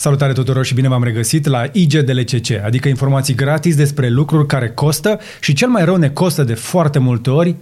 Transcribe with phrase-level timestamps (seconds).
[0.00, 5.20] Salutare tuturor și bine v-am regăsit la IGDLCC, adică informații gratis despre lucruri care costă
[5.40, 7.56] și cel mai rău ne costă de foarte multe ori,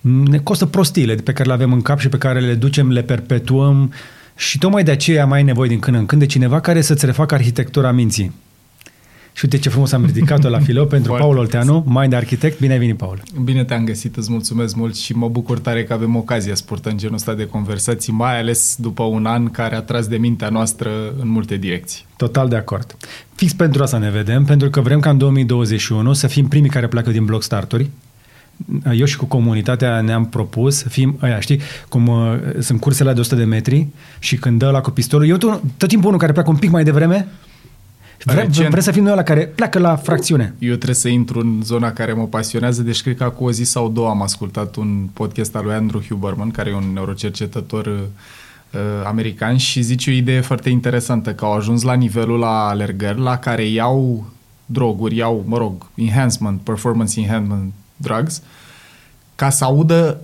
[0.00, 3.02] ne costă prostiile pe care le avem în cap și pe care le ducem, le
[3.02, 3.92] perpetuăm
[4.36, 7.06] și tocmai de aceea mai ai nevoie din când în când de cineva care să-ți
[7.06, 8.32] refacă arhitectura minții.
[9.38, 12.60] Și uite ce frumos am ridicat-o la filou pentru Paul Olteanu, Mind Architect.
[12.60, 13.22] Bine ai venit, Paul!
[13.44, 16.96] Bine te-am găsit, îți mulțumesc mult și mă bucur tare că avem ocazia să purtăm
[16.96, 20.90] genul ăsta de conversații, mai ales după un an care a tras de mintea noastră
[21.20, 22.04] în multe direcții.
[22.16, 22.96] Total de acord.
[23.34, 26.88] Fix pentru asta ne vedem, pentru că vrem ca în 2021 să fim primii care
[26.88, 27.90] pleacă din bloc starturi,
[28.92, 33.20] eu și cu comunitatea ne-am propus să fim aia, știi, cum uh, sunt cursele de
[33.20, 33.86] 100 de metri
[34.18, 36.70] și când dă la cu pistolul, eu tot, tot timpul unul care pleacă un pic
[36.70, 37.28] mai devreme,
[38.32, 40.54] Vrem, Recent, vrem să fim noi la care pleacă la fracțiune.
[40.58, 43.64] Eu trebuie să intru în zona care mă pasionează, deci cred că acum o zi
[43.64, 48.80] sau două am ascultat un podcast al lui Andrew Huberman, care e un neurocercetător uh,
[49.04, 53.38] american și zice o idee foarte interesantă, că au ajuns la nivelul la alergări la
[53.38, 54.26] care iau
[54.66, 58.42] droguri, iau, mă rog, enhancement, performance enhancement drugs,
[59.34, 60.20] ca să audă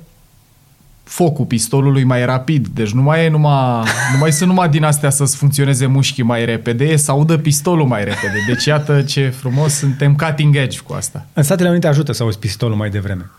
[1.05, 2.67] focul pistolului mai rapid.
[2.67, 6.45] Deci nu mai e numai, nu mai sunt numai din astea să-ți funcționeze mușchii mai
[6.45, 8.39] repede, e să audă pistolul mai repede.
[8.47, 11.27] Deci iată ce frumos suntem cutting edge cu asta.
[11.33, 13.31] În Statele Unite ajută să auzi pistolul mai devreme.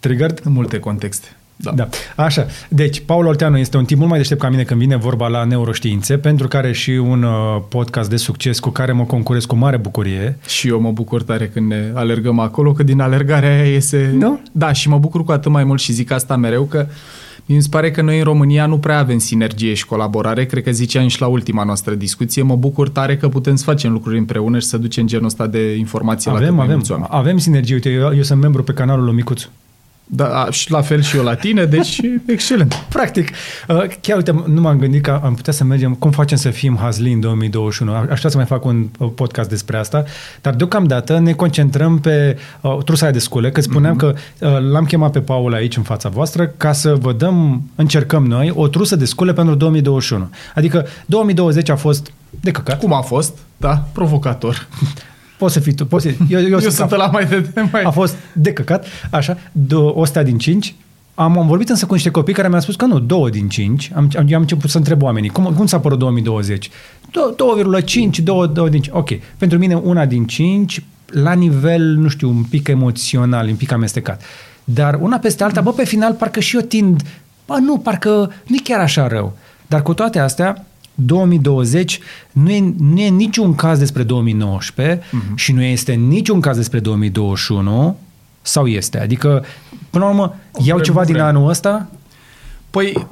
[0.00, 0.40] Triggered?
[0.44, 1.28] În multe contexte.
[1.62, 1.70] Da.
[1.70, 1.88] da.
[2.16, 2.46] Așa.
[2.68, 5.44] Deci, Paul Olteanu este un tip mult mai deștept ca mine când vine vorba la
[5.44, 9.56] neuroștiințe, pentru că are și un uh, podcast de succes cu care mă concurez cu
[9.56, 10.38] mare bucurie.
[10.46, 14.14] Și eu mă bucur tare când ne alergăm acolo, că din alergarea aia iese...
[14.18, 14.40] Nu?
[14.52, 16.86] Da, și mă bucur cu atât mai mult și zic asta mereu, că
[17.46, 20.44] mi se pare că noi în România nu prea avem sinergie și colaborare.
[20.44, 22.42] Cred că ziceam și la ultima noastră discuție.
[22.42, 25.74] Mă bucur tare că putem să facem lucruri împreună și să ducem genul ăsta de
[25.74, 27.74] informații avem, la cât avem, mai mulți Avem sinergie.
[27.74, 29.50] Uite, eu, eu sunt membru pe canalul lui Micuțu.
[30.12, 32.86] Da, și la fel și eu la tine, deci excelent.
[32.88, 33.28] Practic,
[33.68, 36.76] uh, chiar uite, nu m-am gândit că am putea să mergem, cum facem să fim
[36.76, 37.94] Hazli în 2021.
[37.94, 40.04] Aș vrea să mai fac un uh, podcast despre asta,
[40.40, 43.98] dar deocamdată ne concentrăm pe uh, trusa de scule, că spuneam mm-hmm.
[43.98, 48.26] că uh, l-am chemat pe Paul aici în fața voastră ca să vă dăm, încercăm
[48.26, 50.30] noi, o trusă de scule pentru 2021.
[50.54, 52.78] Adică 2020 a fost de căcat.
[52.78, 53.38] Cum a fost?
[53.56, 54.66] Da, provocator.
[55.40, 55.86] Poți să fii tu.
[55.86, 57.82] Poți să, eu, eu, eu sunt la mai de, mai...
[57.82, 59.38] A fost de căcat, așa,
[59.72, 60.74] o stea din cinci.
[61.14, 63.90] Am, am vorbit însă cu niște copii care mi-au spus că nu, două din cinci.
[63.94, 66.68] Am, am, eu am început să întreb oamenii, cum, cum s-a părut 2020?
[66.68, 68.96] 2,5, 2, 2 din 5.
[68.96, 69.08] Ok,
[69.38, 74.22] pentru mine una din cinci, la nivel, nu știu, un pic emoțional, un pic amestecat.
[74.64, 77.02] Dar una peste alta, bă, pe final, parcă și eu tind,
[77.46, 79.36] bă, nu, parcă nu e chiar așa rău.
[79.66, 80.64] Dar cu toate astea,
[81.04, 82.00] 2020
[82.32, 85.10] nu e, nu e niciun caz despre 2019 uh-huh.
[85.10, 85.36] Mhm.
[85.36, 87.98] și nu este niciun caz despre 2021
[88.42, 89.00] sau este?
[89.00, 89.44] Adică,
[89.90, 91.14] până la urmă, o iau ceva vrem.
[91.14, 91.90] din anul ăsta?
[92.70, 93.06] Păi,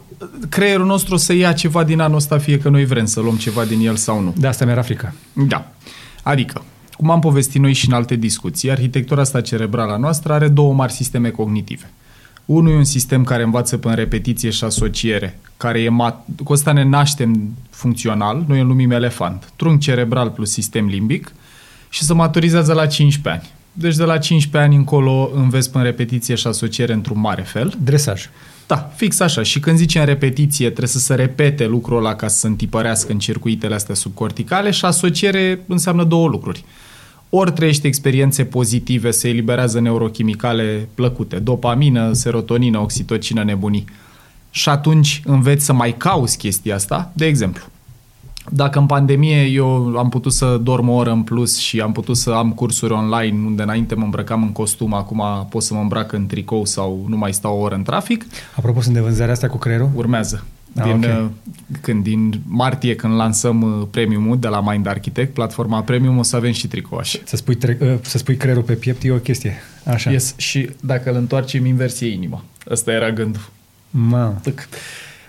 [0.49, 3.65] creierul nostru să ia ceva din anul ăsta, fie că noi vrem să luăm ceva
[3.65, 4.35] din el sau nu.
[4.37, 5.15] De asta mi-era frică.
[5.33, 5.73] Da.
[6.23, 6.63] Adică,
[6.97, 10.73] cum am povestit noi și în alte discuții, arhitectura asta cerebrală a noastră are două
[10.73, 11.91] mari sisteme cognitive.
[12.49, 16.73] Unul e un sistem care învață prin repetiție și asociere, care e mat- cu ăsta
[16.73, 21.33] ne naștem funcțional, noi îl numim elefant, trunchi cerebral plus sistem limbic
[21.89, 23.53] și se maturizează la 15 ani.
[23.73, 27.79] Deci de la 15 ani încolo înveți prin repetiție și asociere într-un mare fel.
[27.83, 28.29] Dresaj.
[28.67, 29.43] Da, fix așa.
[29.43, 33.19] Și când zicem repetiție, trebuie să se repete lucrul ăla ca să se întipărească în
[33.19, 36.65] circuitele astea subcorticale și asociere înseamnă două lucruri
[37.31, 43.85] ori trăiește experiențe pozitive, se eliberează neurochimicale plăcute, dopamină, serotonină, oxitocină, nebunii.
[44.51, 47.13] Și atunci înveți să mai cauți chestia asta.
[47.15, 47.65] De exemplu,
[48.51, 52.17] dacă în pandemie eu am putut să dorm o oră în plus și am putut
[52.17, 56.13] să am cursuri online unde înainte mă îmbrăcam în costum, acum pot să mă îmbrac
[56.13, 58.27] în tricou sau nu mai stau o oră în trafic.
[58.57, 59.91] Apropo, sunt de vânzarea asta cu creierul?
[59.95, 60.45] Urmează.
[60.77, 61.11] Ah, din, okay.
[61.11, 61.27] Uh,
[61.81, 66.37] când, din martie, când lansăm uh, premiumul de la Mind Architect, platforma premium, o să
[66.37, 67.21] avem și tricouașe.
[67.25, 69.57] Să spui, tre- uh, să spui creierul pe piept e o chestie.
[69.85, 70.11] Așa.
[70.11, 70.35] Yes.
[70.37, 72.45] Și dacă îl întoarcem invers, e inima.
[72.71, 73.51] Ăsta era gândul.
[73.91, 74.41] Ma.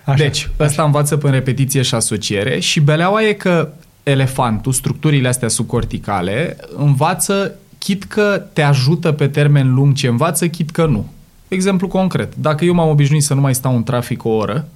[0.05, 0.83] Așa, deci, ăsta așa.
[0.83, 3.69] învață prin repetiție și asociere și beleaua e că
[4.03, 10.69] elefantul, structurile astea subcorticale, învață chit că te ajută pe termen lung ce învață, chit
[10.69, 11.09] că nu.
[11.47, 14.67] Exemplu concret, dacă eu m-am obișnuit să nu mai stau în trafic o oră,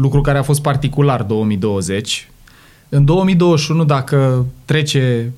[0.00, 2.28] lucru care a fost particular 2020.
[2.88, 5.32] În 2021, dacă trece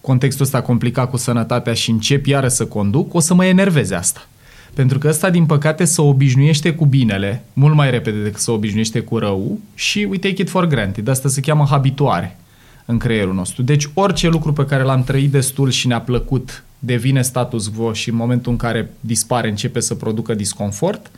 [0.00, 4.26] contextul ăsta complicat cu sănătatea și încep iară să conduc, o să mă enerveze asta.
[4.74, 9.00] Pentru că ăsta, din păcate, se obișnuiește cu binele mult mai repede decât se obișnuiește
[9.00, 11.08] cu rău și we take it for granted.
[11.08, 12.36] Asta se cheamă habituare
[12.84, 13.62] în creierul nostru.
[13.62, 18.08] Deci orice lucru pe care l-am trăit destul și ne-a plăcut devine status quo și
[18.08, 21.10] în momentul în care dispare începe să producă disconfort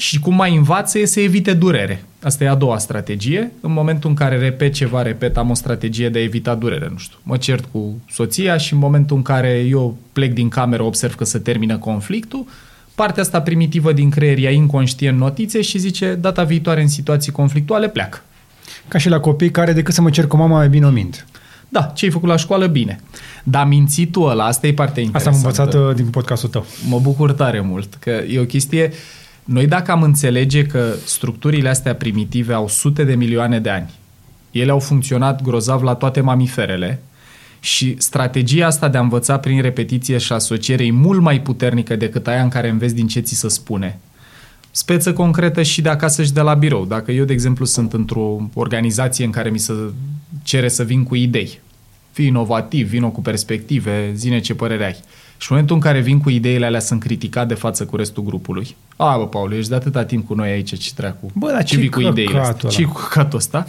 [0.00, 2.04] Și cum mai învață e să evite durere.
[2.22, 3.52] Asta e a doua strategie.
[3.60, 6.98] În momentul în care repet ceva, repet, am o strategie de a evita durere, nu
[6.98, 7.16] știu.
[7.22, 11.24] Mă cert cu soția și în momentul în care eu plec din cameră, observ că
[11.24, 12.46] se termină conflictul,
[12.94, 17.88] partea asta primitivă din creier ia inconștient notițe și zice data viitoare în situații conflictuale
[17.88, 18.22] pleacă.
[18.88, 21.26] Ca și la copii care decât să mă cer cu mama mai bine o mint.
[21.68, 23.00] Da, ce ai făcut la școală, bine.
[23.44, 25.76] Dar mințitul ăla, asta e partea Asta am interesantă.
[25.76, 26.66] învățat uh, din podcastul tău.
[26.88, 28.92] Mă bucur tare mult, că e o chestie...
[29.50, 33.90] Noi dacă am înțelege că structurile astea primitive au sute de milioane de ani,
[34.50, 37.02] ele au funcționat grozav la toate mamiferele
[37.60, 42.26] și strategia asta de a învăța prin repetiție și asociere e mult mai puternică decât
[42.26, 43.98] aia în care înveți din ce ți se spune.
[44.70, 46.84] Speță concretă și de acasă și de la birou.
[46.84, 49.72] Dacă eu, de exemplu, sunt într-o organizație în care mi se
[50.42, 51.60] cere să vin cu idei,
[52.12, 54.96] fii inovativ, vino cu perspective, zine ce părere ai.
[55.40, 58.22] Și în momentul în care vin cu ideile alea sunt criticat de față cu restul
[58.22, 58.76] grupului.
[58.96, 61.30] A, bă, Paul, ești de atâta timp cu noi aici, ce treacu.
[61.34, 62.52] Bă, dar ce ce vii cu ideile astea?
[62.52, 62.76] căcatul ăla?
[62.76, 63.66] ce cu căcatul ăsta?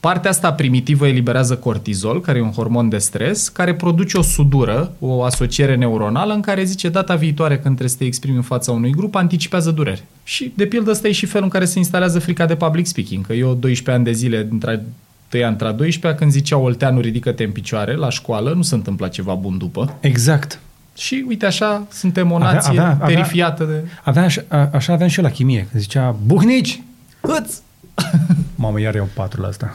[0.00, 4.92] Partea asta primitivă eliberează cortizol, care e un hormon de stres, care produce o sudură,
[4.98, 8.72] o asociere neuronală în care zice data viitoare când trebuie să te exprimi în fața
[8.72, 10.06] unui grup, anticipează durere.
[10.22, 13.26] Și de pildă ăsta e și felul în care se instalează frica de public speaking.
[13.26, 14.84] Că eu 12 ani de zile dintre
[15.28, 19.08] tăia între a 12 când zicea Olteanu ridică-te în picioare la școală, nu se întâmpla
[19.08, 19.96] ceva bun după.
[20.00, 20.60] Exact.
[20.96, 23.88] Și uite așa, suntem o Avea- nație avea- avea- terifiată de...
[24.02, 26.82] Aveam, așa, a- așa aveam și eu la chimie, când zicea, buhnici!
[27.20, 27.54] Hâț!
[28.54, 29.74] Mamă, iar eu patru la asta.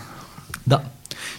[0.64, 0.84] Da.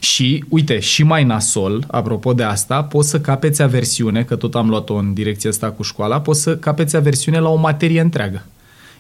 [0.01, 4.69] Și, uite, și mai nasol, apropo de asta, poți să capeți aversiune, că tot am
[4.69, 8.43] luat-o în direcția asta cu școala, poți să capeți aversiune la o materie întreagă.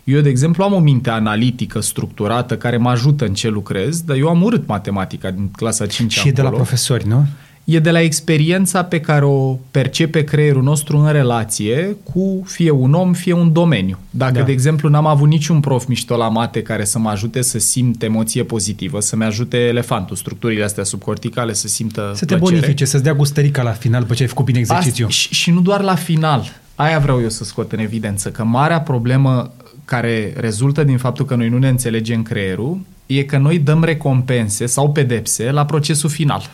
[0.05, 4.17] Eu, de exemplu, am o minte analitică, structurată, care mă ajută în ce lucrez, dar
[4.17, 7.27] eu am urât matematica din clasa 5 Și e de la profesori, nu?
[7.71, 12.93] E de la experiența pe care o percepe creierul nostru în relație cu fie un
[12.93, 13.99] om, fie un domeniu.
[14.11, 14.43] Dacă, Da.
[14.43, 18.03] de exemplu, n-am avut niciun prof mișto la mate care să mă ajute să simt
[18.03, 22.59] emoție pozitivă, să-mi ajute elefantul, structurile astea subcorticale să simtă Să te plăcere.
[22.61, 25.07] bonifice, să-ți dea gustărica la final după ce ai făcut bine exercițiu.
[25.07, 26.53] Asta, și, și nu doar la final.
[26.75, 29.53] Aia vreau eu să scot în evidență, că marea problemă
[29.85, 34.67] care rezultă din faptul că noi nu ne înțelegem creierul e că noi dăm recompense
[34.67, 36.51] sau pedepse la procesul final.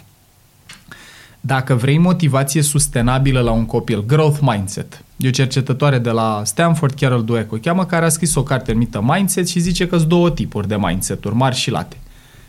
[1.47, 6.95] Dacă vrei motivație sustenabilă la un copil, growth mindset, e o cercetătoare de la Stanford,
[6.95, 10.09] Carol Dweck, o cheamă, care a scris o carte numită Mindset și zice că sunt
[10.09, 11.97] două tipuri de mindset-uri, mari și late.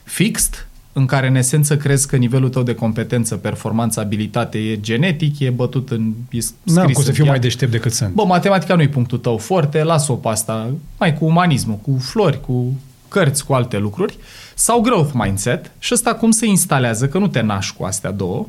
[0.04, 5.40] Fixed, în care în esență crezi că nivelul tău de competență, performanță, abilitate e genetic,
[5.40, 6.14] e bătut în...
[6.30, 7.32] E scris N-am cum să în fiu piatră.
[7.32, 8.14] mai deștept decât sunt.
[8.14, 12.42] Bă, matematica nu e punctul tău forte, las-o pe asta, mai cu umanismul, cu flori,
[12.42, 12.74] cu
[13.08, 14.18] cărți, cu alte lucruri.
[14.56, 15.72] Sau growth mindset.
[15.80, 18.48] Și ăsta cum se instalează, că nu te naști cu astea două,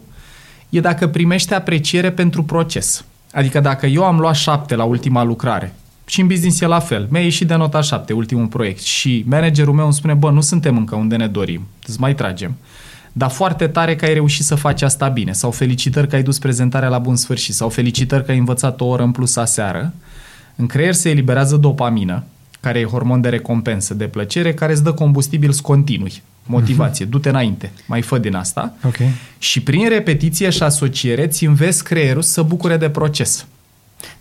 [0.69, 3.05] e dacă primești apreciere pentru proces.
[3.33, 5.75] Adică dacă eu am luat șapte la ultima lucrare
[6.07, 9.75] și în business e la fel, mi-a ieșit de nota șapte, ultimul proiect și managerul
[9.75, 12.57] meu îmi spune, bă, nu suntem încă unde ne dorim, îți mai tragem.
[13.13, 16.39] Dar foarte tare că ai reușit să faci asta bine sau felicitări că ai dus
[16.39, 19.93] prezentarea la bun sfârșit sau felicitări că ai învățat o oră în plus aseară.
[20.57, 22.25] În creier se eliberează dopamină,
[22.61, 27.73] care e hormon de recompensă, de plăcere, care îți dă combustibil continui, motivație, du-te înainte,
[27.87, 28.75] mai fă din asta.
[28.85, 28.97] Ok.
[29.39, 33.47] Și prin repetiție și asociere ți înveți creierul să bucure de proces.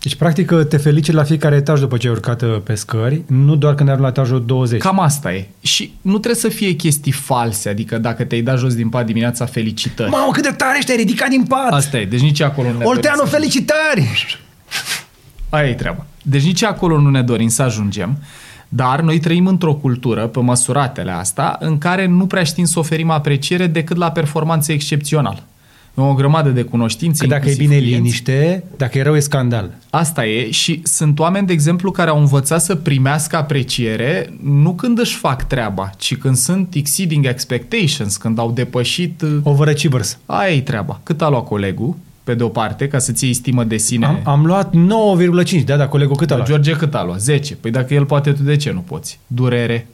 [0.02, 3.56] Deci, practic, te felicit la fiecare etaj după ce ai urcat uh, pe scări, nu
[3.56, 4.80] doar când ai la etajul 20.
[4.80, 5.48] Cam asta e.
[5.60, 9.46] Și nu trebuie să fie chestii false, adică dacă te-ai dat jos din pat dimineața,
[9.46, 10.10] felicitări.
[10.10, 11.70] Mamă, cât de tare ești, ai ridicat din pat!
[11.72, 14.38] Asta e, deci nici acolo nu ne Olteanu, dorim să- felicitări!
[15.48, 16.06] Aia e treaba.
[16.22, 18.18] Deci nici acolo nu ne dorim să ajungem,
[18.68, 23.10] dar noi trăim într-o cultură, pe măsuratele asta, în care nu prea știm să oferim
[23.10, 25.42] apreciere decât la performanță excepțională.
[25.98, 27.22] E o grămadă de cunoștințe.
[27.22, 28.02] Că dacă e inclusiv bine clienți.
[28.02, 29.70] liniște, dacă e rău e scandal.
[29.90, 34.98] Asta e și sunt oameni, de exemplu, care au învățat să primească apreciere nu când
[34.98, 39.22] își fac treaba, ci când sunt exceeding expectations, când au depășit...
[39.22, 40.18] uh, Overachievers.
[40.26, 41.00] Aia e treaba.
[41.02, 41.96] Cât a luat colegul,
[42.28, 44.06] pe de o parte, ca să-ți iei stimă de sine?
[44.06, 46.48] Am, am luat 9,5, da, dar colegul cât a Da, luat?
[46.48, 47.20] George cât a luat?
[47.20, 47.54] 10.
[47.54, 49.18] Păi dacă el poate, tu de ce nu poți?
[49.26, 49.86] Durere.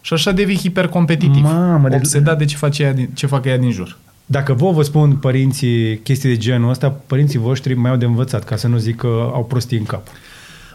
[0.00, 1.42] Și așa devii hipercompetitiv.
[1.42, 3.98] Mamă, de- Obsedat de ce, face ea din, ce fac ea din jur.
[4.26, 8.44] Dacă vă vă spun părinții chestii de genul ăsta, părinții voștri mai au de învățat,
[8.44, 10.06] ca să nu zic că au prostii în cap.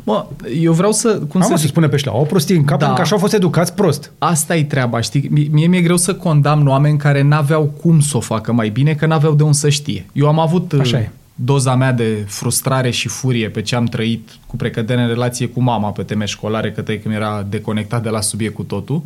[0.09, 0.25] Mă,
[0.59, 1.09] eu vreau să...
[1.29, 1.69] Cum Am să să zic?
[1.69, 2.85] spune pe șla, au prostii în cap Da.
[2.85, 4.11] pentru că așa au fost educați prost.
[4.17, 5.27] Asta e treaba, știi?
[5.31, 8.93] Mie- Mie mi-e greu să condamn oameni care n-aveau cum să o facă mai bine,
[8.93, 10.05] că n-aveau de unde să știe.
[10.13, 11.11] Eu am avut Așa uh, e.
[11.35, 15.61] doza mea de frustrare și furie pe ce am trăit cu precădere în relație cu
[15.61, 19.01] mama pe teme școlare, că tăi că mi-era deconectat de la subiect cu totul.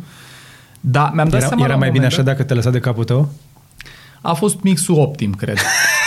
[0.80, 2.54] Dar mi-am dat Era, seama era la mai un bine moment așa dat- dacă te
[2.54, 3.28] lăsa de capul tău?
[4.20, 5.56] A fost mixul optim, cred.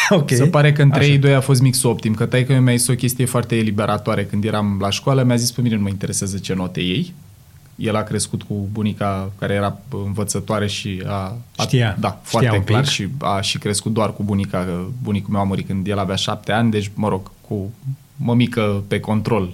[0.20, 0.32] ok.
[0.32, 1.10] Se pare că între Așa.
[1.10, 4.44] ei doi a fost mixul optim, că taică mi-a zis o chestie foarte eliberatoare când
[4.44, 7.14] eram la școală, mi-a zis pe mine nu mă interesează ce note ei,
[7.76, 11.38] El a crescut cu bunica care era învățătoare și a...
[11.56, 11.98] a Știa.
[12.00, 12.92] Da, foarte Știa un clar pic.
[12.92, 14.58] și a și crescut doar cu bunica.
[14.58, 17.74] că Bunicul meu a murit când el avea șapte ani, deci, mă rog, cu
[18.16, 19.54] mămică pe control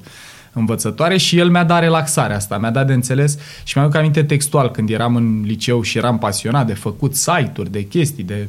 [0.53, 4.72] învățătoare și el mi-a dat relaxarea asta, mi-a dat de înțeles și mi-am aminte textual
[4.72, 8.48] când eram în liceu și eram pasionat de făcut site-uri, de chestii, de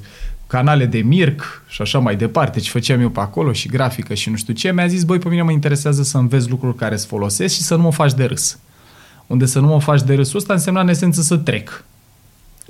[0.52, 4.30] canale de Mirc și așa mai departe, ce făceam eu pe acolo și grafică și
[4.30, 7.06] nu știu ce, mi-a zis, băi, pe mine mă interesează să înveți lucruri care îți
[7.06, 8.58] folosesc și să nu mă faci de râs.
[9.26, 11.84] Unde să nu mă faci de râsul ăsta însemna în esență să trec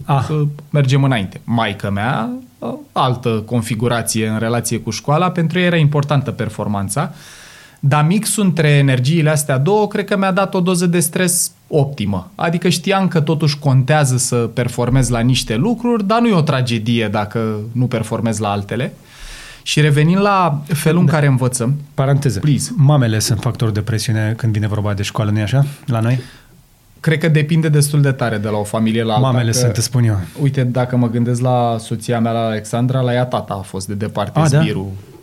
[0.04, 1.40] Ah, să mergem înainte.
[1.44, 2.30] Maica mea,
[2.92, 7.12] altă configurație în relație cu școala, pentru ea era importantă performanța,
[7.84, 12.30] dar mixul între energiile astea două, cred că mi-a dat o doză de stres optimă.
[12.34, 17.08] Adică știam că totuși contează să performez la niște lucruri, dar nu e o tragedie
[17.08, 18.92] dacă nu performez la altele.
[19.62, 22.38] Și revenind la felul în care învățăm, paranteză.
[22.38, 22.72] Please.
[22.76, 25.66] Mamele sunt factor de presiune când vine vorba de școală, nu-i așa?
[25.86, 26.20] La noi?
[27.00, 29.26] cred că depinde destul de tare de la o familie la alta.
[29.26, 30.18] Mamele că- sunt, îți spun eu.
[30.42, 33.94] Uite, dacă mă gândesc la soția mea, la Alexandra, la ea tata a fost de
[33.94, 34.64] departe A, da?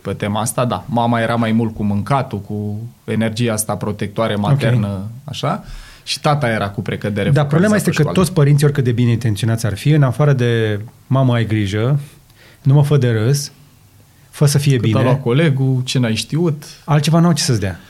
[0.00, 0.84] Zbirul pe tema asta, da.
[0.86, 5.08] Mama era mai mult cu mâncatul, cu energia asta protectoare maternă, okay.
[5.24, 5.64] așa,
[6.04, 7.30] și tata era cu precădere.
[7.30, 8.18] Dar problema focalizat este pe că școală.
[8.18, 12.00] toți părinții, oricât de bine intenționați ar fi, în afară de mamă ai grijă,
[12.62, 13.52] nu mă fă de râs,
[14.30, 16.64] fă să fie Cât a bine, luat colegul, ce n-ai știut.
[16.84, 17.80] altceva n-au ce să-ți dea.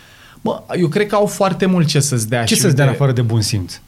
[0.41, 2.45] Mă, eu cred că au foarte mult ce să-ți dea.
[2.45, 3.81] Ce și să-ți dea în uite, afară de bun simț?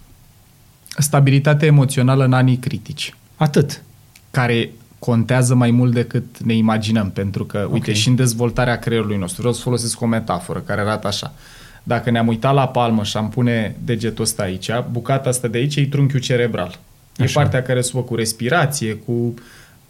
[0.98, 3.14] Stabilitate emoțională în anii critici.
[3.36, 3.82] Atât.
[4.30, 4.70] care
[5.04, 7.96] contează mai mult decât ne imaginăm, pentru că, uite, Ok.
[7.96, 11.34] și în dezvoltarea creierului nostru, vreau să folosesc o metaforă care arată așa.
[11.82, 15.76] Dacă ne-am uitat la palmă și am pune degetul ăsta aici, bucata asta de aici
[15.76, 16.78] e trunchiul cerebral.
[17.16, 17.40] E Așa.
[17.40, 19.34] partea care se ocupă cu respirație, cu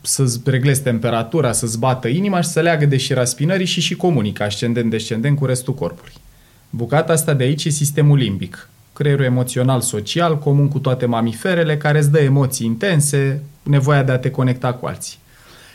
[0.00, 4.42] să-ți reglezi temperatura, să-ți bată inima și să leagă de șira spinării și și comunică
[4.42, 6.12] ascendent-descendent cu restul corpului.
[6.70, 11.98] Bucata asta de aici e sistemul limbic, creierul emoțional social, comun cu toate mamiferele, care
[11.98, 15.18] îți dă emoții intense, nevoia de a te conecta cu alții.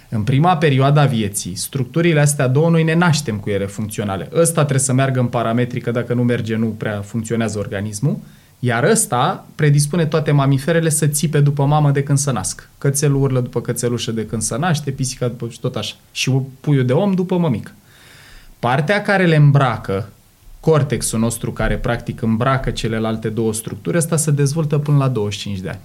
[0.09, 4.29] În prima perioadă a vieții, structurile astea două, noi ne naștem cu ele funcționale.
[4.33, 8.17] Ăsta trebuie să meargă în parametri, că dacă nu merge, nu prea funcționează organismul,
[8.59, 12.69] iar ăsta predispune toate mamiferele să țipe după mamă de când să nasc.
[12.77, 15.95] Cățelul urlă după cățelușă de când să naște, pisica după și tot așa.
[16.11, 17.71] Și puiul de om după mămică.
[18.59, 20.09] Partea care le îmbracă,
[20.69, 25.69] cortexul nostru care practic îmbracă celelalte două structuri, asta se dezvoltă până la 25 de
[25.69, 25.79] ani.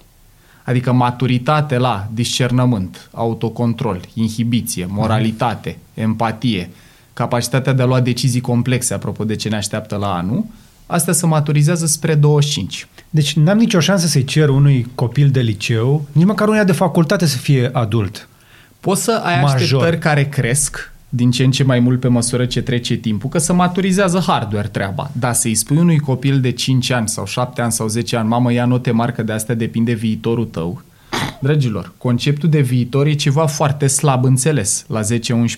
[0.63, 6.69] Adică maturitate la discernământ, autocontrol, inhibiție, moralitate, empatie,
[7.13, 10.45] capacitatea de a lua decizii complexe, apropo de ce ne așteaptă la anul,
[10.85, 12.87] astea se maturizează spre 25.
[13.09, 17.25] Deci n-am nicio șansă să-i cer unui copil de liceu, nici măcar unuia de facultate
[17.25, 18.27] să fie adult.
[18.79, 19.55] Poți să ai Major.
[19.55, 23.37] așteptări care cresc din ce în ce mai mult pe măsură ce trece timpul, că
[23.37, 25.11] se maturizează hardware treaba.
[25.19, 28.53] Dar să-i spui unui copil de 5 ani sau 7 ani sau 10 ani, mamă,
[28.53, 30.81] ia note mari, că de astea depinde viitorul tău.
[31.39, 35.05] Dragilor, conceptul de viitor e ceva foarte slab înțeles la 10-11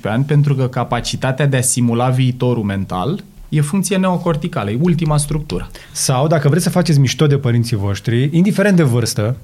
[0.03, 5.69] ani, pentru că capacitatea de a simula viitorul mental e funcție neocorticală, e ultima structură.
[5.91, 9.37] Sau, dacă vreți să faceți mișto de părinții voștri, indiferent de vârstă,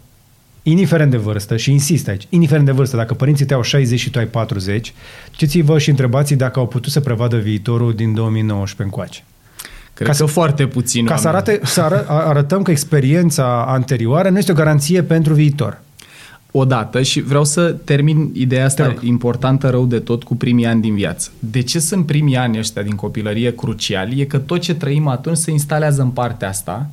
[0.63, 4.09] indiferent de vârstă, și insist aici, indiferent de vârstă, dacă părinții tăi au 60 și
[4.09, 4.93] tu ai 40,
[5.31, 9.23] ceți-vă și întrebați dacă au putut să prevadă viitorul din 2019 încoace.
[9.93, 11.43] Cred Ca că să- foarte puțin Ca să, oameni.
[11.47, 15.79] arate, să ară, arătăm că experiența anterioară nu este o garanție pentru viitor.
[16.53, 19.01] odată și vreau să termin ideea Te asta rog.
[19.03, 21.29] importantă rău de tot cu primii ani din viață.
[21.39, 24.21] De ce sunt primii ani ăștia din copilărie cruciali?
[24.21, 26.89] E că tot ce trăim atunci se instalează în partea asta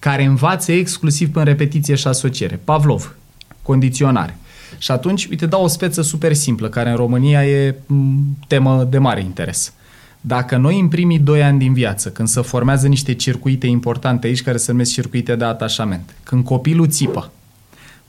[0.00, 2.60] care învață exclusiv în repetiție și asociere.
[2.64, 3.16] Pavlov,
[3.62, 4.36] condiționare.
[4.78, 8.98] Și atunci, uite, dau o speță super simplă, care în România e m, temă de
[8.98, 9.72] mare interes.
[10.20, 14.42] Dacă noi în primii doi ani din viață, când se formează niște circuite importante aici,
[14.42, 17.30] care se numesc circuite de atașament, când copilul țipă,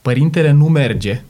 [0.01, 1.21] părintele nu merge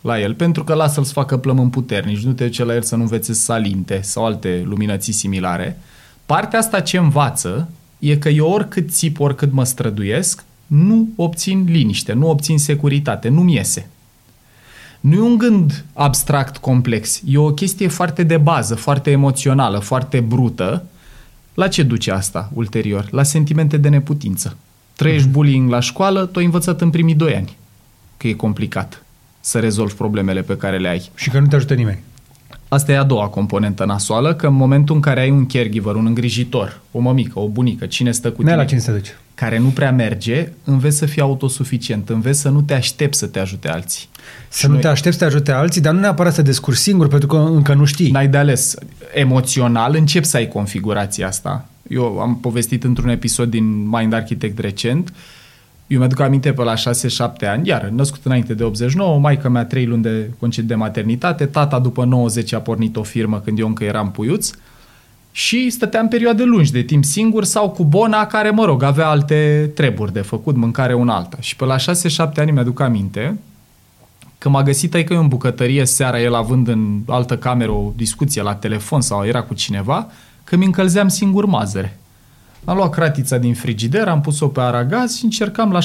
[0.00, 2.96] la el pentru că lasă-l să facă plămâni puternici, nu te duce la el să
[2.96, 5.78] nu învețe salinte sau alte luminății similare,
[6.26, 7.68] partea asta ce învață
[8.10, 13.54] e că eu oricât țip, oricât mă străduiesc, nu obțin liniște, nu obțin securitate, nu-mi
[13.54, 13.88] iese.
[15.00, 20.20] Nu e un gând abstract complex, e o chestie foarte de bază, foarte emoțională, foarte
[20.20, 20.84] brută.
[21.54, 23.08] La ce duce asta ulterior?
[23.10, 24.56] La sentimente de neputință.
[24.96, 27.56] Trăiești bullying la școală, tu ai învățat în primii doi ani
[28.16, 29.04] că e complicat
[29.40, 31.10] să rezolvi problemele pe care le ai.
[31.14, 32.02] Și că nu te ajută nimeni.
[32.68, 36.06] Asta e a doua componentă nasoală, că în momentul în care ai un caregiver, un
[36.06, 39.14] îngrijitor, o mămică, o bunică, cine stă cu Nu tine, la cine să te duci.
[39.34, 43.38] care nu prea merge, înveți să fii autosuficient, înveți să nu te aștepți să te
[43.38, 44.08] ajute alții.
[44.48, 46.46] Să Și nu noi- te aștepți să te ajute alții, dar nu neapărat să te
[46.46, 48.10] descurci singur, pentru că încă nu știi.
[48.10, 48.74] N-ai de ales.
[49.14, 51.68] Emoțional încep să ai configurația asta.
[51.88, 55.12] Eu am povestit într-un episod din Mind Architect recent.
[55.86, 56.78] Eu mi-aduc aminte pe la 6-7
[57.40, 61.78] ani, iar născut înainte de 89, maica mea 3 luni de concediu de maternitate, tata
[61.78, 64.50] după 90 a pornit o firmă când eu încă eram puiuț
[65.30, 69.70] și stăteam perioade lungi de timp singur sau cu Bona, care, mă rog, avea alte
[69.74, 71.36] treburi de făcut, mâncare una alta.
[71.40, 71.78] Și pe la 6-7
[72.36, 73.38] ani mi-aduc aminte
[74.38, 78.54] că m-a găsit aici în bucătărie seara, el având în altă cameră o discuție la
[78.54, 80.06] telefon sau era cu cineva,
[80.44, 81.98] că mi încălzeam singur mazăre.
[82.68, 85.84] Am luat cratița din frigider, am pus-o pe aragaz și încercam la 6-7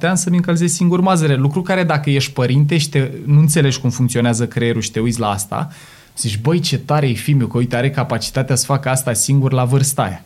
[0.00, 1.34] ani să-mi încălzesc singur mazăre.
[1.34, 5.20] Lucru care dacă ești părinte și te, nu înțelegi cum funcționează creierul și te uiți
[5.20, 5.70] la asta,
[6.18, 9.64] zici, băi, ce tare e filmul, că uite, are capacitatea să facă asta singur la
[9.64, 10.22] vârsta aia.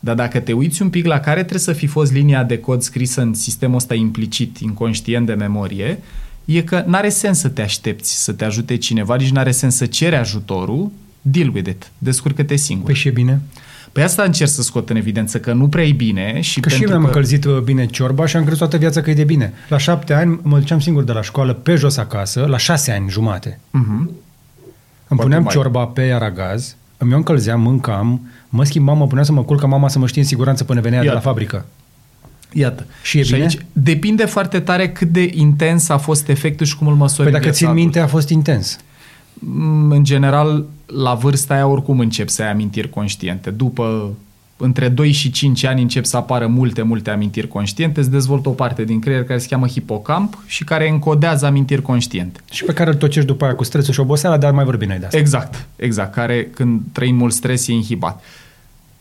[0.00, 2.82] Dar dacă te uiți un pic la care trebuie să fi fost linia de cod
[2.82, 5.98] scrisă în sistemul ăsta implicit, inconștient de memorie,
[6.44, 9.86] e că n-are sens să te aștepți să te ajute cineva, nici n-are sens să
[9.86, 10.90] ceri ajutorul,
[11.22, 12.84] deal with it, descurcă-te singur.
[12.84, 13.40] Păi și e bine.
[13.96, 16.40] Păi asta încerc să scot în evidență, că nu prea e bine.
[16.40, 17.06] Și că și eu mi-am că...
[17.06, 19.52] încălzit uh, bine ciorba și am crezut toată viața că e de bine.
[19.68, 23.10] La șapte ani mă duceam singur de la școală pe jos acasă, la șase ani
[23.10, 23.58] jumate.
[23.58, 24.10] Uh-huh.
[25.08, 25.54] Îmi puneam mai.
[25.54, 29.66] ciorba pe aragaz, îmi o încălzeam, mâncam, mă schimbam, mă puneam să mă culc ca
[29.66, 31.08] mama să mă știe în siguranță până venea Iată.
[31.08, 31.64] de la fabrică.
[32.52, 32.86] Iată.
[33.02, 33.42] Și e și bine?
[33.42, 37.40] Aici depinde foarte tare cât de intens a fost efectul și cum îl măsori Păi
[37.40, 38.78] dacă țin minte, a fost intens.
[39.38, 43.50] Mm, în general, la vârsta aia oricum încep să ai amintiri conștiente.
[43.50, 44.14] După
[44.56, 48.52] între 2 și 5 ani încep să apară multe, multe amintiri conștiente, se dezvoltă o
[48.52, 52.40] parte din creier care se cheamă hipocamp și care încodează amintiri conștiente.
[52.50, 54.98] Și pe care îl tocești după aia cu stresul și oboseala, dar mai vorbim noi
[54.98, 55.18] de asta.
[55.18, 58.22] Exact, exact, care când trăim mult stres e inhibat.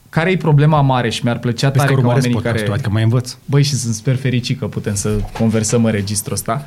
[0.09, 2.67] Care e problema mare și mi-ar plăcea tare că oamenii care...
[2.71, 3.35] Adică mai învăț.
[3.45, 6.65] Băi, și sunt sper fericit că putem să conversăm în registrul ăsta.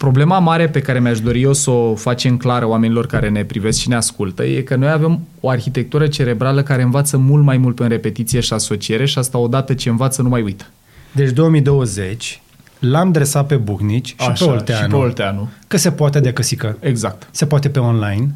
[0.00, 3.78] Problema mare pe care mi-aș dori eu să o facem clară oamenilor care ne privesc
[3.78, 7.74] și ne ascultă e că noi avem o arhitectură cerebrală care învață mult mai mult
[7.74, 10.64] pe repetiție și asociere și asta odată ce învață nu mai uită.
[11.12, 12.42] Deci 2020
[12.78, 14.82] l-am dresat pe Bucnici Așa, și pe Olteanu.
[14.82, 15.48] Și pe Olteanu.
[15.68, 16.76] Că se poate de căsică.
[16.80, 17.28] Exact.
[17.30, 18.34] Se poate pe online.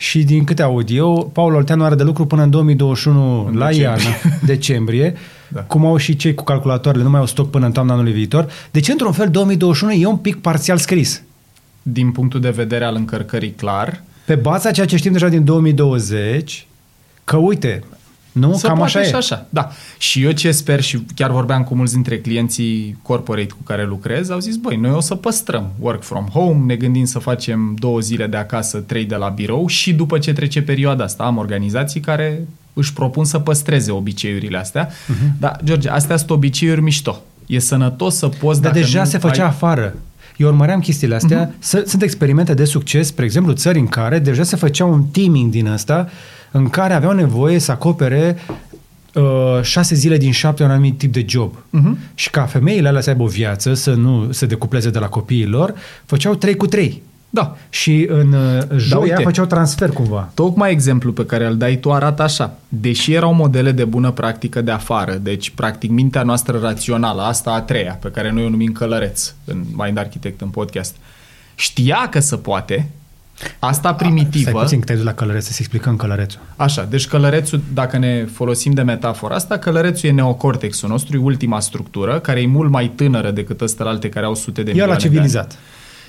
[0.00, 3.66] Și din câte aud eu, Paul Olteanu are de lucru până în 2021 în la
[3.66, 3.82] decembrie.
[3.82, 5.14] iarnă, decembrie,
[5.48, 5.60] da.
[5.60, 8.48] cum au și cei cu calculatoarele, nu mai au stoc până în toamna anului viitor.
[8.70, 11.22] Deci, într-un fel, 2021 e un pic parțial scris.
[11.82, 14.02] Din punctul de vedere al încărcării, clar.
[14.24, 16.66] Pe baza ceea ce știm deja din 2020,
[17.24, 17.82] că uite,
[18.38, 18.54] nu?
[18.56, 19.06] Să Cam așa e.
[19.06, 19.46] Și așa.
[19.48, 19.70] Da.
[19.98, 24.30] Și eu ce sper și chiar vorbeam cu mulți dintre clienții corporate cu care lucrez,
[24.30, 28.00] au zis, băi, noi o să păstrăm work from home, ne gândim să facem două
[28.00, 32.00] zile de acasă, trei de la birou și după ce trece perioada asta am organizații
[32.00, 34.88] care își propun să păstreze obiceiurile astea.
[34.88, 35.38] Uh-huh.
[35.38, 37.22] Da, George, astea sunt obiceiuri mișto.
[37.46, 38.62] E sănătos să poți...
[38.62, 39.48] Dar deja se făcea ai...
[39.48, 39.94] afară.
[40.36, 41.50] Eu urmăream chestiile astea.
[41.50, 41.84] Uh-huh.
[41.84, 45.68] Sunt experimente de succes, spre exemplu, țări în care deja se făcea un teaming din
[45.68, 46.08] asta
[46.50, 48.36] în care aveau nevoie să acopere
[49.14, 51.54] uh, șase zile din șapte un anumit tip de job.
[51.54, 52.14] Uh-huh.
[52.14, 55.46] Și ca femeile alea să aibă o viață, să nu se decupleze de la copiii
[55.46, 57.02] lor, făceau trei cu trei.
[57.30, 57.56] Da.
[57.68, 60.30] Și în uh, joia da, făceau transfer cumva.
[60.34, 62.58] Tocmai exemplu pe care îl dai tu arată așa.
[62.68, 67.60] Deși erau modele de bună practică de afară, deci practic mintea noastră rațională, asta a
[67.60, 70.96] treia, pe care noi o numim călăreț în Mind Architect în podcast,
[71.54, 72.90] știa că se poate,
[73.58, 74.50] Asta primitivă...
[74.50, 76.40] Stai puțin că te la călăreț, să explicăm călărețul.
[76.56, 81.60] Așa, deci călărețul, dacă ne folosim de metafora asta, călărețul e neocortexul nostru, e ultima
[81.60, 84.98] structură, care e mult mai tânără decât ăsta alte care au sute de milioane El
[84.98, 85.58] a civilizat.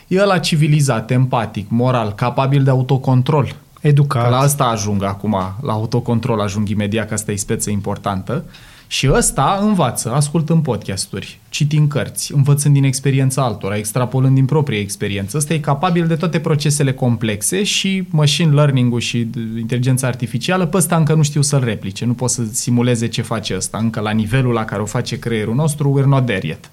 [0.07, 3.55] E la civilizat, empatic, moral, capabil de autocontrol.
[3.81, 4.23] Educat.
[4.23, 8.43] Că la asta ajung acum, la autocontrol ajung imediat, că asta e speță importantă.
[8.91, 15.37] Și ăsta învață, ascultând podcasturi, citind cărți, învățând din experiența altora, extrapolând din proprie experiență.
[15.37, 19.27] Ăsta e capabil de toate procesele complexe și machine learning-ul și
[19.59, 23.55] inteligența artificială, pe ăsta încă nu știu să-l replice, nu pot să simuleze ce face
[23.55, 23.77] ăsta.
[23.77, 26.69] Încă la nivelul la care o face creierul nostru, we're not there yet.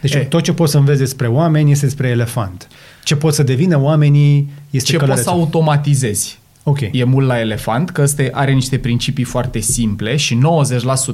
[0.00, 0.18] Deci e.
[0.18, 2.68] tot ce poți să înveți despre oameni este despre elefant.
[3.04, 6.38] Ce pot să devină oamenii este Ce poți să automatizezi
[6.70, 6.90] Okay.
[6.92, 10.38] E mult la elefant, că ăsta are niște principii foarte simple și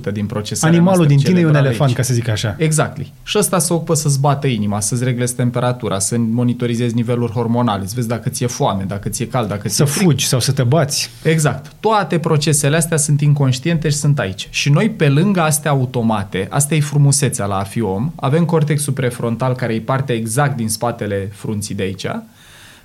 [0.09, 1.97] 90% din procesele Animalul din tine e un elefant, aici.
[1.97, 2.55] ca să zic așa.
[2.59, 2.97] Exact.
[3.23, 7.93] Și ăsta se ocupă să-ți bată inima, să-ți reglezi temperatura, să monitorizezi nivelul hormonal, să
[7.95, 11.11] vezi dacă ți-e foame, dacă ți-e cald, dacă Să ți-e fugi sau să te bați.
[11.23, 11.73] Exact.
[11.81, 14.49] Toate procesele astea sunt inconștiente și sunt aici.
[14.51, 18.93] Și noi, pe lângă astea automate, asta e frumusețea la a fi om, avem cortexul
[18.93, 22.07] prefrontal, care e partea exact din spatele frunții de aici,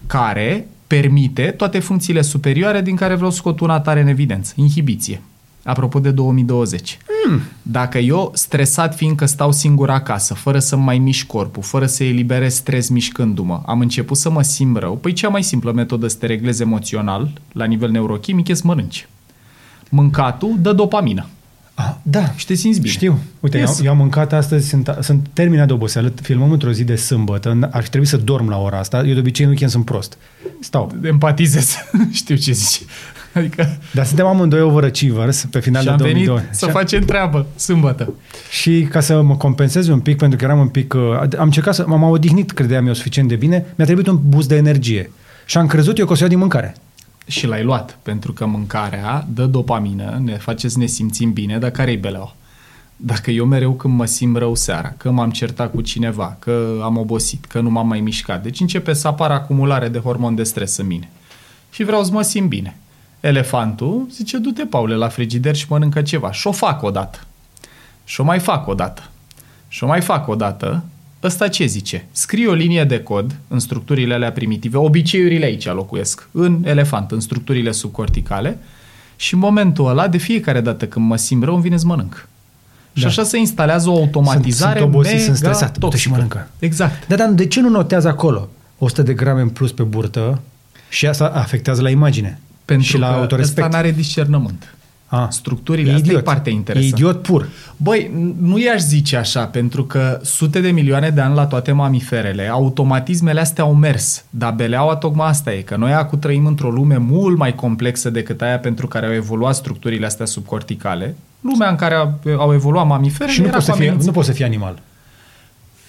[0.07, 4.53] care permite toate funcțiile superioare din care vreau scot una tare în evidență.
[4.55, 5.21] Inhibiție.
[5.63, 6.97] Apropo de 2020.
[7.29, 7.41] Mm.
[7.61, 12.53] Dacă eu, stresat fiindcă stau singur acasă, fără să mai mișc corpul, fără să eliberez
[12.53, 16.25] stres mișcându-mă, am început să mă simt rău, păi cea mai simplă metodă să te
[16.25, 19.07] reglezi emoțional, la nivel neurochimic, e să mănânci.
[19.89, 21.25] Mâncatul dă dopamină.
[21.73, 22.31] Ah, da.
[22.35, 22.91] Și te simți bine.
[22.93, 23.19] Știu.
[23.39, 23.79] Uite, Yes.
[23.79, 27.69] eu, eu am mâncat astăzi, sunt, sunt terminat de oboseală, filmăm într-o zi de sâmbătă,
[27.71, 30.17] ar fi trebuit să dorm la ora asta, eu de obicei în weekend sunt prost.
[30.59, 30.91] Stau.
[31.03, 31.75] Empatizez.
[32.11, 32.81] Știu ce zici.
[33.33, 36.55] Adică Dar suntem amândoi overachievers pe final și de am venit 2002.
[36.55, 38.13] să Și- facem treabă sâmbătă.
[38.49, 40.93] Și ca să mă compensez un pic, pentru că eram un pic...
[40.93, 41.01] uh,
[41.37, 41.83] Am încercat să...
[41.87, 43.65] M-am odihnit, credeam eu, suficient de bine.
[43.75, 45.11] Mi-a trebuit un boost de energie.
[45.45, 46.75] Și am crezut eu că o să iau din mâncare.
[47.25, 51.69] Și l-ai luat, pentru că mâncarea dă dopamină, ne face să ne simțim bine, dar
[51.69, 52.35] care-i beleaua?
[52.95, 56.97] Dacă eu mereu când mă simt rău seara, că m-am certat cu cineva, că am
[56.97, 60.77] obosit, că nu m-am mai mișcat, deci începe să apară acumulare de hormon de stres
[60.77, 61.09] în mine.
[61.71, 62.77] Și vreau să mă simt bine.
[63.19, 66.31] Elefantul zice, du-te, Paule, la frigider și mănâncă ceva.
[66.31, 67.19] Și o fac odată.
[68.03, 69.09] Și o mai fac odată.
[69.67, 70.83] Și o mai fac odată.
[71.23, 72.05] Ăsta ce zice?
[72.11, 77.19] Scrie o linie de cod în structurile alea primitive, obiceiurile aici locuiesc, în elefant, în
[77.19, 78.57] structurile subcorticale
[79.15, 82.27] și în momentul ăla, de fiecare dată când mă simt rău, îmi vine să mănânc.
[82.93, 83.07] Și Da.
[83.07, 86.09] așa se instalează o automatizare Sunt- sunt obosit, mega sunt stresat, du-te și toxică.
[86.13, 86.47] mănâncă.
[86.59, 87.07] Exact.
[87.07, 90.41] Da, dar de ce nu notează acolo 100 de grame în plus pe burtă
[90.89, 93.65] și asta afectează la imagine Pentru și la că autorespect?
[93.65, 94.75] ăsta n-are discernământ.
[95.13, 96.95] Ah, Structurile, asta e partea E interesantă.
[96.95, 97.47] idiot pur.
[97.77, 101.71] Băi, n- nu i-aș zice așa, pentru că sute de milioane de ani la toate
[101.71, 104.25] mamiferele, automatismele astea au mers.
[104.29, 108.41] Dar beleaua tocmai asta e, că noi acum trăim într-o lume mult mai complexă decât
[108.41, 111.15] aia pentru care au evoluat structurile astea subcorticale.
[111.41, 114.05] Lumea în care a- au evoluat mamiferele Și nu era poți, să cu fie, ameninț-
[114.05, 114.79] nu poți să fii animal.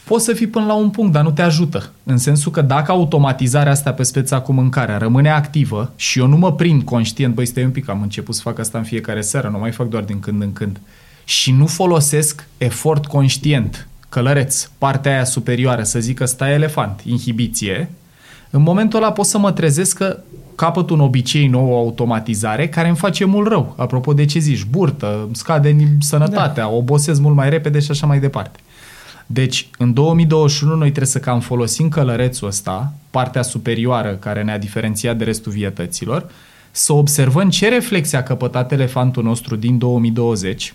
[0.04, 1.90] Poți să fii până la un punct, dar nu te ajută.
[2.04, 6.36] În sensul că dacă automatizarea asta pe speța cu mâncarea rămâne activă și eu nu
[6.36, 9.48] mă prind conștient, băi, stai un pic, am început să fac asta în fiecare seară,
[9.48, 10.80] nu mai fac doar din când în când,
[11.24, 17.90] și nu folosesc efort conștient, călăreț, partea aia superioară, să zic că stai elefant, inhibiție,
[18.50, 20.18] în momentul ăla pot să mă trezesc că
[20.54, 23.74] capăt un obicei nou, o automatizare, care îmi face mult rău.
[23.76, 26.70] Apropo de ce zici, burtă, îmi scade ni- sănătatea, da.
[26.70, 28.58] obosesc mult mai repede și așa mai departe.
[29.32, 35.16] Deci, în 2021 noi trebuie să cam folosim călărețul ăsta, partea superioară care ne-a diferențiat
[35.16, 36.30] de restul vietăților,
[36.70, 40.74] să observăm ce reflexie a căpătat elefantul nostru din 2020,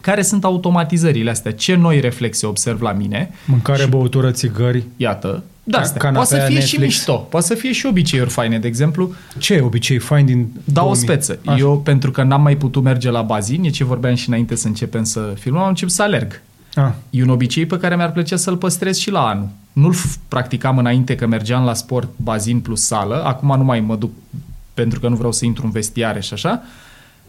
[0.00, 3.30] care sunt automatizările astea, ce noi reflexe observ la mine.
[3.46, 4.84] Mâncare, băutură, țigări.
[4.96, 5.98] Iată, da, Ca- astea.
[6.00, 6.82] canapea, poate să fie și Netflix.
[6.94, 10.92] mișto, poate să fie și obiceiuri faine, de exemplu, Ce obicei fain din dau o
[10.92, 11.02] 2000?
[11.08, 11.38] speță.
[11.44, 11.58] Așa.
[11.58, 14.66] Eu, pentru că n-am mai putut merge la bazin, e ce vorbeam și înainte să
[14.66, 16.42] începem să filmăm, am început să alerg.
[16.74, 19.48] Ah, E un obicei pe care mi-ar plăcea să-l păstrez și la anul.
[19.72, 23.96] Nu-l f- practicam înainte că mergeam la sport bazin plus sală, acum nu mai mă
[23.96, 24.10] duc
[24.74, 26.62] pentru că nu vreau să intru în vestiare și așa.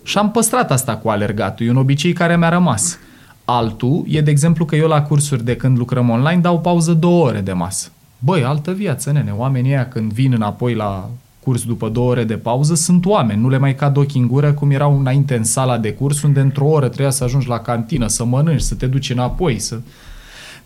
[0.04, 1.66] Și am păstrat asta cu alergatul.
[1.66, 2.98] E un obicei care mi-a rămas.
[3.46, 7.26] Altul e, de exemplu, că eu la cursuri de când lucrăm online dau pauză două
[7.26, 7.90] ore de masă.
[8.20, 9.32] Băi, altă viață, nene.
[9.32, 11.10] Oamenii ăia când vin înapoi la
[11.44, 14.54] curs după două ore de pauză sunt oameni, nu le mai cad ochii în gură
[14.54, 18.08] cum erau înainte în sala de curs unde într-o oră trebuia să ajungi la cantină,
[18.08, 19.80] să mănânci, să te duci înapoi, să...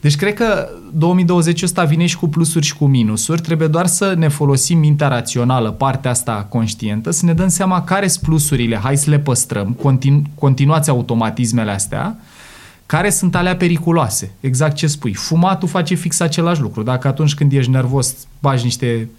[0.02, 4.14] Deci cred că 2020 ăsta vine și cu plusuri și cu minusuri, trebuie doar să
[4.18, 8.98] ne folosim mintea rațională, partea asta conștientă, să ne dăm seama care sunt plusurile, hai
[8.98, 12.18] să le păstrăm, continu- continuați automatismele astea,
[12.86, 14.32] care sunt alea periculoase.
[14.40, 15.14] Exact ce spui.
[15.14, 16.84] Fumatul face fix același lucru.
[16.84, 19.10] Dacă atunci când ești nervos bagi niște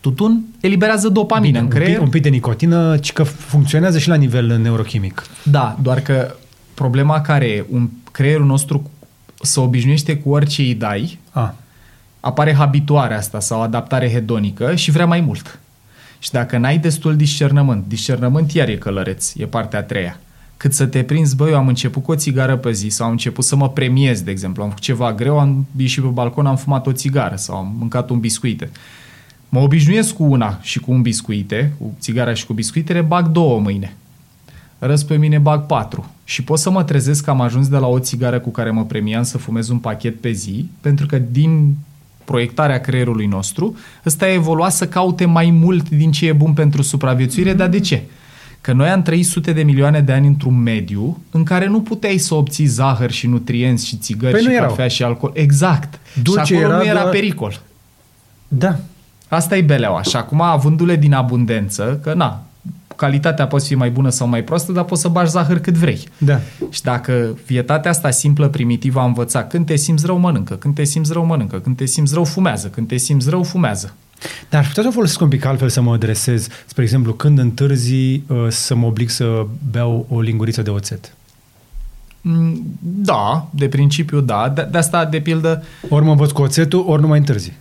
[0.00, 1.90] tutun, eliberează dopamină în un, creier.
[1.92, 5.26] pic, un pic de nicotină, ci că funcționează și la nivel neurochimic.
[5.42, 6.34] Da, doar că
[6.74, 8.90] problema care e, un creierul nostru
[9.42, 11.50] se obișnuiește cu orice îi dai, Ah,
[12.20, 15.58] apare habituarea asta sau adaptare hedonică și vrea mai mult.
[16.18, 20.20] Și dacă n-ai destul discernământ, discernământ iar e călăreț, e partea a treia.
[20.56, 23.12] Cât să te prinzi, băi, eu am început cu o țigară pe zi sau am
[23.12, 26.56] început să mă premiez, de exemplu, am făcut ceva greu, am ieșit pe balcon, am
[26.56, 28.70] fumat o țigară sau am mâncat un biscuite.
[29.52, 33.60] Mă obișnuiesc cu una și cu un biscuite, cu țigara și cu biscuitele, bag două
[33.60, 33.94] mâine.
[34.78, 36.10] Răs pe mine bag patru.
[36.24, 38.84] Și pot să mă trezesc că am ajuns de la o țigară cu care mă
[38.84, 41.76] premiam să fumez un pachet pe zi, pentru că din
[42.24, 46.82] proiectarea creierului nostru, ăsta a evoluat să caute mai mult din ce e bun pentru
[46.82, 48.02] supraviețuire, dar de ce?
[48.60, 52.16] Că noi am trăit sute de milioane de ani într-un mediu în care nu puteai
[52.18, 54.68] să obții zahăr și nutrienți și țigări Păi și nu erau.
[54.68, 55.32] cafea și alcool.
[55.34, 55.98] Exact.
[56.22, 57.60] Dulce și acolo era, nu era dar- pericol.
[58.48, 58.78] da.
[59.30, 60.02] Asta e beleaua.
[60.02, 62.42] Și acum, avându-le din abundență, că na,
[62.96, 66.08] calitatea poate fi mai bună sau mai proastă, dar poți să bagi zahăr cât vrei.
[66.18, 66.40] Da.
[66.70, 70.84] Și dacă vietatea asta simplă, primitivă a învățat, când te simți rău, mănâncă, când te
[70.84, 73.94] simți rău, mănâncă, când te simți rău, fumează, când te simți rău, fumează.
[74.48, 76.48] Dar aș putea să o folosesc un pic altfel să mă adresez.
[76.66, 81.14] Spre exemplu, când întârzi uh, să mă oblig să beau o linguriță de oțet.
[82.20, 84.48] Mm, Da, de principiu da.
[84.54, 87.52] De, de asta, de pildă, Ori mă învăț cu oțetul, ori nu mai întârzi.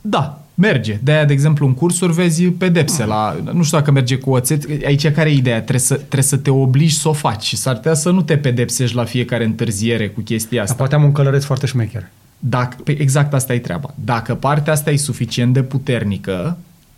[0.00, 0.41] da.
[0.54, 0.98] Merge.
[1.02, 3.36] De-aia, de exemplu, în cursuri vezi pedepse la...
[3.52, 4.84] Nu știu dacă merge cu oțet.
[4.84, 5.56] Aici care e ideea?
[5.56, 8.36] Trebuie să, trebuie să te obligi să o faci și s-ar putea să nu te
[8.36, 10.76] pedepsești la fiecare întârziere cu chestia Dar asta.
[10.76, 12.08] poate am un călăreț foarte șmecher.
[12.38, 13.94] Dacă, pe exact asta e treaba.
[14.04, 16.56] Dacă partea asta e suficient de puternică,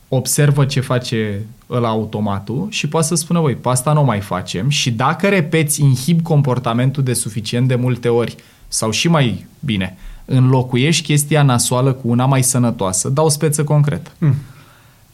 [0.09, 1.41] observă ce face
[1.71, 5.29] ăla automatul și poate să spună, voi, pe asta nu o mai facem și dacă
[5.29, 8.37] repeți, inhib comportamentul de suficient de multe ori
[8.69, 13.09] sau și mai bine, înlocuiești chestia nasoală cu una mai sănătoasă.
[13.09, 14.11] Dau o speță concretă.
[14.19, 14.35] Mm.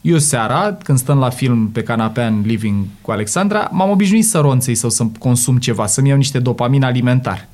[0.01, 4.38] Eu seara, când stăm la film pe canapea în living cu Alexandra, m-am obișnuit să
[4.38, 7.49] ronței sau să consum ceva, să-mi iau niște dopamin alimentar.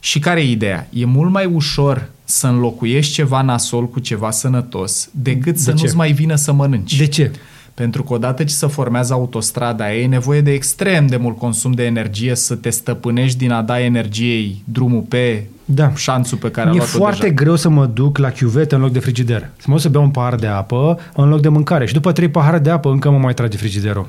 [0.00, 0.88] Și care e ideea?
[0.92, 5.82] E mult mai ușor să înlocuiești ceva nasol cu ceva sănătos decât să ce?
[5.82, 6.96] nu-ți mai vină să mănânci.
[6.96, 7.32] De ce?
[7.74, 11.72] Pentru că odată ce se formează autostrada aia, e nevoie de extrem de mult consum
[11.72, 15.92] de energie să te stăpânești din a da energiei drumul pe Da.
[15.94, 17.34] șanțul pe care a Mi-e luat-o foarte deja.
[17.34, 19.40] greu să mă duc la chiuvetă în loc de frigider.
[19.56, 21.86] Să mă duc să beau un pahar de apă în loc de mâncare.
[21.86, 24.06] Și după trei pahare de apă încă mă mai trage frigiderul.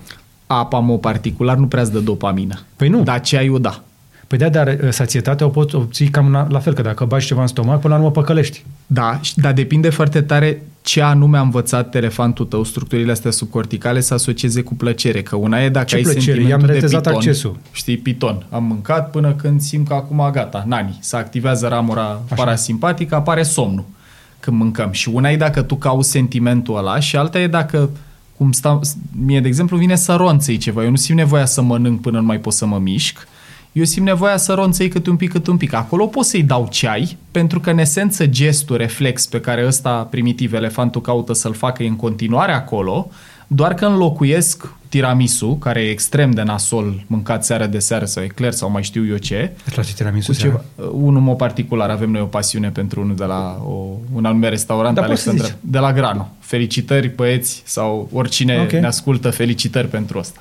[0.48, 2.60] Apa, mă, particular, nu prea-ți dă dopamină.
[2.76, 3.04] Păi nu.
[3.04, 3.84] Dar ceaiul, da.
[4.28, 7.26] Păi da, dar uh, sațietatea o poți obții cam la, la fel, că dacă bagi
[7.26, 8.66] ceva în stomac, până la urmă păcălești.
[8.88, 14.00] Da, și- dar depinde foarte tare ce anume a învățat elefantul tău, structurile astea subcorticale
[14.00, 15.22] să asocieze cu plăcere.
[15.22, 16.24] Că una e dacă Ce ai plăcere?
[16.24, 17.14] sentimentul I-am de retezat piton.
[17.16, 17.58] accesul.
[17.72, 18.46] Știi, piton.
[18.50, 20.98] Am mâncat până când simt că acum gata, nani.
[21.02, 22.36] Se activează ramura Așa.
[22.36, 23.86] parasimpatică, apare somnul
[24.40, 24.92] când mâncăm.
[24.92, 27.90] Și una e dacă tu cauți sentimentul ăla și alta e dacă
[28.38, 28.82] cum stau,
[29.26, 30.84] mie, de exemplu, vine să ronțăi ceva.
[30.84, 33.28] Eu nu simt nevoia să mănânc până nu mai pot să mă mișc.
[33.76, 35.74] Eu simt nevoia să ronțăi câte un pic, câte un pic.
[35.74, 40.54] Acolo pot să-i dau ceai, pentru că, în esență, gestul, reflex pe care ăsta primitiv,
[40.54, 43.10] elefantul caută să-l facă e în continuare acolo,
[43.48, 48.52] doar că înlocuiesc tiramisu, care e extrem de nasol, mâncat seară de seară sau ecler
[48.52, 50.62] sau mai știu eu ce, Îți place tiramisu cu seara?
[50.76, 50.90] ceva.
[50.92, 54.96] Unul mă particular, avem noi o pasiune pentru unul de la o, un anume restaurant,
[54.96, 55.72] Da, poți să Alexandra, zici.
[55.72, 56.28] de la Grano.
[56.40, 58.72] Felicitări, băieți, sau oricine Ok.
[58.72, 60.40] ne ascultă, felicitări pentru asta.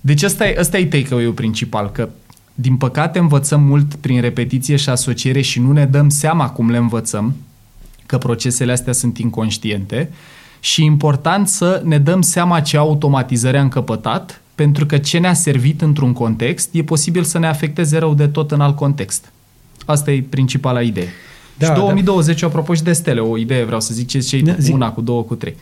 [0.00, 2.08] Deci ăsta e, ăsta e take-away-ul principal, că
[2.60, 6.76] din păcate învățăm mult prin repetiție și asociere și nu ne dăm seama cum le
[6.76, 7.34] învățăm,
[8.06, 10.10] că procesele astea sunt inconștiente
[10.60, 15.34] și e important să ne dăm seama ce automatizări am căpătat, pentru că ce ne-a
[15.34, 19.32] servit într-un context e posibil să ne afecteze rău de tot în alt context.
[19.86, 21.08] Asta e principala idee.
[21.58, 21.78] Da, și da.
[21.78, 24.74] 2020, apropo și de stele, o idee vreau să zic ce ce Da, zic.
[24.74, 25.56] una cu două cu trei.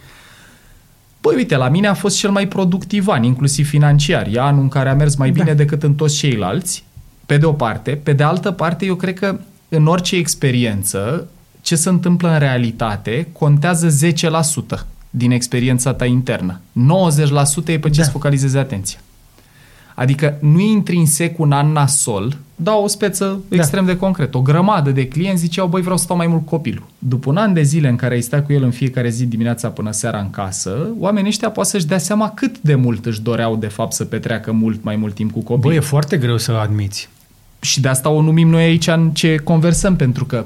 [1.20, 4.28] Băi, uite, la mine a fost cel mai productiv an, inclusiv financiar.
[4.32, 5.42] E anul în care a mers mai Da.
[5.42, 6.84] bine decât în toți ceilalți,
[7.28, 7.90] pe de o parte.
[8.02, 9.38] Pe de altă parte, eu cred că
[9.68, 11.28] în orice experiență,
[11.60, 16.60] ce se întâmplă în realitate contează 10% din experiența ta internă.
[16.72, 18.02] 90% e pe ce Da.
[18.02, 18.98] îți focalizezi atenția.
[19.94, 23.56] Adică nu e intrinsec un an nasol, dau o speță Da.
[23.56, 24.34] extrem de concret.
[24.34, 26.86] O grămadă de clienți ziceau, băi, vreau să stau mai mult copilul.
[26.98, 29.68] După un an de zile în care ai stat cu el în fiecare zi dimineața
[29.68, 33.56] până seara în casă, oamenii ăștia poate să-și dea seama cât de mult își doreau
[33.56, 35.60] de fapt să petreacă mult mai mult timp cu copilul.
[35.60, 37.08] Băi, e foarte greu să admiți.
[37.60, 40.44] Și de asta o numim noi aici în ce conversăm, pentru că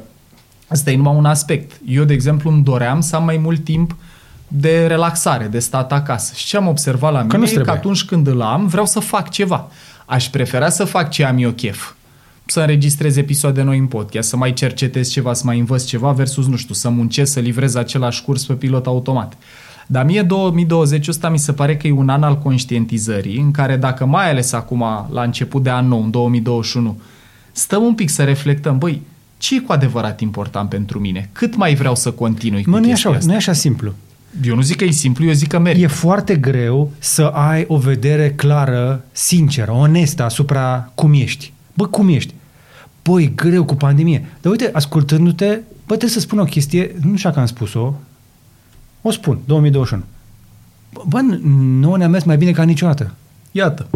[0.66, 1.72] asta e numai un aspect.
[1.86, 3.96] Eu, de exemplu, îmi doream să am mai mult timp
[4.48, 6.32] de relaxare, de stat acasă.
[6.36, 7.82] Și ce am observat la Că mine nu-ți e că trebuie.
[7.82, 9.68] atunci când îl am, vreau să fac ceva.
[10.06, 11.92] Aș prefera să fac ce am eu chef.
[12.46, 16.46] Să înregistrez episoade noi în podcast, să mai cercetez ceva, să mai învăț ceva versus,
[16.46, 19.36] nu știu, să muncesc, să livrez același curs pe pilot automat.
[19.86, 23.76] Dar mie 2020 ăsta mi se pare că e un an al conștientizării în care
[23.76, 27.00] dacă mai ales acum la început de an nou, în 2021,
[27.52, 29.02] stăm un pic să reflectăm, băi,
[29.38, 31.28] ce e cu adevărat important pentru mine?
[31.32, 33.28] Cât mai vreau să continui Mă, cu nu e chestia așa, asta?
[33.28, 33.92] nu e așa simplu.
[34.44, 35.84] Eu nu zic că e simplu, eu zic că merită.
[35.84, 41.52] E foarte greu să ai o vedere clară, sinceră, onestă asupra cum ești.
[41.74, 42.34] Bă, cum ești?
[43.02, 44.24] Băi, e greu cu pandemie.
[44.40, 45.46] Dar uite, ascultându-te,
[45.86, 47.94] bă, trebuie să spun o chestie, nu știu dacă am spus-o,
[49.02, 50.02] o spun, 2021.
[51.08, 51.20] Bă,
[51.80, 53.14] nu ne-a mers mai bine ca niciodată.
[53.50, 53.86] Iată.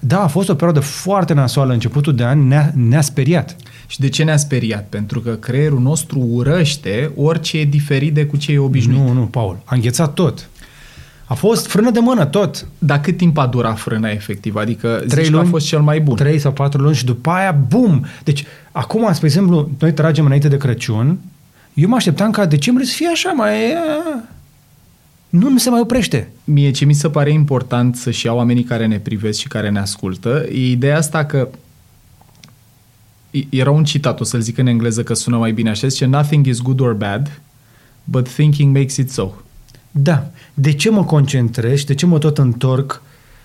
[0.00, 3.56] Da, a fost o perioadă foarte nasoală începutul de an, ne-a, ne-a speriat.
[3.86, 4.86] Și de ce ne-a speriat?
[4.88, 9.00] Pentru că creierul nostru urăște orice e diferit de cu ce e obișnuit.
[9.00, 10.48] Nu, nu, Paul, a înghețat tot.
[11.24, 12.66] A fost frână de mână, tot.
[12.78, 14.56] Dar cât timp a durat frâna efectiv?
[14.56, 16.16] Adică Trei zici că a luni, fost cel mai bun.
[16.16, 18.06] Trei sau patru luni și după aia, bum!
[18.24, 21.18] Deci, acum, spre exemplu, noi tragem înainte de Crăciun,
[21.78, 23.54] eu mă așteptam ca decembrie să fie așa, mai...
[25.28, 26.30] Nu, nu se mai oprește.
[26.44, 29.78] Mie ce mi se pare important să-și iau oamenii care ne privesc și care ne
[29.78, 31.48] ascultă, e ideea asta că
[33.30, 36.04] e- era un citat, o să-l zic în engleză că sună mai bine așa, zice
[36.06, 37.40] Nothing is good or bad,
[38.04, 39.30] but thinking makes it so.
[39.90, 40.30] Da.
[40.54, 43.02] De ce mă concentrez și de ce mă tot întorc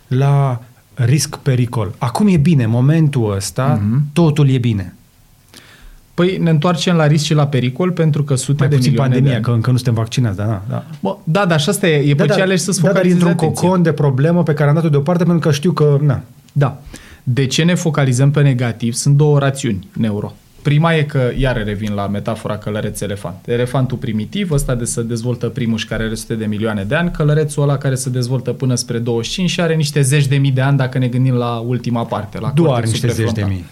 [0.08, 0.62] la
[0.94, 1.94] risc-pericol?
[1.98, 4.02] Acum e bine, momentul ăsta, Mhm.
[4.14, 4.94] totul e bine.
[6.14, 9.14] Păi ne întoarcem la risc și la pericol pentru că sute Mai de puțin milioane
[9.14, 10.62] pandemia, de că încă nu suntem vaccinați, dar da.
[10.70, 10.86] da.
[11.00, 12.96] Bă, da, dar și asta e, e Da, pe da, ce alegi să-ți da, dar
[12.96, 13.68] focalizezi într-un atenția.
[13.68, 16.22] cocon de problemă pe care am dat-o deoparte pentru că știu că, na,
[16.52, 16.82] Da.
[17.24, 18.94] De ce ne focalizăm pe negativ?
[18.94, 20.34] Sunt două rațiuni neuro.
[20.62, 23.36] Prima e că, iar revin la metafora călăreț-elefant.
[23.46, 27.12] Elefantul primitiv, ăsta de să dezvoltă primul și care are sute de milioane de ani,
[27.12, 30.62] călărețul ăla care se dezvoltă până spre 25 și are niște zeci de mii de
[30.62, 33.58] ani dacă ne gândim la ultima parte, la doar cortexul niște zeci de prefrontal.
[33.58, 33.66] mii.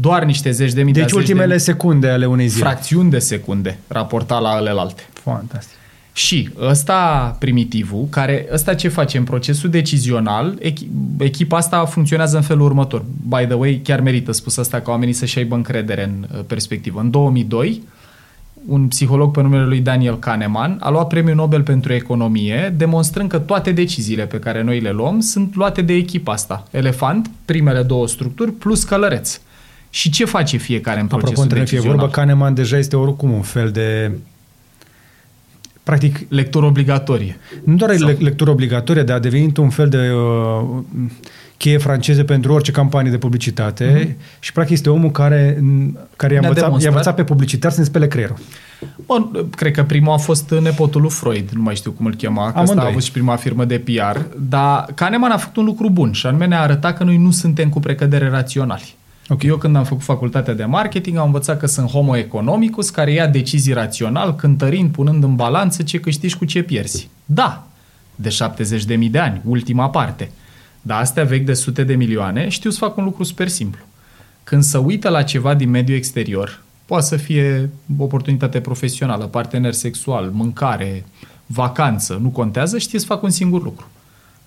[0.00, 1.62] Doar niște zeci de mii Deci dar zeci de ultimele mii.
[1.62, 2.64] secunde ale unei zile.
[2.64, 5.02] fracțiuni de secunde raportat la alelalte.
[5.12, 5.74] Fantastic.
[6.12, 10.86] Și ăsta primitivul, care ăsta ce face în procesul decizional, echi-
[11.18, 13.04] echipa asta funcționează în felul următor.
[13.28, 17.00] By the way, chiar merită spus asta ca oamenii să-și aibă încredere în uh, perspectivă.
[17.00, 17.82] În 2002,
[18.66, 23.38] un psiholog pe numele lui Daniel Kahneman a luat premiul Nobel pentru economie, demonstrând că
[23.38, 26.64] toate deciziile pe care noi le luăm sunt luate de echipa asta.
[26.70, 29.40] Elefant, primele două structuri, plus călăreț.
[29.90, 32.06] Și ce face fiecare în procesul Apropo, între ne fie decizional?
[32.06, 34.10] vorba, Kahneman deja este oricum un fel de...
[35.82, 37.38] Practic, Lectură obligatorie.
[37.64, 40.82] nu doar Sau- le- lectură obligatorie, dar a devenit un fel de uh,
[41.56, 44.38] cheie franceză pentru orice campanie de publicitate mm-hmm.
[44.40, 45.62] și practic este omul care,
[46.16, 46.92] care i-a Ne-a învățat, i-a demonstrat.
[46.92, 48.36] învățat pe publicitar să-mi spele creierul.
[49.06, 52.42] Bun, cred că primul a fost nepotul lui Freud, nu mai știu cum îl chema,
[52.42, 52.86] că ăsta a Amândoi.
[52.88, 56.46] avut și prima firmă de PR, dar Kahneman a făcut un lucru bun și anume
[56.46, 58.94] ne-a arătat că noi nu suntem cu precădere raționali.
[59.32, 59.42] Ok.
[59.42, 63.26] Eu când am făcut facultatea de marketing am învățat că sunt homo economicus care ia
[63.26, 67.08] decizii rațional, cântărind, punând în balanță ce câștigi cu ce pierzi.
[67.24, 67.66] Da,
[68.14, 68.36] de
[68.98, 70.30] 70.000 de ani, ultima parte.
[70.82, 73.80] Dar astea vechi de sute de milioane știu să fac un lucru super simplu.
[74.44, 80.30] Când se uită la ceva din mediul exterior, poate să fie oportunitate profesională, partener sexual,
[80.32, 81.04] mâncare,
[81.46, 83.88] vacanță, nu contează, știe să fac un singur lucru.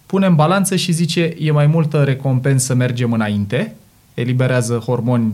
[0.05, 3.75] Pune în balanță și zice, e mai multă recompensă să mergem înainte,
[4.13, 5.33] eliberează hormoni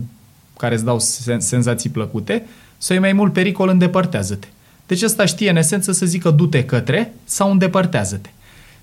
[0.56, 2.46] care îți dau sen- senzații plăcute,
[2.78, 4.46] sau e mai mult pericol, îndepărtează-te.
[4.86, 8.28] Deci ăsta știe în esență să zică du-te către sau îndepărtează-te.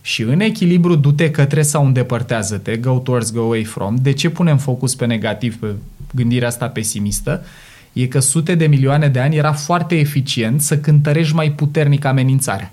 [0.01, 4.57] Și în echilibru du-te către sau îndepărtează-te, go towards, go away from, de ce punem
[4.57, 5.67] focus pe negativ, pe
[6.15, 7.45] gândirea asta pesimistă?
[7.93, 12.71] E că sute de milioane de ani era foarte eficient să cântărești mai puternic amenințarea.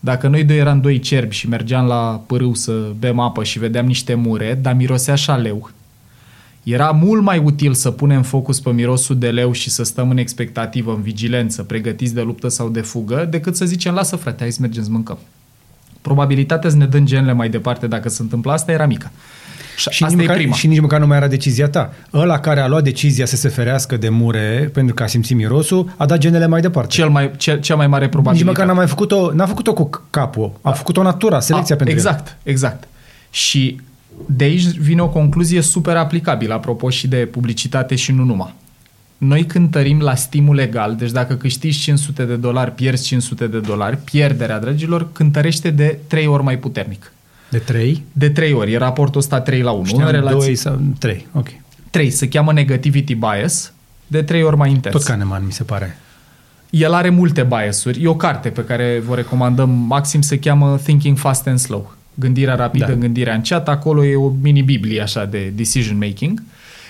[0.00, 3.86] Dacă noi doi eram doi cerbi și mergeam la pârâu să bem apă și vedeam
[3.86, 5.70] niște mure, dar mirosea șaleu,
[6.62, 10.16] era mult mai util să punem focus pe mirosul de leu și să stăm în
[10.16, 14.50] expectativă, în vigilență, pregătiți de luptă sau de fugă, decât să zicem, lasă frate, hai
[14.50, 15.18] să mergem să mâncăm.
[16.00, 19.10] Probabilitatea să ne dăm genele mai departe dacă se întâmplă asta era mică.
[19.76, 20.54] Și, Și asta nici, e măcar, prima.
[20.54, 21.92] și nici măcar nu mai era decizia ta.
[22.14, 25.92] Ăla care a luat decizia să se ferească de mure pentru că a simțit mirosul,
[25.96, 26.88] a dat genele mai departe.
[26.92, 28.50] Cel mai, cel, cea mai mare Nici probabilitate.
[28.52, 32.00] măcar n-a mai făcut-o, n-a făcut-o cu capul, a făcut-o natura, selecția A, pentru el.
[32.06, 32.88] Exact, exact.
[33.30, 33.80] Și
[34.26, 38.54] de aici vine o concluzie super aplicabilă, apropo și de publicitate și nu numai.
[39.18, 43.96] Noi cântărim la stimul legal, deci dacă câștigi 500 de dolari, pierzi 500 de dolari,
[43.96, 47.12] pierderea, dragilor, cântărește de 3 ori mai puternic.
[47.50, 49.84] De trei, De 3 ori, e raportul ăsta 3 la 1.
[49.84, 51.48] știam în relație, doi sau trei, ok.
[51.90, 53.72] 3 se cheamă negativity bias,
[54.06, 54.94] de 3 ori mai intens.
[54.94, 55.98] Tot Kahneman, mi se pare.
[56.70, 58.02] El are multe biasuri.
[58.02, 61.94] E o carte pe care vă recomandăm maxim, se cheamă Thinking Fast and Slow.
[62.20, 62.92] Gândirea rapidă, Da.
[62.92, 62.98] da.
[62.98, 63.70] gândirea înceată.
[63.70, 66.42] Acolo e o mini-biblie așa de decision making.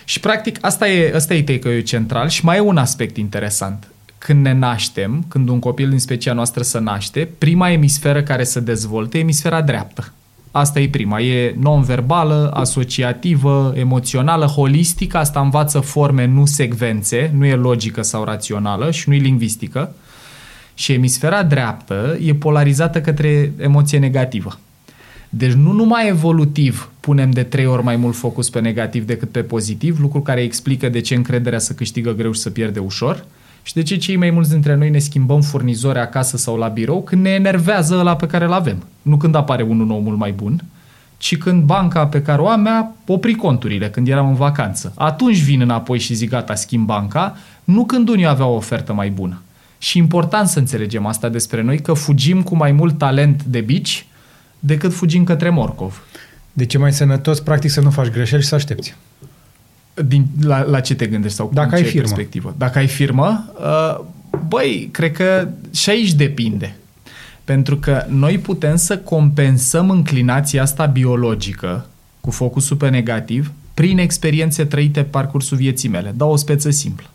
[0.05, 3.89] Și practic asta e, asta e take central și mai e un aspect interesant.
[4.19, 8.61] Când ne naștem, când un copil din specia noastră se naște, prima emisferă care se
[8.61, 10.13] dezvoltă e emisfera dreaptă.
[10.51, 11.21] Asta e prima.
[11.21, 15.17] E non-verbală, asociativă, emoțională, holistică.
[15.17, 19.95] Asta învață forme, nu secvențe, nu e logică sau rațională și nu e lingvistică.
[20.75, 24.59] Și emisfera dreaptă e polarizată către emoție negativă.
[25.33, 29.43] Deci nu numai evolutiv punem de trei ori mai mult focus pe negativ decât pe
[29.43, 33.25] pozitiv, lucru care explică de ce încrederea să câștigă greu și să pierde ușor
[33.63, 37.03] și de ce cei mai mulți dintre noi ne schimbăm furnizori acasă sau la birou
[37.03, 38.85] când ne enervează ăla pe care îl avem.
[39.03, 40.65] Nu când apare unul nou mult mai bun,
[41.17, 44.93] ci când banca pe care o am mi-a oprit conturile când eram în vacanță.
[44.97, 49.11] Atunci vin înapoi și zic gata, schimb banca, nu când unii avea o ofertă mai
[49.11, 49.43] bună.
[49.79, 54.07] Și important să înțelegem asta despre noi, că fugim cu mai mult talent de bici
[54.61, 56.03] decât fugim către morcov.
[56.53, 58.97] Deci e mai sănătos, practic, să nu faci greșeli și să aștepți.
[60.07, 62.03] Din, la, la ce te gândești sau Dacă în ai ce firmă.
[62.03, 62.55] perspectivă?
[62.59, 64.05] Dacă ai firmă, uh,
[64.49, 66.77] băi, cred că și aici depinde.
[67.45, 71.87] Pentru că noi putem să compensăm înclinația asta biologică
[72.21, 76.15] cu focusul pe negativ prin experiențe trăite pe parcursul vieții mele.
[76.17, 77.07] Dau o speță simplă.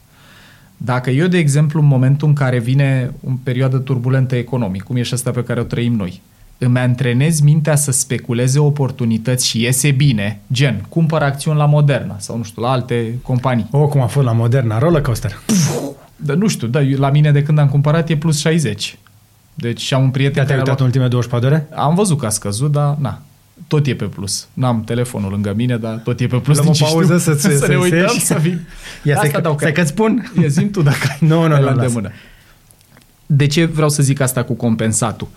[0.77, 5.01] Dacă eu, de exemplu, în momentul în care vine o perioadă turbulentă economic, cum e
[5.01, 6.21] și asta pe care o trăim noi,
[6.57, 12.37] îmi antrenez mintea să speculeze oportunități și iese bine, gen, cumpăr acțiuni la Moderna sau,
[12.37, 13.67] nu știu, la alte companii.
[13.71, 15.39] O, cum a fost la Moderna, rollercoaster.
[16.15, 18.97] Dar nu știu, da, eu- la mine de când am cumpărat e plus 60.
[19.53, 21.67] Deci am un prieten Te-ai care a uitat luat- în ultimele 24 de ore?
[21.81, 23.21] Am văzut că a scăzut, dar na,
[23.67, 24.47] tot e pe plus.
[24.53, 26.55] N-am telefonul lângă mine, dar tot e pe plus.
[26.57, 27.33] Luăm o nici pauză știu.
[27.33, 28.19] să-ți- să să ne uităm, ieși.
[28.25, 28.67] să vin.
[29.03, 30.31] Ia Asta să dau să că- că spun.
[30.41, 31.71] Ia zi tu dacă ai Nu, nu, ai nu, la lasă.
[31.81, 32.11] îndemână.
[33.25, 35.27] De ce vreau să zic asta cu compensatul?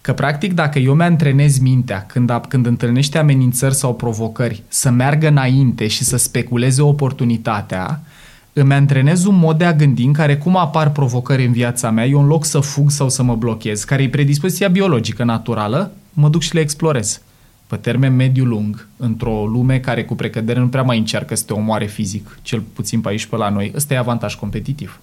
[0.00, 5.28] Că, practic, dacă eu mi-antrenez mintea când, a- când întâlnește amenințări sau provocări să meargă
[5.28, 8.00] înainte și să speculeze oportunitatea,
[8.52, 12.06] îmi antrenez un mod de a gândi în care cum apar provocări în viața mea,
[12.06, 16.28] eu în loc să fug sau să mă blochez, care e predispoziția biologică naturală, mă
[16.28, 17.20] duc și le explorez.
[17.66, 21.86] Pe termen mediu-lung, într-o lume care cu precădere nu prea mai încearcă să te omoare
[21.86, 25.00] fizic, cel puțin pe aici pe la noi, ăsta e avantaj competitiv.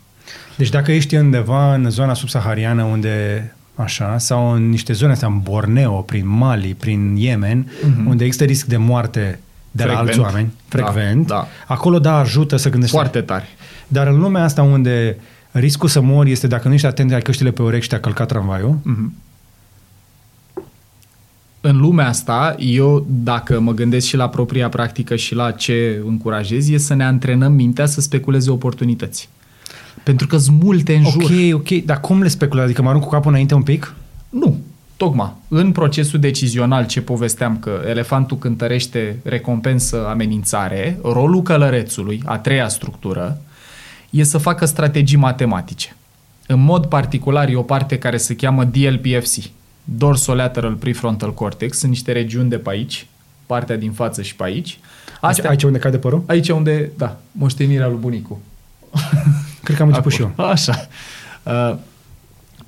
[0.56, 5.40] Deci dacă ești undeva în zona subsahariană unde așa, sau în niște zone astea, în
[5.40, 7.72] Borneo, prin Mali, prin Yemen,
[8.08, 9.40] unde există risc de moarte
[9.72, 10.04] de la Mhm.
[10.04, 10.08] Frecvent.
[10.08, 11.48] alți oameni, Da, frecvent, da.
[11.68, 12.96] acolo da ajută să gândești.
[12.96, 13.46] Foarte tare.
[13.88, 15.18] Dar în lumea asta unde
[15.52, 18.28] riscul să mori este dacă nu ești atent, ai căștile pe urechi și te-a călcat
[18.28, 19.14] tramvaiul, Mhm.
[21.62, 26.70] În lumea asta, eu, dacă mă gândesc și la propria practică și la ce încurajez,
[26.70, 29.30] e să ne antrenăm mintea să speculeze oportunități.
[30.04, 31.24] Pentru că sunt multe în jur.
[31.24, 32.66] ok, ok, dar cum le speculezi?
[32.66, 33.96] Adică mă arunc cu capul înainte un pic?
[34.30, 34.60] Nu,
[34.98, 35.34] tocmai.
[35.48, 43.42] În procesul decizional ce povesteam că elefantul cântărește recompensă amenințare, rolul călărețului, a treia structură,
[44.10, 45.96] e să facă strategii matematice.
[46.48, 49.50] În mod particular e o parte care se cheamă DLPFC,
[49.84, 53.08] Dorsolateral Prefrontal Cortex, sunt niște regiuni de pe aici,
[53.46, 54.80] partea din față și pe aici.
[55.22, 55.50] Astea...
[55.50, 56.24] Aici unde cade părul?
[56.28, 58.38] aici unde, da, moștenirea lui bunicul.
[59.68, 60.28] Cred că am început și eu.
[60.28, 60.48] Acolo.
[60.48, 60.88] Așa.
[61.44, 61.76] Uh,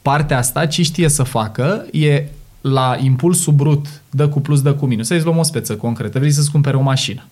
[0.01, 2.23] partea asta, ce știe să facă, e
[2.61, 5.07] la impulsul brut, dă cu plus, dă cu minus.
[5.07, 7.25] Să-ți luăm o speță concretă, vrei să-ți cumpere o mașină.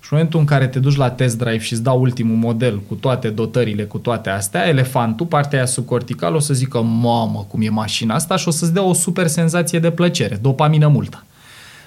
[0.00, 2.80] Și în momentul în care te duci la test drive și îți dau ultimul model
[2.88, 7.62] cu toate dotările, cu toate astea, elefantul, partea aia subcorticală, o să zică, mamă, cum
[7.62, 11.24] e mașina asta și o să-ți dea o super senzație de plăcere, dopamină multă.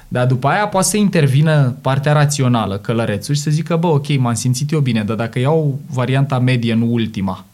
[0.07, 4.33] Dar după aia poate să intervină partea rațională, călărețul, și să zică, bă, ok, m-am
[4.33, 7.45] simțit eu bine, dar dacă iau varianta medie, nu ultima,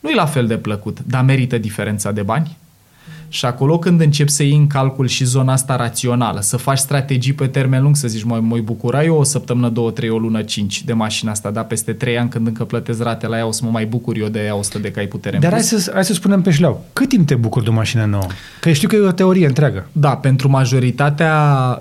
[0.00, 2.56] nu e la fel de plăcut, dar merită diferența de bani?
[3.30, 7.32] Și acolo când începi să iei în calcul și zona asta rațională, să faci strategii
[7.32, 10.42] pe termen lung, să zici, mă, mă bucura eu o săptămână, două, trei, o lună,
[10.42, 13.52] cinci de mașina asta, dar peste trei ani când încă plătesc rate la ea, o
[13.52, 15.68] să mă mai bucur eu de ea 100 de cai putere în Dar plus.
[15.70, 16.84] hai să, hai să spunem pe șleau.
[16.92, 18.26] Cât timp te bucuri de o mașină nouă?
[18.60, 19.86] Că știu că e o teorie întreagă.
[19.92, 21.34] Da, pentru majoritatea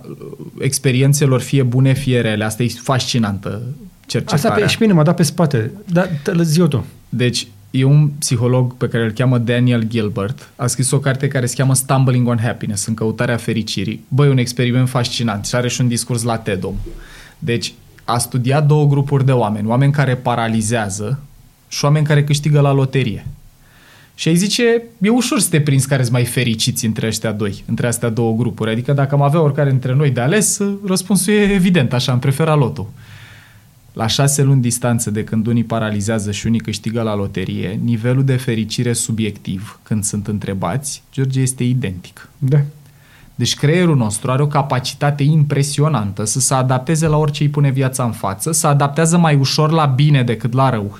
[0.09, 0.15] uh,
[0.59, 4.63] experiențelor, fie bune, fie rele, asta e fascinantă Asta cercetarea.
[4.63, 5.71] pe, și pe mine m-a dat pe spate.
[5.85, 6.85] Dar te- zi eu tu.
[7.09, 7.47] Deci,
[7.79, 10.49] e un psiholog pe care îl cheamă Daniel Gilbert.
[10.55, 14.05] A scris o carte care se cheamă Stumbling on Happiness, în căutarea fericirii.
[14.07, 16.75] Băi, un experiment fascinant și are și un discurs la TED om.
[17.39, 17.73] Deci,
[18.03, 19.67] a studiat două grupuri de oameni.
[19.67, 21.19] Oameni care paralizează
[21.67, 23.25] și oameni care câștigă la loterie.
[24.15, 27.63] Și ai zice, e ușor să te prinzi care sunt mai fericiți între ăștia doi,
[27.65, 28.71] între astea două grupuri.
[28.71, 32.57] Adică dacă am avea oricare dintre noi de ales, răspunsul e evident, așa, am preferat
[32.57, 32.89] lotul.
[33.97, 38.35] La șase luni distanță de când unii paralizează și unii câștigă la loterie, nivelul de
[38.35, 42.29] fericire subiectiv, când sunt întrebați, George, este identic.
[42.37, 42.57] Da.
[43.35, 48.03] Deci creierul nostru are o capacitate impresionantă să se adapteze la orice îi pune viața
[48.03, 50.99] în față, să adaptează mai ușor la bine decât la rău.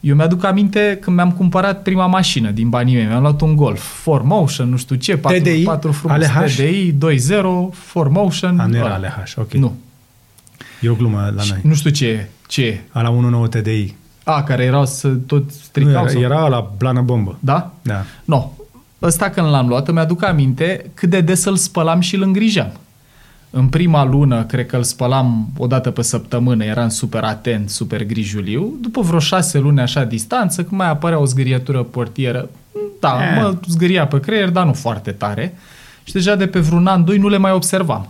[0.00, 3.06] Eu mi-aduc aminte când mi-am cumpărat prima mașină din banii mei.
[3.06, 5.62] Mi-am luat un Golf, 4Motion, nu știu ce, 4, TDI?
[5.62, 6.52] 4 frumos, ALH?
[6.54, 6.98] TDI, 2.0,
[7.72, 8.56] 4Motion.
[8.56, 8.94] A, nu era ăla.
[8.94, 9.52] ALH, ok.
[9.52, 9.76] Nu.
[10.80, 11.60] E o glumă la Și noi.
[11.64, 12.28] Nu știu ce e.
[12.46, 12.80] Ce e.
[12.90, 13.10] A la
[13.46, 13.94] 1.9 TDI.
[14.24, 16.20] A, care erau să tot Nu, stricau era, sau?
[16.20, 17.36] era la blană bombă.
[17.40, 17.72] Da?
[17.82, 18.04] Da.
[18.24, 18.58] Nu.
[19.02, 22.72] Ăsta când l-am luat, îmi aduc aminte cât de des îl spălam și îl îngrijam.
[23.50, 28.04] În prima lună, cred că îl spălam o dată pe săptămână, eram super atent, super
[28.06, 28.72] grijuliu.
[28.80, 32.48] După vreo șase luni așa distanță, când mai apărea o zgârietură portieră,
[33.00, 33.40] da, Eh.
[33.42, 35.54] mă zgâria pe creier, dar nu foarte tare.
[36.04, 38.08] Și deja de pe vreun an, doi, nu le mai observam.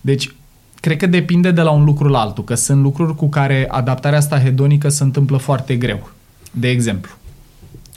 [0.00, 0.34] Deci,
[0.80, 4.18] cred că depinde de la un lucru la altul, că sunt lucruri cu care adaptarea
[4.18, 6.10] asta hedonică se întâmplă foarte greu.
[6.50, 7.10] De exemplu,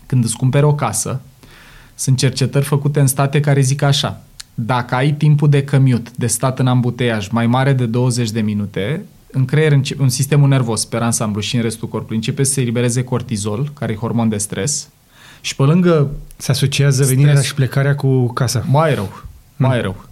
[0.06, 1.22] când îți cumperi o casă,
[1.96, 4.22] sunt cercetări făcute în state care zic așa,
[4.56, 9.02] dacă ai timpul de commute, de stat în ambuteiaj mai mare de 20 de minute,
[9.32, 12.62] în creier, înce- în sistemul nervos, pe ansamblu și în restul corpului, începe să se
[12.62, 14.88] elibereze cortizol, care e hormon de stres,
[15.42, 17.10] și pe lângă Se asociază Stres.
[17.18, 18.66] venirea și plecarea cu casa.
[18.70, 19.22] mai rău,
[19.56, 20.06] mai rău.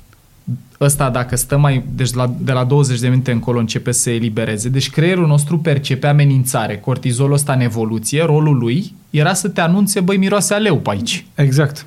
[0.82, 1.84] Ăsta, dacă stă mai...
[1.96, 4.70] Deci la, de la 20 de minute încolo începe să se elibereze.
[4.70, 6.78] Deci creierul nostru percepe amenințare.
[6.78, 11.26] Cortizolul ăsta în evoluție, rolul lui era să te anunțe, băi, miroase aleu pe aici.
[11.36, 11.86] Exact.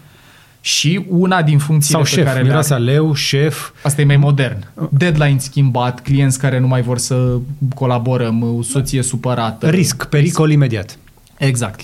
[0.61, 3.71] Și una din funcțiile Sau pe șef, care le miroase a leu, șef.
[3.83, 4.67] Asta e mai modern.
[4.91, 7.39] Deadline schimbat, clienți care nu mai vor să
[7.75, 9.69] colaborăm, soție supărată.
[9.69, 10.99] Risc, pericol imediat.
[11.39, 11.81] Exact.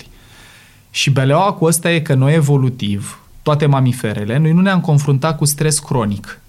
[0.89, 5.45] Și beleaua cu asta e că noi evolutiv, toate mamiferele, noi nu ne-am confruntat cu
[5.45, 6.39] stres cronic.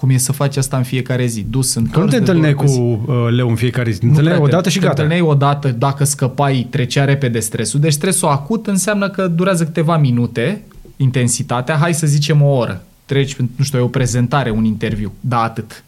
[0.00, 1.46] Cum e să faci asta în fiecare zi?
[1.50, 3.98] Dus în Că nu te întâlneai cu uh, leu în fiecare zi.
[3.98, 5.02] Te întâlneai o dată și te gata.
[5.02, 7.80] întâlneai o dată, dacă scăpai, trecea repede stresul.
[7.80, 10.62] Deci stresul acut înseamnă că durează câteva minute,
[10.96, 12.82] intensitatea, hai să zicem o oră.
[13.04, 15.84] Treci, nu știu, e o prezentare, un interviu, da, atât.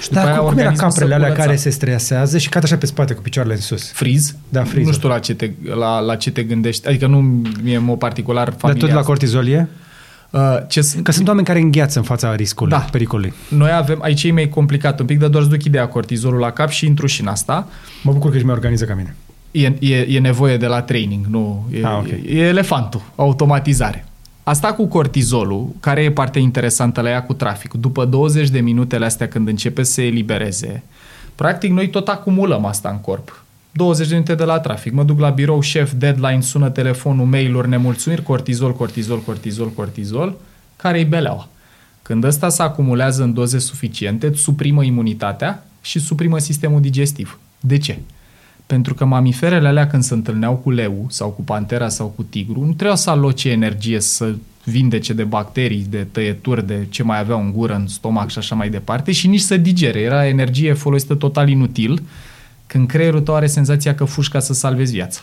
[0.00, 1.44] Și după Dar aia cum, cum era organismul caprele se alea curăța.
[1.46, 3.90] care se stresează și cad așa pe spate cu picioarele în sus?
[3.90, 4.34] Friz?
[4.48, 4.86] Da, frizul.
[4.86, 6.88] Nu știu la ce te, la, la ce te gândești.
[6.88, 8.88] Adică nu e în mod particular Dar familiar.
[8.88, 9.58] tot la cortizol e?
[9.58, 9.79] Uh,
[10.68, 11.04] ce sunt?
[11.04, 12.78] Că sunt oameni care îngheață în fața riscului, Da.
[12.90, 13.32] pericolului.
[13.48, 16.50] Noi avem, aici e mai complicat un pic, dar doar îți duc ideea cortizolul la
[16.50, 17.68] cap și intru și în asta.
[18.02, 19.16] Mă bucur că ești mai organiză ca mine.
[19.50, 21.66] E, e, e nevoie de la training, nu.
[21.72, 22.06] E, Ah, ok.
[22.08, 24.04] e, e elefantul, automatizare.
[24.42, 29.04] Asta cu cortizolul, care e partea interesantă la ea cu traficul, după 20 de minutele
[29.04, 30.82] astea când începe să se elibereze,
[31.34, 33.44] practic noi tot acumulăm asta în corp.
[33.72, 37.68] 20 de minute de la trafic, mă duc la birou, șef, deadline, sună telefonul, mail-uri,
[37.68, 40.36] nemulțumiri, cortizol, cortizol, cortizol, cortizol,
[40.76, 41.48] care e beleaua.
[42.02, 47.38] Când ăsta se acumulează în doze suficiente, îți suprimă imunitatea și suprimă sistemul digestiv.
[47.60, 47.98] De ce?
[48.66, 52.60] Pentru că mamiferele alea când se întâlneau cu leu sau cu pantera sau cu tigru,
[52.60, 57.40] nu trebuia să aloce energie să vindece de bacterii, de tăieturi, de ce mai aveau
[57.40, 60.00] în gură, în stomac și așa mai departe și nici să digere.
[60.00, 62.02] Era energie folosită total inutil
[62.70, 65.20] când creierul tău are senzația că fugi ca să salvezi viața.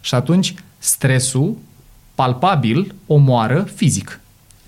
[0.00, 1.56] Și atunci stresul
[2.14, 4.20] palpabil omoară fizic.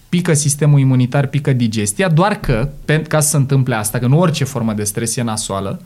[0.08, 4.18] Pică sistemul imunitar, pică digestia, doar că, pe- ca să se întâmple asta, că nu
[4.18, 5.82] orice formă de stres e nasoală,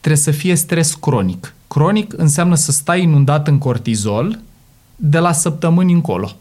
[0.00, 1.54] trebuie să fie stres cronic.
[1.68, 4.38] Cronic înseamnă să stai inundat în cortizol
[4.96, 6.36] de la săptămâni încolo.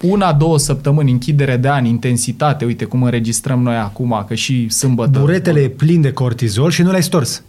[0.00, 5.18] Una, două săptămâni, închidere de ani, intensitate, uite cum înregistrăm noi acum, că și sâmbătă...
[5.18, 7.42] Buretele e plin de cortizol și nu l-ai stors.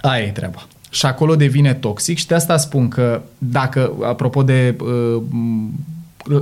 [0.00, 0.66] Aia e treaba.
[0.90, 5.22] Și acolo devine toxic și de asta spun că dacă, apropo de uh,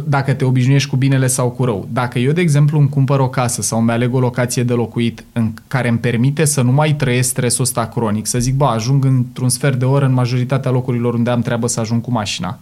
[0.07, 3.29] dacă te obișnuiești cu binele sau cu rău, dacă eu, de exemplu, îmi cumpăr o
[3.29, 6.95] casă sau îmi aleg o locație de locuit în care îmi permite să nu mai
[6.95, 11.15] trăiesc stresul ăsta cronic, să zic, bă, ajung într-un sfert de oră în majoritatea locurilor
[11.15, 12.59] unde am treabă să ajung cu mașina,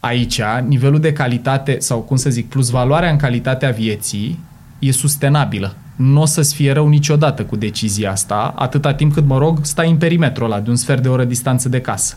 [0.00, 4.38] aici nivelul de calitate sau cum să zic, plus valoarea în calitatea vieții
[4.78, 5.76] e sustenabilă.
[5.96, 9.90] Nu o să-ți fie rău niciodată cu decizia asta, atâta timp cât, mă rog, stai
[9.90, 12.16] în perimetrul ăla de un sfert de oră distanță de casă.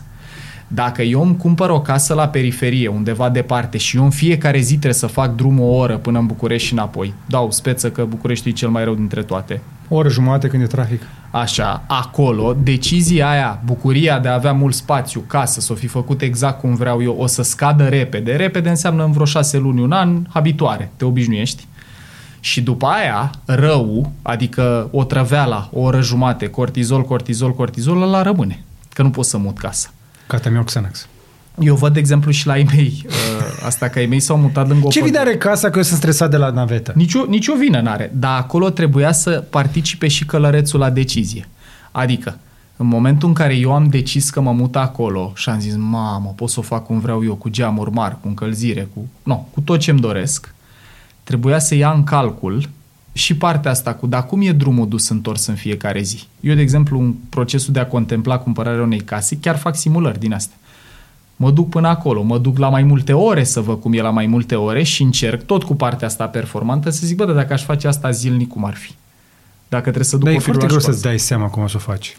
[0.70, 4.70] Dacă eu îmi cumpăr o casă la periferie, undeva departe, și eu în fiecare zi
[4.70, 8.48] trebuie să fac drum o oră până în București și înapoi, dau speță că București
[8.48, 11.02] e cel mai rău dintre toate, O oră jumătate când e trafic.
[11.30, 16.22] Așa, acolo, decizia aia, bucuria de a avea mult spațiu, casă, să o fi făcut
[16.22, 18.36] exact cum vreau eu, o să scadă repede.
[18.36, 21.66] Repede înseamnă în vreo șase luni, un an, habituare, te obișnuiești.
[22.40, 28.64] Și după aia, rău, adică o trăveala, o oră jumate, cortizol, cortizol, cortizol, ăla rămâne.
[28.92, 29.90] Că nu pot să mut casa.
[30.28, 31.06] Gata, mi-au Xanax.
[31.60, 33.12] Eu văd, de exemplu, și la ei mei, uh,
[33.66, 35.18] asta că ei mei s-au mutat lângă o Ce pădure.
[35.18, 36.92] vină are casa că eu sunt stresat de la navetă?
[36.94, 41.48] Nicio, nicio vină n-are, dar acolo trebuia să participe și călărețul la decizie.
[41.90, 42.38] Adică,
[42.76, 46.32] în momentul în care eu am decis că mă mut acolo și am zis, mamă,
[46.36, 49.60] pot să o fac cum vreau eu, cu geamuri mari, cu încălzire, cu, no, cu
[49.60, 50.54] tot ce-mi doresc,
[51.28, 52.68] trebuia să ia în calcul
[53.12, 56.26] și partea asta cu, dar cum e drumul dus întors în fiecare zi?
[56.40, 60.32] Eu, de exemplu, în procesul de a contempla cumpărarea unei case, chiar fac simulări din
[60.32, 60.56] astea.
[61.36, 64.10] Mă duc până acolo, mă duc la mai multe ore să văd cum e la
[64.10, 67.52] mai multe ore și încerc tot cu partea asta performantă să zic, bă, dar dacă
[67.52, 68.90] aș face asta zilnic, cum ar fi?
[69.68, 70.98] Dacă trebuie să duc Dar e copilul foarte la greu școală.
[70.98, 72.16] să-ți dai seama cum o să o faci.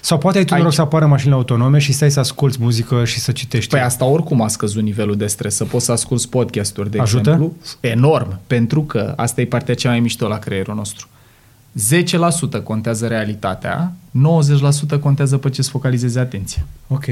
[0.00, 3.04] Sau poate ai tu Aici- noroc să apară mașinile autonome și stai să asculti muzică
[3.04, 3.70] și să citești.
[3.70, 7.30] Păi asta oricum a scăzut nivelul de stres, să poți să asculti podcasturi, de Ajută?
[7.30, 7.56] exemplu.
[7.80, 11.08] Enorm, pentru că asta e partea cea mai mișto la creierul nostru.
[12.58, 16.66] 10% contează realitatea, 90% contează pe ce-ți focalizezi atenția.
[16.88, 17.04] Ok.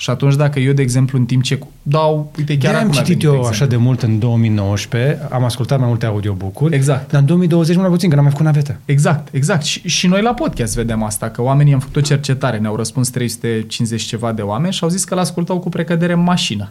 [0.00, 2.98] Și atunci dacă eu, de exemplu, în timp ce dau, uite, chiar Chiar am acum
[2.98, 3.54] a citit venit eu exemplu.
[3.54, 7.10] așa de mult în 2019, am ascultat mai multe audiobook-uri, Exact.
[7.10, 8.76] dar în 2020 mult mai puțin, că n-am mai făcut navetă.
[8.84, 9.64] Exact, exact.
[9.64, 13.08] Și, și noi la podcast vedem asta, că oamenii am făcut o cercetare, ne-au răspuns
[13.08, 16.70] 350 ceva de oameni și au zis că l-ascultau cu precădere în mașină.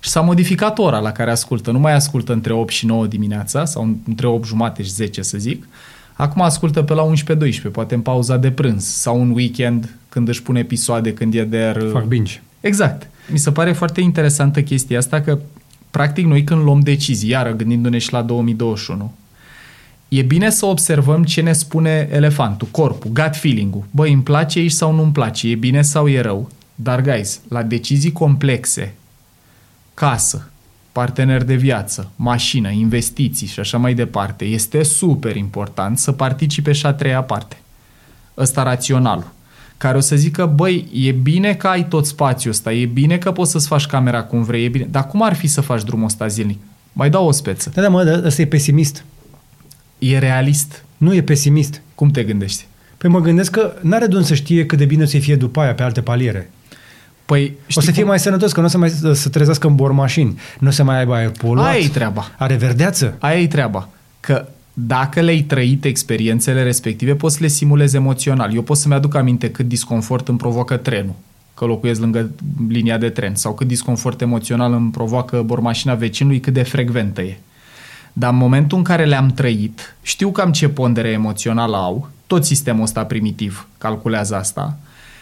[0.00, 1.70] Și s-a modificat ora la care ascultă.
[1.70, 5.38] Nu mai ascultă între 8 și 9 dimineața, sau între 8 jumate și 10 să
[5.38, 5.68] zic.
[6.12, 7.10] Acum ascultă pe la
[7.68, 11.44] 11-12, poate în pauza de prânz sau un weekend când își pune episoade, când e
[11.44, 11.88] de...
[11.92, 12.40] Fac binge.
[12.66, 13.08] Exact.
[13.30, 15.38] Mi se pare foarte interesantă chestia asta că,
[15.90, 19.14] practic, noi când luăm decizii, iară gândindu-ne și la 2021,
[20.08, 23.84] e bine să observăm ce ne spune elefantul, corpul, gut feeling-ul.
[23.90, 26.48] Băi, îmi place aici sau nu îmi place, e bine sau e rău.
[26.74, 28.94] Dar, guys, la decizii complexe,
[29.94, 30.50] casă,
[30.92, 36.86] partener de viață, mașină, investiții și așa mai departe, este super important să participe și
[36.86, 37.56] a treia parte.
[38.36, 39.34] Ăsta raționalul
[39.76, 43.32] care o să zică, băi, e bine că ai tot spațiul ăsta, e bine că
[43.32, 46.04] poți să-ți faci camera cum vrei, e bine, dar cum ar fi să faci drumul
[46.04, 46.58] ăsta zilnic?
[46.92, 47.70] Mai dau o speță.
[47.74, 49.04] Da, da, mă, dar ăsta e pesimist.
[49.98, 50.84] E realist.
[50.96, 51.82] Nu e pesimist.
[51.94, 52.66] Cum te gândești?
[52.96, 55.36] Păi mă gândesc că n-are de unde să știe cât de bine o să fie
[55.36, 56.50] după aia pe alte paliere.
[57.24, 58.10] Păi, o să fie cum?
[58.10, 60.82] mai sănătos, că nu o să mai să trezească în bor mașini, nu o să
[60.82, 61.66] mai aibă aer poluat.
[61.66, 62.30] Aia e treaba.
[62.38, 63.16] Are verdeață.
[63.18, 63.88] Aia e treaba.
[64.20, 64.48] Că
[64.78, 68.54] dacă le-ai trăit experiențele respective, poți să le simulezi emoțional.
[68.54, 71.14] Eu pot să-mi aduc aminte cât disconfort îmi provoacă trenul,
[71.54, 72.30] că locuiesc lângă
[72.68, 77.38] linia de tren, sau cât disconfort emoțional îmi provoacă bormașina vecinului, cât de frecventă e.
[78.12, 82.82] Dar în momentul în care le-am trăit, știu cam ce pondere emoțională au, tot sistemul
[82.82, 84.78] ăsta primitiv calculează asta,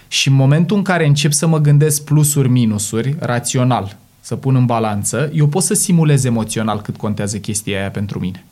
[0.09, 4.67] și în momentul în care încep să mă gândesc plusuri, minusuri, rațional, să pun în
[4.67, 8.45] balanță, eu pot să simulez emoțional cât contează chestia aia pentru mine.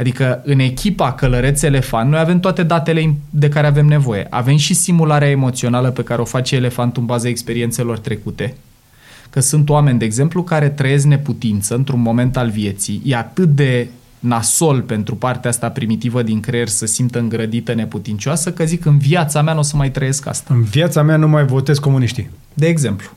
[0.00, 4.26] Adică în echipa Călăreț Elefant noi avem toate datele de care avem nevoie.
[4.30, 8.54] Avem și simularea emoțională pe care o face elefantul în baza experiențelor trecute.
[9.30, 13.02] Că sunt oameni, de exemplu, care trăiesc neputință într-un moment al vieții.
[13.04, 13.88] E atât de
[14.18, 19.42] nasol pentru partea asta primitivă din creier să simtă îngrădită neputincioasă că zic în viața
[19.42, 20.54] mea nu o să mai trăiesc asta.
[20.54, 22.30] În viața mea nu mai votez comuniștii.
[22.54, 23.10] De exemplu.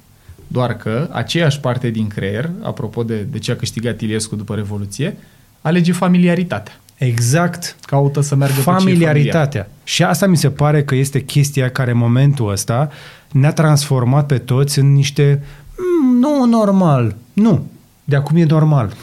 [0.47, 5.17] Doar că aceeași parte din creier, apropo de, de ce a câștigat Iliescu după Revoluție,
[5.63, 6.73] alege familiaritatea.
[6.95, 7.75] Exact.
[7.81, 9.61] Caută să meargă Familiaritatea.
[9.61, 12.89] Pe și asta mi se pare că este chestia care în momentul ăsta
[13.31, 15.43] ne-a transformat pe toți în niște
[15.77, 17.15] mm, nu normal.
[17.33, 17.65] Nu.
[18.03, 18.93] De acum e normal.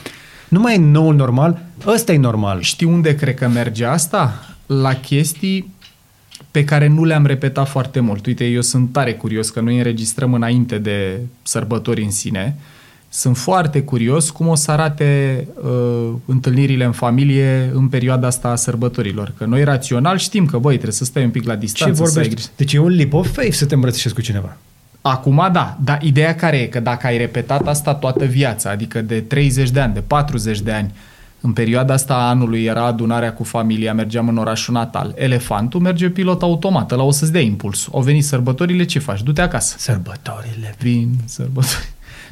[0.48, 2.60] Nu mai e noul normal, ăsta e normal.
[2.60, 4.54] Știi unde cred că merge asta?
[4.66, 5.74] La chestii
[6.50, 8.26] pe care nu le-am repetat foarte mult.
[8.26, 12.56] Uite, eu sunt tare curios că noi înregistrăm înainte de sărbători în sine.
[13.12, 18.54] Sunt foarte curios cum o să arate uh, întâlnirile în familie în perioada asta a
[18.54, 19.32] sărbătorilor.
[19.38, 22.02] Că noi rațional știm că, băi, trebuie să stai un pic la distanță.
[22.02, 22.50] Ce vorbești?
[22.56, 24.56] Deci e un leap of faith să te îmbrățișezi cu cineva.
[25.00, 26.66] Acum da, dar ideea care e?
[26.66, 30.72] Că dacă ai repetat asta toată viața, adică de 30 de ani, de 40 de
[30.72, 30.92] ani,
[31.40, 35.14] în perioada asta a anului era adunarea cu familia, mergeam în orașul natal.
[35.16, 37.88] Elefantul merge pilot automat, la o să-ți dea impuls.
[37.92, 39.22] Au venit sărbătorile, ce faci?
[39.22, 39.74] Du-te acasă.
[39.78, 40.74] Sărbătorile.
[40.78, 41.88] Vin sărbători.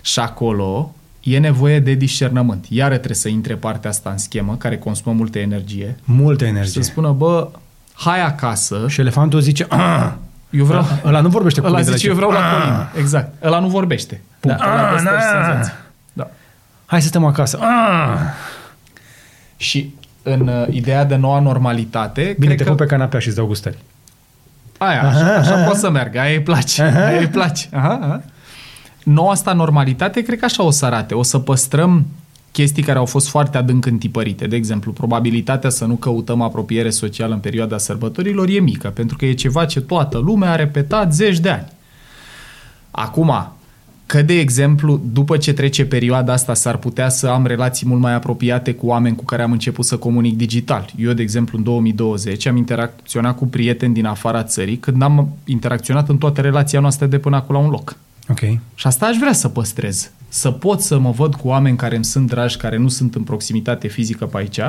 [0.08, 2.66] Și acolo e nevoie de discernământ.
[2.68, 5.96] Iară trebuie să intre partea asta în schemă, care consumă multă energie.
[6.04, 6.82] Multă energie.
[6.82, 7.48] Să spună, bă,
[7.92, 8.84] hai acasă.
[8.88, 10.12] Și elefantul zice, ah!
[10.50, 10.84] Eu vreau...
[11.04, 12.88] Ăla nu vorbește cu Ăla zice, eu vreau la colină.
[12.98, 13.44] Exact.
[13.44, 14.20] Ăla nu vorbește.
[14.40, 14.58] Punct.
[14.58, 14.64] Da.
[14.64, 15.72] Ăla Ah, da.
[16.12, 16.30] da.
[16.86, 17.58] Hai să stăm acasă.
[17.60, 18.18] Ah!
[19.56, 22.36] Și în uh, ideea de noua normalitate...
[22.38, 22.68] Bine, cred te că...
[22.68, 23.78] pun pe canapea și îți dau gustări.
[24.78, 26.20] Aia, așa, așa poate să meargă.
[26.20, 26.82] Aia îi place.
[26.82, 27.68] Aia îi place.
[27.72, 28.22] Aha, aha.
[29.08, 31.14] Noua asta normalitate, cred că așa o să arate.
[31.14, 32.06] O să păstrăm
[32.52, 34.46] chestii care au fost foarte adânc întipărite.
[34.46, 39.24] De exemplu, probabilitatea să nu căutăm apropiere socială în perioada sărbătorilor e mică, pentru că
[39.26, 41.66] e ceva ce toată lumea a repetat zeci de ani.
[42.90, 43.52] Acum,
[44.06, 48.14] că, de exemplu, după ce trece perioada asta, s-ar putea să am relații mult mai
[48.14, 50.90] apropiate cu oameni cu care am început să comunic digital.
[50.96, 56.08] Eu, de exemplu, în 2020 am interacționat cu prieteni din afara țării când am interacționat
[56.08, 57.96] în toate relația noastră de până acolo la un loc.
[58.30, 58.38] Ok.
[58.74, 60.10] Și asta aș vrea să păstrez.
[60.28, 63.22] Să pot să mă văd cu oameni care îmi sunt dragi, care nu sunt în
[63.22, 64.60] proximitate fizică pe aici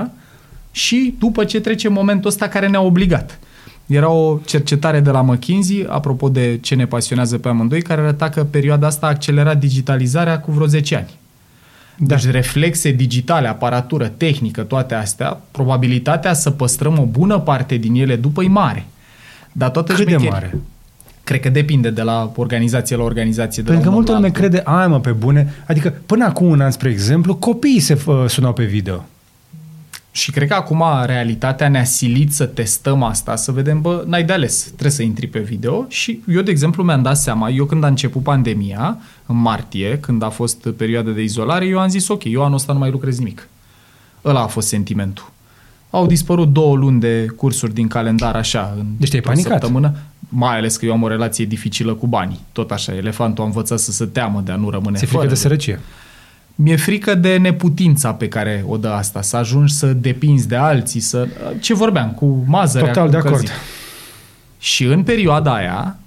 [0.71, 3.39] și după ce trece momentul ăsta care ne-a obligat.
[3.85, 8.29] Era o cercetare de la McKinsey, apropo de ce ne pasionează pe amândoi, care arăta
[8.29, 11.09] că perioada asta a accelerat digitalizarea cu vreo 10 ani.
[11.97, 12.15] Da.
[12.15, 18.15] Deci reflexe digitale, aparatură, tehnică, toate astea, probabilitatea să păstrăm o bună parte din ele
[18.15, 18.85] după e mare.
[19.51, 20.57] Dar toată Cât de șmecherii- mare?
[21.29, 23.63] Cred că depinde de la organizație la organizație.
[23.63, 24.49] De Pentru că la un multă om la lume altul.
[24.49, 25.53] crede, ai mă, pe bune.
[25.67, 29.05] Adică până acum un an, spre exemplu, copiii se uh, sunau pe video.
[30.11, 34.33] Și cred că acum realitatea ne-a silit să testăm asta, să vedem, bă, n-ai de
[34.33, 37.83] ales, trebuie să intri pe video și eu, de exemplu, mi-am dat seama, eu când
[37.83, 42.23] a început pandemia, în martie, când a fost perioada de izolare, eu am zis, ok,
[42.23, 43.47] eu anul ăsta nu mai lucrez nimic.
[44.25, 45.31] Ăla a fost sentimentul.
[45.89, 49.51] Au dispărut două luni de cursuri din calendar așa, în Deci te-ai o panicat.
[49.51, 49.95] săptămână,
[50.29, 52.39] mai ales că eu am o relație dificilă cu banii.
[52.51, 55.29] Tot așa, elefantul a învățat să se teamă de a nu rămâne Se frică fără
[55.29, 55.79] de sărăcie.
[56.55, 60.99] mi-e frică de neputința pe care o dă asta, să ajungi să depinzi de alții,
[60.99, 61.27] să...
[61.59, 63.33] Ce vorbeam, cu mazărea, Total cu de acord.
[63.33, 63.59] încălzire.
[64.59, 65.97] Și în perioada aia,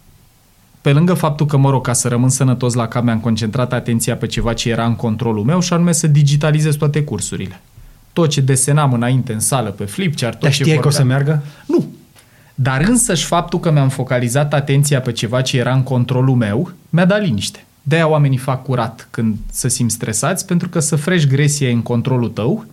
[0.81, 4.17] pe lângă faptul că, mă rog, ca să rămân sănătos la cap, mi-am concentrat atenția
[4.17, 7.61] pe ceva ce era în controlul meu și anume să digitalizez toate cursurile.
[8.13, 10.99] Tot ce desenam înainte în sală pe flipchart, tot Dar ce știai că o să
[11.03, 11.23] vorbeam.
[11.25, 11.43] meargă?
[11.67, 11.85] Nu.
[12.55, 17.05] Dar însăși faptul că mi-am focalizat atenția pe ceva ce era în controlul meu, mi-a
[17.05, 17.65] dat liniște.
[17.83, 22.29] De-aia oamenii fac curat când se simt stresați, pentru că să frești gresie în controlul
[22.29, 22.67] tău,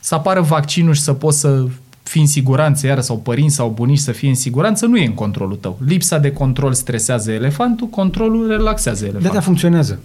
[0.00, 1.64] să apară vaccinul și să poți să
[2.02, 5.14] fii în siguranță, iară, sau părinți sau bunici să fie în siguranță, nu e în
[5.14, 5.78] controlul tău.
[5.86, 9.30] Lipsa de control stresează elefantul, controlul relaxează elefantul.
[9.30, 10.00] Da, da, funcționează.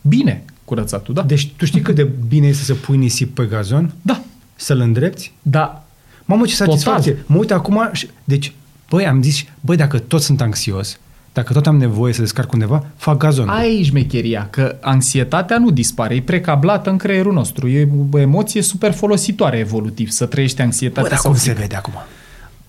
[0.00, 1.22] Bine curățatul, da?
[1.22, 3.92] Deci tu știi cât de bine este să pui nisip pe gazon?
[4.02, 4.22] Da.
[4.54, 5.32] Să-l îndrepti?
[5.42, 5.87] Da.
[6.28, 7.24] Mamă, ce satisfacție!
[7.26, 8.08] Mă uit acum și...
[8.24, 8.52] Deci,
[8.90, 10.98] băi, am zis, băi, dacă tot sunt anxios,
[11.32, 13.48] dacă tot am nevoie să descarc undeva, fac gazon.
[13.48, 17.68] Aia e șmecheria, că anxietatea nu dispare, e precablată în creierul nostru.
[17.68, 21.02] E o emoție super folositoare evolutiv, să trăiești anxietatea.
[21.02, 21.60] Bă, dar sau cum se frică.
[21.60, 21.92] vede acum?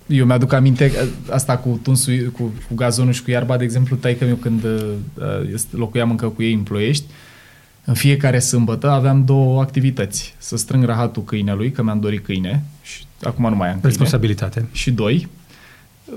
[0.08, 3.96] Eu mi-aduc aminte că asta cu tunsul, cu, cu gazonul și cu iarba, de exemplu,
[3.96, 7.04] taică meu când uh, este- locuiam încă cu ei în Ploiești,
[7.86, 10.36] în fiecare sâmbătă aveam două activități.
[10.38, 12.79] Să strâng rahatul câinelui, că mi-am dorit câine și
[13.24, 13.88] acum nu mai am câine.
[13.88, 14.66] Responsabilitate.
[14.72, 15.28] Și doi,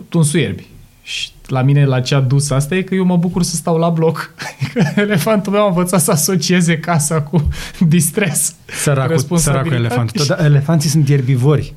[0.08, 0.70] tunsul ierbii.
[1.02, 3.76] Și la mine, la ce a dus asta e că eu mă bucur să stau
[3.78, 4.34] la bloc.
[4.74, 7.48] Că Elefantul meu a învățat să asocieze casa cu
[7.78, 8.54] distres.
[8.66, 10.10] Săracul, responsabilitate săracul elefant.
[10.10, 11.74] și- Tot, da, elefanții sunt ierbivori.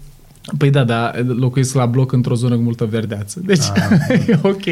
[0.58, 3.40] Păi da, da, locuiesc la bloc într-o zonă cu multă verdeață.
[3.46, 4.10] Deci Ah.
[4.28, 4.64] e ok,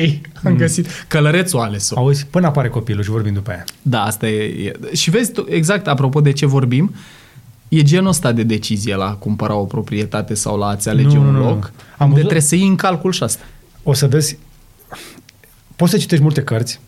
[0.43, 0.87] am găsit.
[1.07, 1.97] Călărețul a ales-o.
[1.97, 3.63] Auzi, până apare copilul și vorbim după aia.
[3.81, 4.43] Da, asta e,
[4.91, 4.95] e.
[4.95, 6.95] Și vezi, tu, exact, apropo de ce vorbim,
[7.77, 11.21] e genul ăsta de decizie la a cumpăra o proprietate sau la a-ți alege Nu,
[11.21, 11.43] un nu, nu, nu.
[11.49, 13.43] loc, Am am unde văzut- trebuie să iei în calcul și asta.
[13.83, 14.37] O să vezi,
[15.75, 16.79] poți să citești multe cărți,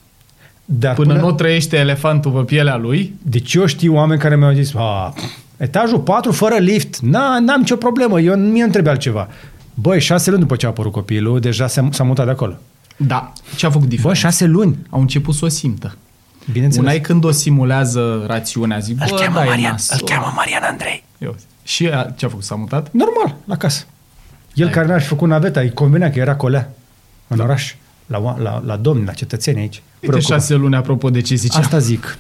[0.65, 4.71] dar Până, nu trăiește elefantul pe pielea lui, Deci eu știu oameni care mi-au zis,
[4.75, 5.13] a,
[5.57, 9.27] etajul 4 fără lift, Na, n-am nicio problemă, eu mie îmi trebuie altceva.
[9.73, 12.57] Băi, șase luni după ce a apărut copilul, deja s-a, s-a mutat de acolo.
[12.97, 14.19] da, ce a făcut Bă, diferență?
[14.19, 14.77] șase luni.
[14.89, 15.97] Au început să o simtă.
[16.51, 16.85] Bineînțeles.
[16.85, 19.97] Una e când o simulează rațiunea, zic, bă, da, e nasol.
[20.35, 21.03] Marian Andrei.
[21.17, 22.43] Eu- Și a, ce a făcut?
[22.43, 22.89] S-a mutat?
[22.91, 23.85] Normal, la casă.
[24.53, 24.73] El Hai.
[24.73, 26.69] care n-ar fi făcut naveta, îi convenea că era colea
[27.27, 27.73] în oraș,
[28.05, 29.75] la, oa- la, la domni, la cetățeni aici.
[29.75, 30.33] Uite Preocupa.
[30.35, 31.59] șase luni apropo de ce zicea.
[31.59, 32.17] Asta zic.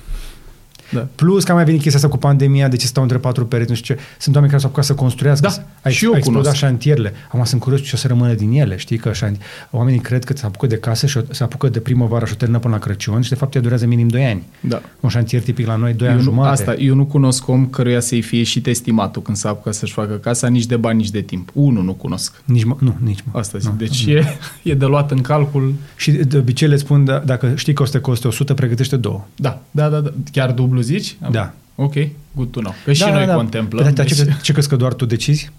[0.91, 1.07] Da.
[1.15, 3.69] Plus că a mai venit chestia asta cu pandemia, de ce stau între patru pereți,
[3.69, 4.01] nu știu ce.
[4.19, 5.47] Sunt oameni care s-au apucat să construiască.
[5.57, 6.63] Da, a, și eu a explodat cunosc.
[6.65, 7.13] șantierele.
[7.27, 8.77] Acum sunt curios ce o să rămână din ele.
[8.77, 9.39] Știi că șanti...
[9.71, 12.35] oamenii cred că se apucă de casă și o- se apucă de primăvară și o
[12.35, 14.43] termină până la Crăciun și de fapt ea durează minim 2 ani.
[14.59, 14.81] Da.
[14.99, 16.49] Un șantier tipic la noi, 2 ani Eu nu, jumate.
[16.49, 20.13] asta, eu nu cunosc om căruia să-i fie și estimatul când s-a apucat să-și facă
[20.13, 21.49] casa, nici de bani, nici de timp.
[21.53, 22.41] Unu nu cunosc.
[22.45, 23.39] Nici mă, nu, nici mă.
[23.39, 23.69] Asta zic.
[23.69, 23.75] Nu.
[23.77, 25.73] Deci e, e de luat în calcul.
[25.95, 28.95] Și de obicei le spun, da, dacă știi că o să te coste 100, pregătește
[28.95, 29.23] două.
[29.35, 30.09] Da, da, da, da.
[30.31, 31.17] Chiar dublu zici?
[31.31, 31.53] Da.
[31.75, 31.93] Ok,
[32.31, 32.75] good to know.
[32.85, 33.83] Că și noi contemplăm.
[33.83, 35.51] Păi, dar ce, deci- ce crezi că doar tu decizi?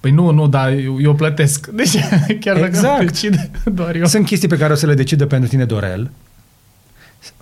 [0.00, 1.66] Păi nu, nu, dar eu, eu plătesc.
[1.76, 1.96] Deci
[2.40, 2.98] chiar dacă Exact.
[3.00, 4.06] nu decid, doar eu.
[4.06, 6.10] Sunt chestii pe care o să le decide pentru tine Dorel,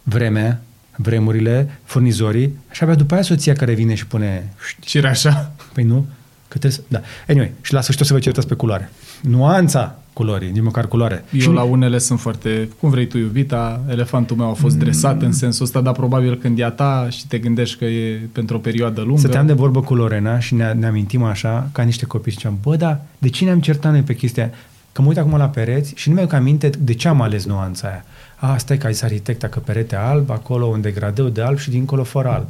[0.02, 0.60] vremea,
[0.96, 4.52] vremurile, furnizorii și abia după aia soția care vine și pune
[4.84, 5.52] Și așa.
[5.72, 6.06] Păi nu?
[6.48, 6.80] Că trebuie să...
[6.88, 7.00] Da.
[7.28, 8.90] Anyway, și la sfârșit o să vă certați pe culoare.
[9.20, 11.24] Nuanța culorii, nici măcar culoare.
[11.32, 15.22] Eu și la unele sunt foarte, cum vrei tu iubita, elefantul meu a fost dresat
[15.22, 18.56] în sensul ăsta, dar probabil când e a ta și te gândești că e pentru
[18.56, 19.18] o perioadă lungă.
[19.18, 22.58] Stăteam de vorbă cu Lorena și ne, ne amintim așa, ca niște copii și ziceam,
[22.62, 24.52] bă, da, de ce ne-am certat noi pe chestia aia?
[24.92, 27.88] Că mă uit acum la pereți și nu mi-au aminte de ce am ales nuanța
[27.88, 28.04] aia.
[28.36, 31.70] A, stai că ai zis arhitecta că perete alb, acolo un degradeu de alb și
[31.70, 32.48] dincolo fără alb.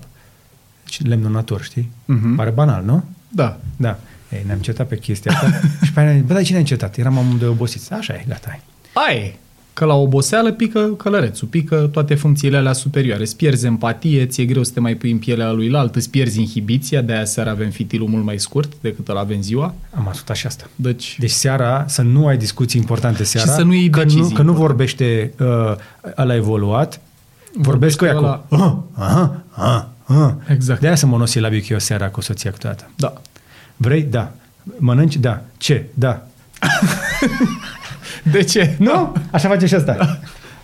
[0.85, 1.91] Deci lemnul natur, știi?
[2.05, 2.35] Mhm.
[2.35, 3.05] Pare banal, nu?
[3.29, 3.59] Da.
[3.77, 3.99] Da.
[4.33, 6.65] Ei, ne-am certat pe chestia asta și pe aia, ne- bă, dar de ce ne-am
[6.65, 6.97] certat?
[6.97, 7.93] Eram amândoi obosiți.
[7.93, 8.47] Așa e, gata.
[8.49, 8.61] hai.
[9.09, 9.39] Ai,
[9.73, 13.23] că la oboseală pică călărețul, pică toate funcțiile alea superioare.
[13.23, 16.41] Îți pierzi empatie, ți-e greu să te mai pui în pielea lui alt, îți pierzi
[16.41, 19.75] inhibiția, de-aia seara avem fitilul mult mai scurt decât îl avem ziua.
[19.95, 20.65] Am ascultat și asta.
[20.77, 23.53] Deci, Deci seara, să nu ai discuții importante seara.
[23.53, 24.61] să nu iei că, nu, decizii că nu importante.
[24.67, 25.75] vorbește uh,
[26.17, 27.01] ăla evoluat,
[27.55, 28.23] vorbesc cu ea cu...
[28.25, 28.59] ăla- Uh,
[28.93, 30.39] aha, aha, aha.
[30.49, 30.81] Exact.
[30.81, 32.91] De-aia să monosilabic eu seara cu soția câteodată.
[32.97, 33.13] da.
[33.81, 34.03] Vrei?
[34.03, 34.33] Da.
[34.77, 35.17] Mănânci?
[35.17, 35.43] Da.
[35.57, 35.85] Ce?
[35.95, 36.27] Da.
[38.33, 38.75] De ce?
[38.79, 39.17] Nu?
[39.31, 40.19] Așa face și asta.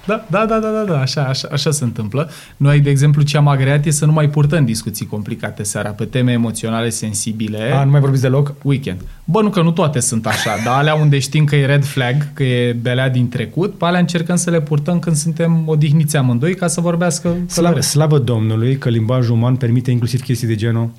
[0.07, 1.01] Da, da, da, da, da, da.
[1.01, 2.31] Așa, așa, așa se întâmplă.
[2.57, 6.05] Noi, de exemplu, ce am agreat e să nu mai purtăm discuții complicate seara pe
[6.05, 7.73] teme emoționale sensibile.
[7.73, 8.55] A, nu mai vorbiți deloc?
[8.63, 9.01] weekend.
[9.25, 12.33] Bă, nu că nu toate sunt așa, dar alea unde știm că e red flag,
[12.33, 16.55] că e belea din trecut, pe alea încercăm să le purtăm când suntem odihniți amândoi
[16.55, 17.85] ca să vorbească Slavă, călăreț.
[17.85, 20.91] slavă Domnului că limbajul uman permite inclusiv chestii de genul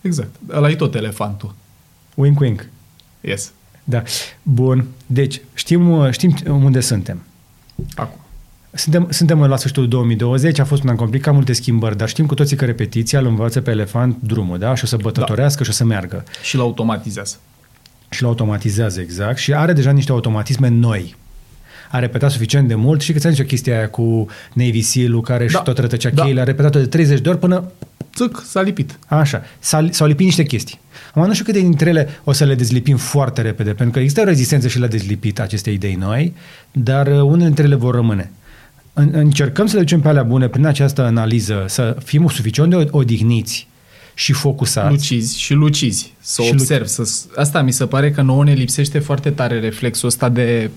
[0.00, 0.34] Exact.
[0.50, 1.54] Ăla e tot elefantul.
[2.14, 2.66] wink wink.
[3.20, 3.52] Yes.
[3.84, 4.02] Da.
[4.42, 4.86] Bun.
[5.06, 6.34] Deci, știm, știm
[6.64, 7.22] unde suntem.
[7.94, 8.20] Acum.
[8.72, 12.34] Suntem, suntem la sfârșitul 2020, a fost un an complicat, multe schimbări, dar știm cu
[12.34, 14.74] toții că repetiția îl învață pe elefant drumul, da?
[14.74, 15.64] Și o să bătătorească da.
[15.64, 16.24] și o să meargă.
[16.42, 17.36] Și îl automatizează.
[18.10, 19.38] Și îl automatizează, exact.
[19.38, 21.16] Și are deja niște automatisme noi.
[21.90, 25.20] A repetat suficient de mult și că ți-am zis o chestie aia cu Navy SEAL-ul
[25.22, 25.50] care Da.
[25.58, 26.22] și tot rătăcea Da.
[26.22, 27.70] cheile, a repetat-o de 30 de ori până
[28.18, 28.98] Țâc, s-a lipit.
[29.06, 30.78] Așa, s-a, s-au lipit niște chestii.
[31.08, 34.20] Acum nu știu câte dintre ele o să le dezlipim foarte repede, pentru că există
[34.20, 36.34] o rezistență și la dezlipit aceste idei noi,
[36.72, 38.30] dar uh, unele dintre ele vor rămâne.
[38.92, 42.88] în, încercăm să le ducem pe alea bune prin această analiză, să fim suficient de
[42.90, 43.68] odihniți
[44.14, 44.90] și focusați.
[44.90, 46.86] Lucizi și lucizi, să Și observ.
[46.86, 50.70] Să, asta mi se pare că nouă ne lipsește foarte tare reflexul ăsta de,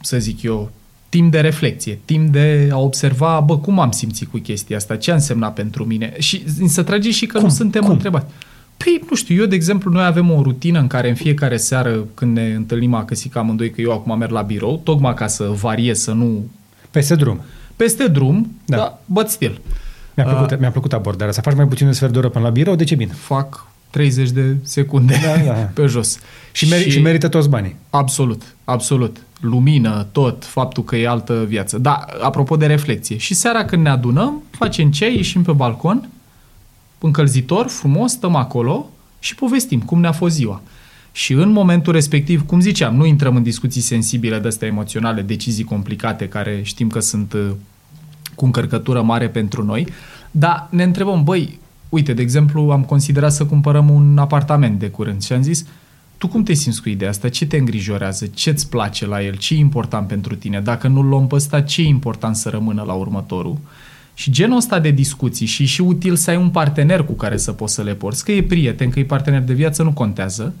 [0.00, 0.70] să zic eu,
[1.10, 5.10] timp de reflexie, timp de a observa, bă, cum am simțit cu chestia asta, ce
[5.10, 7.46] a însemnat pentru mine și să trage și că Cum?
[7.46, 7.90] nu suntem Cum?
[7.90, 8.26] întrebați.
[8.76, 12.04] Păi, nu știu, eu, de exemplu, noi avem o rutină în care în fiecare seară,
[12.14, 15.98] când ne întâlnim acasă amândoi, că eu acum merg la birou, tocmai ca să variez,
[16.00, 16.44] să nu
[16.90, 17.40] Peste drum.
[17.76, 18.76] peste drum, Da.
[18.76, 19.60] da, but still.
[20.16, 21.32] Mi-a plăcut, mi-a plăcut abordarea.
[21.32, 23.12] Să faci mai puțin de sfert de oră până la birou, de ce bine?
[23.12, 25.52] Fac 30 de secunde Da, da.
[25.74, 26.18] pe jos.
[26.52, 27.76] Și, meri- și merită toți banii.
[27.90, 29.16] Absolut, absolut.
[29.40, 31.78] Lumină, tot, faptul că e altă viață.
[31.78, 33.16] Da, apropo de reflexie.
[33.16, 36.08] Și seara când ne adunăm, facem ceai, ieșim pe balcon,
[36.98, 40.62] încălzitor, frumos, stăm acolo și povestim cum ne-a fost ziua.
[41.12, 45.64] Și în momentul respectiv, cum ziceam, nu intrăm în discuții sensibile de astea emoționale, decizii
[45.64, 47.50] complicate care știm că sunt uh,
[48.34, 49.86] cu încărcătură mare pentru noi,
[50.30, 51.58] dar ne întrebăm, băi,
[51.88, 55.66] uite, de exemplu, am considerat să cumpărăm un apartament de curând și am zis,
[56.20, 57.28] tu cum te simți cu ideea asta?
[57.28, 58.26] Ce te îngrijorează?
[58.26, 59.36] Ce-ți place la el?
[59.36, 60.60] Ce e important pentru tine?
[60.60, 63.58] Dacă nu-l luăm pe ăsta, ce e important să rămână la următorul?
[64.14, 67.36] Și genul ăsta de discuții și e și util să ai un partener cu care
[67.36, 70.54] să poți să le porți, că e prieten, că e partener de viață, nu contează.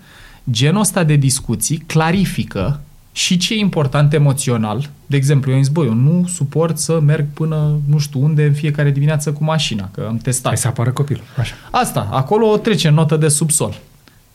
[0.50, 2.80] Genul ăsta de discuții clarifică
[3.12, 4.90] și ce e important emoțional.
[5.06, 8.44] De exemplu, eu am zis, băi, eu nu suport să merg până nu știu unde
[8.44, 10.46] în fiecare dimineață cu mașina, că am testat.
[10.46, 11.22] Hai să apară copilul.
[11.36, 11.54] Așa.
[11.70, 13.80] Asta, acolo trece în notă de subsol.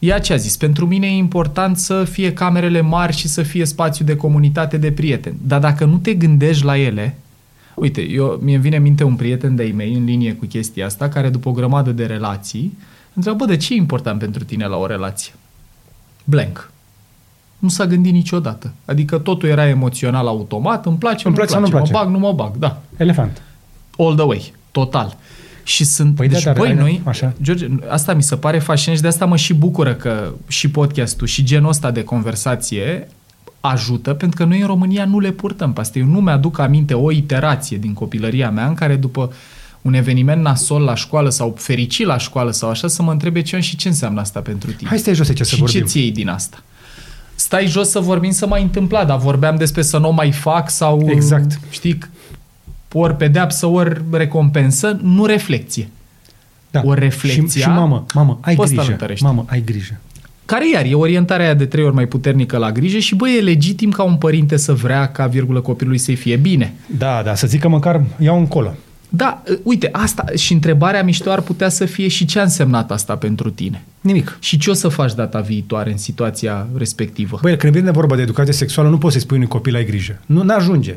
[0.06, 0.58] Ea ce a zis?
[0.58, 4.92] Pentru mine e important să fie camerele mari și să fie spațiu de comunitate de
[4.92, 5.38] prieteni.
[5.42, 7.18] Dar dacă nu te gândești la ele,
[7.76, 10.86] uite, eu, mie îmi vine în minte un prieten de-ai mei în linie cu chestia
[10.86, 12.78] asta, care după o grămadă de relații,
[13.14, 15.34] întreabă, bă, de ce e important pentru tine la o relație?
[16.24, 16.72] Blank.
[17.60, 18.74] Nu s-a gândit niciodată.
[18.86, 22.06] Adică totul era emoțional automat, îmi place, Îmi nu place sau nu-mi place, place?
[22.06, 23.42] mă bag, nu mă bag, da Elefant.
[23.98, 25.18] all the way, total.
[25.68, 27.34] Și sunt, Păi păi da, deci dar băi, ai- noi, așa.
[27.42, 31.28] George, asta mi se pare fascinant și de asta mă și bucură că și podcastul
[31.28, 33.08] și genul ăsta de conversație
[33.60, 36.00] ajută, pentru că noi în România nu le purtăm pe asta.
[36.00, 39.32] Eu nu mi-aduc aminte o iterație din copilăria mea în care după
[39.82, 43.60] un eveniment nasol la școală sau fericit la școală sau așa să mă întrebe ce
[43.60, 44.90] și ce înseamnă asta pentru tine.
[44.90, 45.80] Hai să stai jos aici să și vorbim.
[45.82, 46.58] ce ți iei din asta?
[47.36, 50.70] Stai jos să vorbim să mai întâmpla, dar vorbeam despre să nu o mai fac
[50.70, 51.60] sau, Exact.
[51.70, 51.98] știi,
[53.00, 55.90] ori pedeapsă, ori recompensă, nu reflecție.
[56.72, 56.82] Da.
[56.86, 58.92] O reflexia- Și, și mamă, mamă, ai Pe ăsta grijă.
[58.92, 59.24] nu tărești.
[59.24, 60.00] Mamă, ai grijă.
[60.46, 63.42] Care iar e orientarea aia de trei ori mai puternică la grijă și băi, e
[63.42, 66.74] legitim ca un părinte să vrea ca virgulă copilului să-i fie bine.
[66.98, 68.74] Da, da, să zic că măcar iau încolo.
[69.10, 73.16] Da, uite, asta și întrebarea mișto ar putea să fie și ce a însemnat asta
[73.16, 73.84] pentru tine.
[74.02, 74.38] Nimic.
[74.42, 77.40] Și ce o să faci data viitoare în situația respectivă.
[77.42, 80.20] Băi, când vine vorba de educație sexuală, nu poți să-i spui unui copil ai grijă.
[80.26, 80.96] Nu ajunge.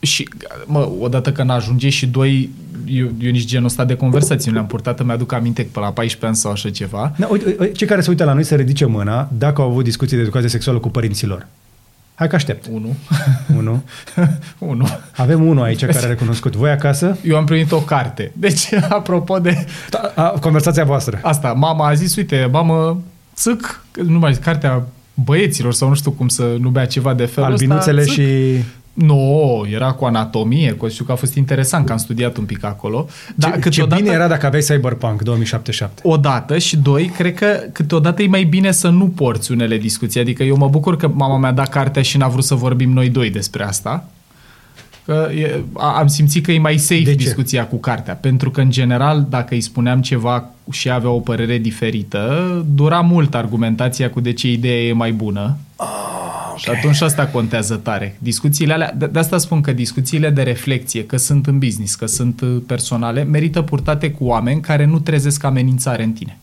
[0.00, 0.28] Și,
[0.66, 2.50] mă, odată că n-ajunge și doi,
[2.86, 5.80] eu, eu nici genul ăsta de conversații nu le-am purtat, îmi aduc aminte că pe
[5.80, 7.12] la 14 ani sau așa ceva.
[7.16, 9.84] Da, uite, uite, cei care se uită la noi să ridice mâna dacă au avut
[9.84, 11.46] discuții de educație sexuală cu părinților.
[12.14, 12.66] Hai că aștept.
[12.72, 12.96] Unu.
[13.56, 13.82] Unu.
[14.58, 14.86] Unu.
[15.16, 16.56] Avem unul aici care a recunoscut.
[16.56, 17.16] Voi acasă?
[17.24, 18.32] Eu am primit o carte.
[18.36, 21.18] Deci, apropo de Da, a, conversația voastră.
[21.22, 23.02] asta, mama a zis, uite, mamă,
[23.34, 27.24] țâc, că nu mai zic, cartea băieților sau nu știu cum să numea ceva de
[27.24, 28.12] felul Albinuțele ăsta.
[28.12, 28.22] țâc.
[28.22, 28.62] și...
[28.98, 32.64] Nu, era cu anatomie, cu, știu că a fost interesant că am studiat un pic
[32.64, 33.06] acolo.
[33.34, 36.00] Dar ce, ce câteodată- bine era dacă aveai Cyberpunk 2077.
[36.04, 40.20] Odată și doi, cred că câteodată e mai bine să nu porți unele discuții.
[40.20, 43.08] Adică eu mă bucur că mama mi-a dat cartea și n-a vrut să vorbim noi
[43.08, 44.08] doi despre asta.
[45.04, 47.16] Că e, a- am simțit că e mai safe De ce?
[47.16, 48.14] discuția cu cartea.
[48.14, 53.34] Pentru că, în general, dacă îi spuneam ceva și avea o părere diferită, dura mult
[53.34, 55.56] argumentația cu de ce ideea e mai bună.
[56.58, 58.16] Și atunci asta contează tare.
[58.18, 62.06] Discuțiile alea, de, de asta spun că discuțiile de reflexie, că sunt în business, că
[62.06, 66.38] sunt uh, personale, merită purtate cu oameni care nu trezesc amenințare în tine.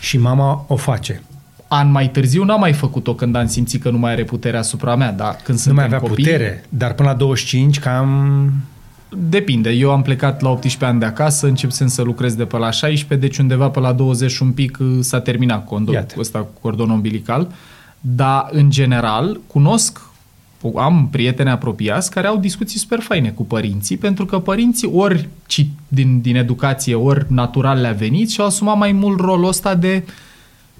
[0.00, 1.22] Și mama o face.
[1.68, 4.96] An mai târziu n-am mai făcut-o când am simțit că nu mai are putere asupra
[4.96, 8.52] mea, dar când Nu suntem mai avea copii, putere, dar până la 25 cam...
[9.28, 9.70] Depinde.
[9.70, 13.26] Eu am plecat la 18 ani de acasă, începem să lucrez de pe la 16,
[13.26, 16.14] deci undeva pe la 20 și un pic uh, s-a terminat condon, Iată.
[16.18, 17.48] ăsta cu cordon umbilical.
[18.06, 20.00] Dar, în general, cunosc,
[20.74, 25.66] am prieteni apropiați care au discuții super faine cu părinții, pentru că părinții ori ci
[25.88, 30.02] din, din educație, ori natural le-a venit și au asumat mai mult rolul ăsta de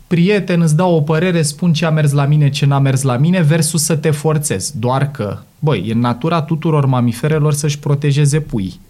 [0.06, 3.16] prieten, îți dau o părere, spun ce a mers la mine, ce n-a mers la
[3.16, 4.78] mine, versus să te forțezi.
[4.78, 8.80] Doar că, băi, e în natura tuturor mamiferelor să-și protejeze puii.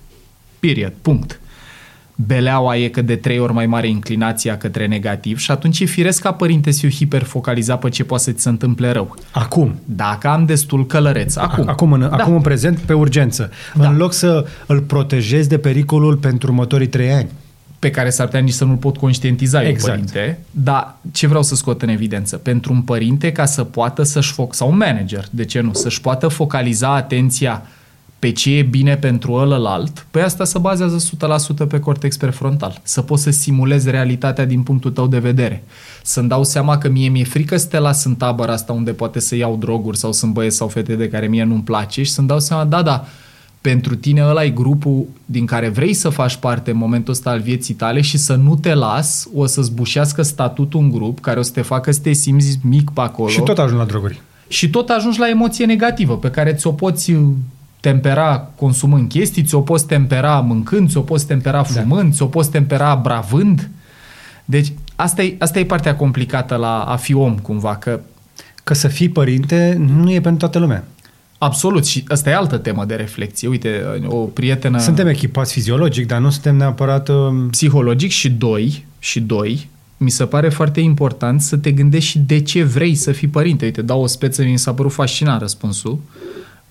[0.60, 0.92] Period.
[1.02, 1.40] Punct.
[2.14, 6.22] Beleaua e că de trei ori mai mare inclinația către negativ și atunci e firesc
[6.22, 9.16] ca părinte să fiu hiperfocalizat pe ce poate să ți se întâmple rău.
[9.30, 9.80] Acum.
[9.84, 11.68] Dacă am destul călăreț, acum.
[11.68, 12.08] Acum în, da.
[12.08, 13.50] acum în prezent, pe urgență.
[13.74, 13.88] Da.
[13.88, 17.28] În loc să îl protejezi de pericolul pentru următorii trei ani.
[17.78, 19.92] pe care s-ar putea nici să nu-l pot conștientiza eu, Exact.
[19.92, 20.38] părinte.
[20.50, 22.36] Dar ce vreau să scot în evidență?
[22.36, 26.00] Pentru un părinte ca să poată să-și foc, sau un manager, de ce nu, să-și
[26.00, 27.62] poată focaliza atenția
[28.24, 30.96] pe ce e bine pentru ălălalt, pe asta se bazează
[31.64, 32.80] 100% pe cortex prefrontal.
[32.82, 35.64] Să poți să simulezi realitatea din punctul tău de vedere.
[36.02, 39.20] Să-mi dau seama că mie mi-e frică să te las în tabăra asta unde poate
[39.20, 42.26] să iau droguri sau sunt băieți sau fete de care mie nu-mi place și să-mi
[42.26, 43.04] dau seama, da, da,
[43.60, 47.40] pentru tine ăla e grupul din care vrei să faci parte în momentul ăsta al
[47.40, 51.42] vieții tale și să nu te las, o să-ți bușească statutul un grup care o
[51.42, 54.20] să te facă să te simți mic pe acolo Și tot ajung la droguri.
[54.48, 57.22] și tot ajungi la emoție negativă pe care ți-o poți uh,
[57.84, 63.70] tempera consumând chestii, ți-o poți tempera mâncând, ți-o poți tempera fumând, ți-o poți tempera bravând.
[64.44, 68.00] Deci asta e, asta e partea complicată la a fi om cumva, că
[68.64, 70.84] Că să fii părinte nu e pentru toată lumea.
[71.38, 73.48] absolut și asta e altă temă de reflexie.
[73.48, 77.08] Uite, o prietenă Suntem echipați fiziologic, dar nu suntem neapărat...
[77.08, 82.18] um, psihologic și doi, și doi, mi se pare foarte important să te gândești și
[82.18, 83.64] de ce vrei să fii părinte.
[83.64, 85.98] Uite, dau o speță, mi s-a părut fascinant răspunsul.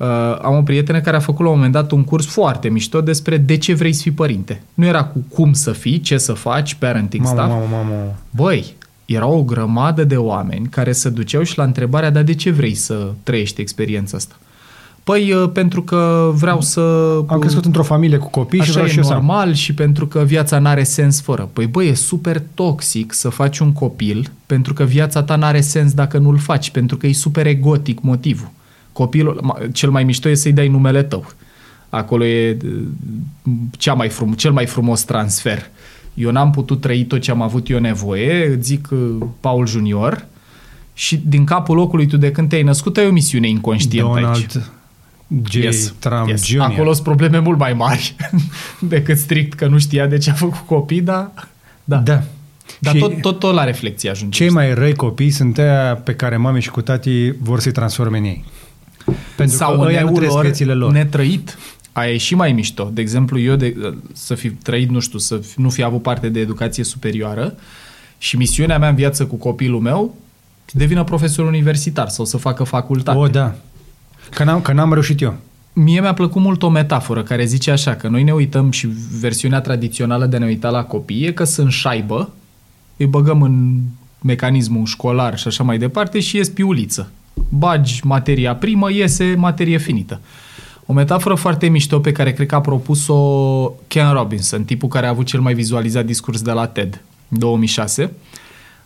[0.03, 3.01] Uh, am o prietenă care a făcut la un moment dat un curs foarte mișto
[3.01, 4.61] despre de ce vrei să fii părinte.
[4.73, 7.51] Nu era cu cum să fii, ce să faci, parenting Mamă, stuff.
[7.53, 8.15] mamă, mamă.
[8.29, 8.75] Băi,
[9.05, 12.73] era o grămadă de oameni care se duceau și la întrebarea, dar de ce vrei
[12.73, 14.35] să trăiești experiența asta?
[15.03, 16.81] Păi, uh, pentru că vreau să...
[17.27, 19.25] Am crescut într-o familie cu copii și Așa vreau e și eu să am.
[19.25, 21.49] normal și pentru că viața n-are sens fără.
[21.53, 25.93] Păi băi, e super toxic să faci un copil pentru că viața ta n-are sens
[25.93, 28.49] dacă nu-l faci, pentru că e super egotic motivul.
[28.93, 31.31] Copilul, ma- cel mai mișto e să-i dai numele tău.
[31.89, 32.71] Acolo e uh,
[33.77, 35.69] cea mai frum, cel mai frumos transfer.
[36.13, 40.25] Eu n-am putut trăi tot ce am avut eu nevoie, îți zic uh, Paul Junior,
[40.93, 44.23] și din capul locului tu de când te-ai născut ai o misiune inconștientă aici.
[44.23, 44.71] Donald
[45.49, 45.57] J.
[45.99, 46.59] Trump Jr.
[46.59, 48.15] Acolo sunt probleme mult mai mari
[48.79, 51.31] decât strict că nu știa de ce a făcut copii, dar...
[51.83, 51.97] Da.
[51.97, 52.23] Da.
[52.79, 54.37] Dar Și tot, tot, tot la reflexie ajunge.
[54.37, 58.17] Cei mai răi copii sunt aia pe care mami și cu tati vor să-i transforme
[58.17, 58.43] în ei.
[59.35, 60.91] Pentru Sau că în ăia nu eul trăiesc lor viețile lor.
[60.91, 61.57] netrăit.
[61.91, 62.89] Aia e și mai mișto.
[62.93, 66.29] De exemplu, eu de, să fi trăit, nu știu, să fi- nu fi avut parte
[66.29, 67.55] de educație superioară
[68.17, 70.15] și misiunea mea în viață cu copilul meu
[70.65, 73.17] să devină profesor universitar sau să facă facultate.
[73.17, 73.55] O, da.
[74.29, 75.35] Că n-am, că n-am reușit eu.
[75.73, 78.87] Mie mi-a plăcut mult o metaforă care zice așa, că noi ne uităm și
[79.19, 82.29] versiunea tradițională de a ne uita la copii e că sunt șaibă,
[82.97, 83.79] îi băgăm în
[84.21, 87.11] mecanismul școlar și așa mai departe și ies piuliță.
[87.49, 90.19] Bagi materia primă, iese materie finită.
[90.85, 93.15] O metaforă foarte mișto pe care cred că a propus-o
[93.87, 98.11] Ken Robinson, tipul care a avut cel mai vizualizat discurs de la TED, 2006,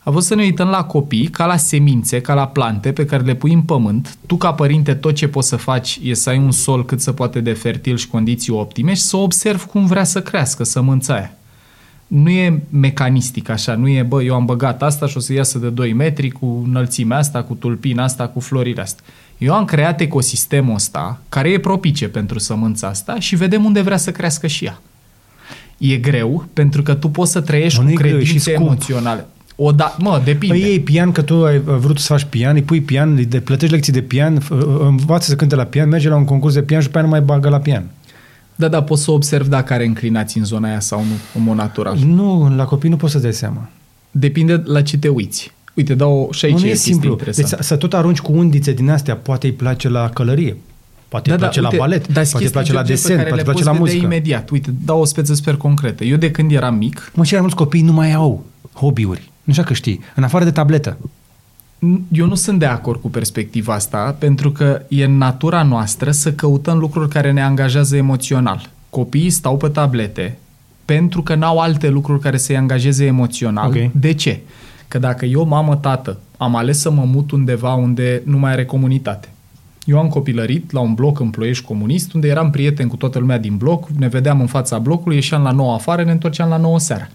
[0.08, 3.24] a fost să ne uităm la copii ca la semințe, ca la plante pe care
[3.24, 4.18] le pui în pământ.
[4.26, 7.12] Tu ca părinte tot ce poți să faci e să ai un sol cât se
[7.12, 11.37] poate de fertil și condiții optime și să observi cum vrea să crească sămânța aia.
[12.08, 15.58] Nu e mecanistic așa, nu e, bă, eu am băgat asta și o să iasă
[15.58, 19.04] de 2 metri cu înălțimea asta, cu tulpina asta, cu florile astea.
[19.38, 23.98] Eu am creat ecosistemul ăsta care e propice pentru sămânța asta și vedem unde vrea
[23.98, 24.82] să crească și ea.
[25.78, 28.24] E greu pentru că tu poți să trăiești Mă, cu nu e greu, e și
[28.24, 28.68] credințe scump.
[28.70, 29.28] emoționale.
[29.56, 30.58] O da, mă, depinde.
[30.58, 33.40] Păi iei pian, că tu ai vrut să faci pian, îi pui pian, îi de,
[33.40, 36.62] plătești lecții de pian, f- învață să cânte la pian, merge la un concurs de
[36.62, 37.84] pian și pe aia nu mai bagă la pian.
[38.60, 41.56] Da, da, poți să observi dacă are înclinații în zona aia sau nu, în mod
[41.56, 41.98] natural.
[41.98, 43.70] Nu, la copii nu poți să dai seama.
[44.12, 45.54] Depinde la ce te uiți.
[45.74, 47.10] Uite, dau și aici nu, nu e e chestie simplu.
[47.16, 47.64] Deci interesantă.
[47.64, 50.58] să, să tot arunci cu undițe din astea, poate îi place la călărie,
[51.08, 53.64] poate îi place la balet, Da, dar poate îi place la desen, poate îi place
[53.64, 54.06] la muzică.
[54.06, 54.50] imediat.
[54.50, 56.04] Uite, dau o speță super concretă.
[56.04, 59.32] Eu de când eram mic, Mă, și mai mulți copii nu mai au hobby-uri.
[59.44, 60.00] Nu știu că știi.
[60.16, 60.98] În afară de tabletă.
[62.12, 66.34] Eu nu sunt de acord cu perspectiva asta, pentru că e în natura noastră să
[66.34, 68.70] căutăm lucruri care ne angajează emoțional.
[68.90, 70.38] Copiii stau pe tablete
[70.86, 73.68] pentru că n-au alte lucruri care să-i angajeze emoțional.
[73.68, 73.92] Ok.
[73.92, 74.40] De ce?
[74.88, 78.66] Că dacă eu, mamă, tată, am ales să mă mut undeva unde nu mai are
[78.66, 79.30] comunitate.
[79.86, 83.38] Eu am copilărit la un bloc în Ploiești comunist, unde eram prieten cu toată lumea
[83.38, 86.80] din bloc, ne vedeam în fața blocului, ieșeam la 9 afară, ne întorceam la 9
[86.80, 87.08] seara.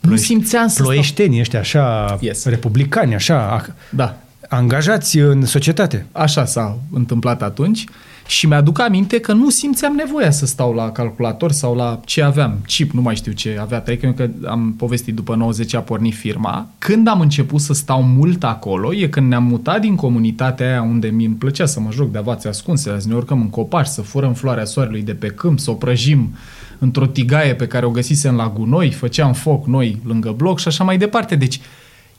[0.00, 0.86] Nu simțeam să stau...
[0.86, 2.44] Ploieștenii ăștia așa, Yes.
[2.44, 4.16] republicani, așa, a- Da,
[4.48, 6.06] angajați în societate.
[6.12, 7.84] Așa s-a întâmplat atunci
[8.26, 12.58] Și mi-aduc aminte că nu simțeam nevoia să stau la calculator sau la ce aveam,
[12.66, 16.68] chip, nu mai știu ce avea taică, că am povestit după 90 a pornit firma.
[16.78, 21.08] Când am început să stau mult acolo, e când ne-am mutat din comunitatea aia unde
[21.08, 24.02] mi îmi plăcea să mă joc de avați ascunse, să ne urcăm în copaci, să
[24.02, 26.34] furăm floarea soarelui de pe câmp, să o prăjim
[26.80, 30.84] într-o tigaie pe care o găsisem la gunoi, făceam foc noi lângă bloc și așa
[30.84, 31.36] mai departe.
[31.36, 31.60] Deci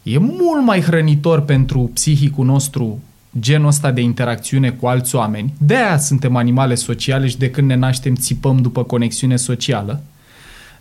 [0.04, 3.02] e mult mai hrănitor pentru psihicul nostru
[3.40, 5.54] genul ăsta de interacțiune cu alți oameni.
[5.58, 10.02] De aia suntem animale sociale și de când ne naștem țipăm după conexiune socială,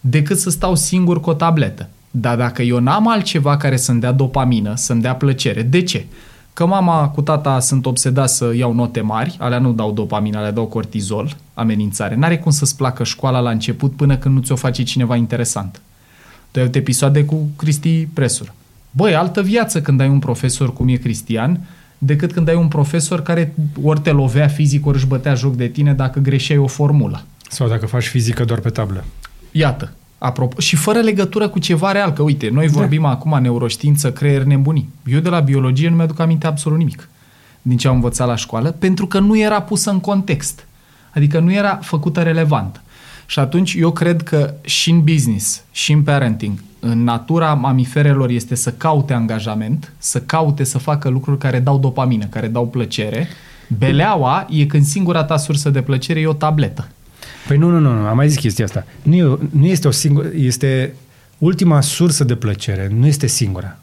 [0.01, 1.89] decât să stau singur cu o tabletă.
[2.11, 6.05] Dar dacă eu n-am altceva care să-mi dea dopamină, să-mi dea plăcere, de ce?
[6.61, 10.51] Că mama cu tata sunt obsedați să iau note mari, alea nu dau dopamină, alea
[10.51, 12.15] dau cortizol, amenințare.
[12.15, 15.81] N-are cum să-ți placă școala la început până când nu ți-o face cineva interesant.
[16.51, 18.53] Tu ai episoade cu Cristi Presur.
[18.91, 21.61] Băi, altă viață când ai un profesor cum e Cristian,
[21.99, 25.67] decât când ai un profesor care ori te lovea fizic, ori își bătea joc de
[25.67, 27.25] tine dacă greșeai o formulă.
[27.49, 29.05] Sau dacă faci fizică doar pe tablă.
[29.51, 29.93] Iată,
[30.23, 32.73] apropo, și fără legătură cu ceva real, că uite, noi da.
[32.73, 33.09] vorbim da.
[33.09, 34.89] acum neuroștiință, creier nebunii.
[35.07, 37.09] Eu de la biologie nu mi-aduc aminte absolut nimic
[37.63, 40.67] din ce am învățat la școală, pentru că nu era pusă în context.
[41.15, 42.83] Adică nu era făcută relevant.
[43.27, 48.55] Și atunci eu cred că și în business, și în parenting, în natura mamiferelor este
[48.55, 53.29] să caute angajament, să caute să facă lucruri care dau dopamină, care dau plăcere.
[53.79, 56.89] Beleaua e când singura ta sursă de plăcere e o tabletă.
[57.47, 58.85] Păi nu, nu, nu, nu am mai zis chestia asta.
[59.03, 60.95] Nu, e, nu este o singură, este
[61.39, 63.79] ultima sursă de plăcere, nu este singura.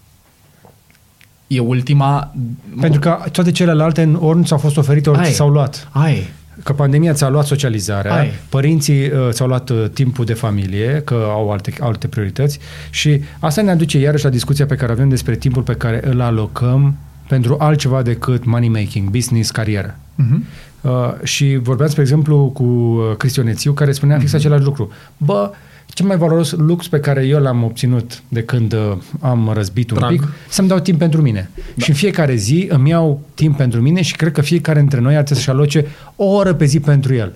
[1.48, 2.36] E ultima...
[2.80, 5.90] Pentru că toate celelalte ori nu ți-au fost oferite, ori s-au luat.
[5.92, 6.30] Ai
[6.64, 8.32] că pandemia ți-a luat socializarea, Hai.
[8.50, 13.62] părinții uh, ți-au luat uh, timpul de familie, că au alte, alte priorități și asta
[13.62, 16.98] ne aduce iarăși la discuția pe care avem despre timpul pe care îl alocăm
[17.28, 19.98] pentru altceva decât money making, business, carieră.
[19.98, 20.40] Uh-huh.
[20.82, 24.20] Uh, și vorbeam, spre exemplu, cu uh, Cristionețiu, care spunea uh-huh.
[24.20, 24.92] fix același lucru.
[25.18, 25.52] Bă,
[25.98, 29.98] cel mai valoros lux pe care eu l-am obținut de când uh, am răzbit un
[29.98, 30.12] Drag.
[30.12, 31.50] pic, să-mi dau timp pentru mine.
[31.56, 31.84] Da.
[31.84, 35.16] Și în fiecare zi îmi iau timp pentru mine și cred că fiecare dintre noi
[35.16, 37.34] ar trebui să-și aloce o oră pe zi pentru el.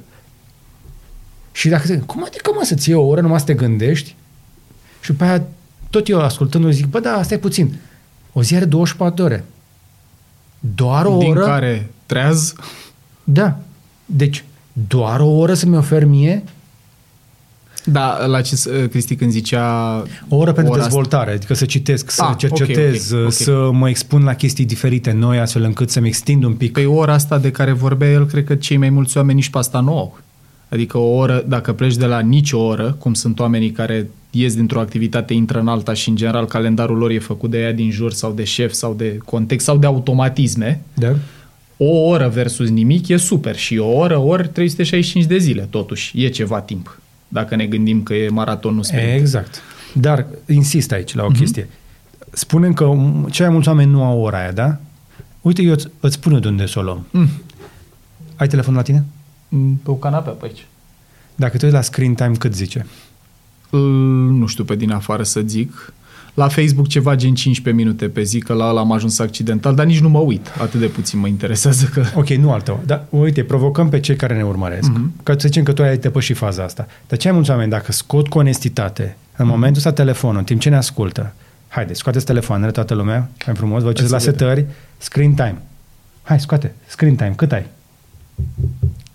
[1.51, 4.15] Și dacă zic, cum adică mă să-ți iei o oră, numai să te gândești?
[5.01, 5.43] Și pe aia,
[5.89, 7.79] tot eu ascultându zic, bă, da, asta e puțin.
[8.33, 9.43] O zi are 24 de ore.
[10.59, 11.39] Doar o Din oră...
[11.39, 12.53] Din care treaz?
[13.23, 13.59] Da.
[14.05, 14.43] Deci,
[14.87, 16.43] doar o oră să-mi ofer mie
[17.85, 20.03] da, la ce Cristi când zicea...
[20.27, 21.35] O oră pentru ora dezvoltare, asta.
[21.35, 23.31] adică să citesc, să ah, cercetez, okay, okay, okay.
[23.31, 26.71] să mă expun la chestii diferite noi, astfel încât să-mi extind un pic.
[26.71, 29.57] Păi ora asta de care vorbea el, cred că cei mai mulți oameni nici pe
[29.57, 30.19] asta nu au.
[30.69, 34.79] Adică o oră, dacă pleci de la nicio oră, cum sunt oamenii care ies dintr-o
[34.79, 38.11] activitate, intră în alta și în general calendarul lor e făcut de ea din jur
[38.11, 41.15] sau de șef sau de context sau de automatisme, da.
[41.77, 46.29] O oră versus nimic e super și o oră ori 365 de zile totuși, e
[46.29, 47.01] ceva timp
[47.31, 49.19] dacă ne gândim că e maratonul sprint.
[49.19, 49.61] Exact.
[49.93, 51.37] Dar insist aici la o uh-huh.
[51.37, 51.69] chestie.
[52.31, 52.85] Spunem că
[53.29, 54.77] cei mai mulți oameni nu au ora aia, da?
[55.41, 57.05] Uite, eu îți, îți spun eu de unde să o luăm.
[57.11, 57.29] Mm.
[58.35, 59.05] Ai telefon la tine?
[59.47, 60.65] Mm, pe o canapea pe aici.
[61.35, 62.85] Dacă tu la screen time, cât zice?
[64.29, 65.93] nu știu pe din afară să zic.
[66.33, 69.85] La Facebook ceva gen 15 minute pe zi, că la ăla am ajuns accidental, dar
[69.85, 70.47] nici nu mă uit.
[70.61, 72.03] Atât de puțin mă interesează că...
[72.15, 72.83] Ok, nu al tău.
[72.85, 74.91] Dar uite, provocăm pe cei care ne urmăresc.
[74.91, 75.23] Mm-hmm.
[75.23, 76.87] Că să zicem că tu ai depășit faza asta.
[77.07, 79.49] Dar ce ai mulți oameni, dacă scot cu onestitate, în mm-hmm.
[79.49, 81.33] momentul ăsta telefonul, în timp ce ne ascultă,
[81.67, 84.65] haide, scoateți telefoanele, toată lumea, mai frumos, vă la setări,
[84.97, 85.61] screen time.
[86.23, 87.65] Hai, scoate, screen time, cât ai?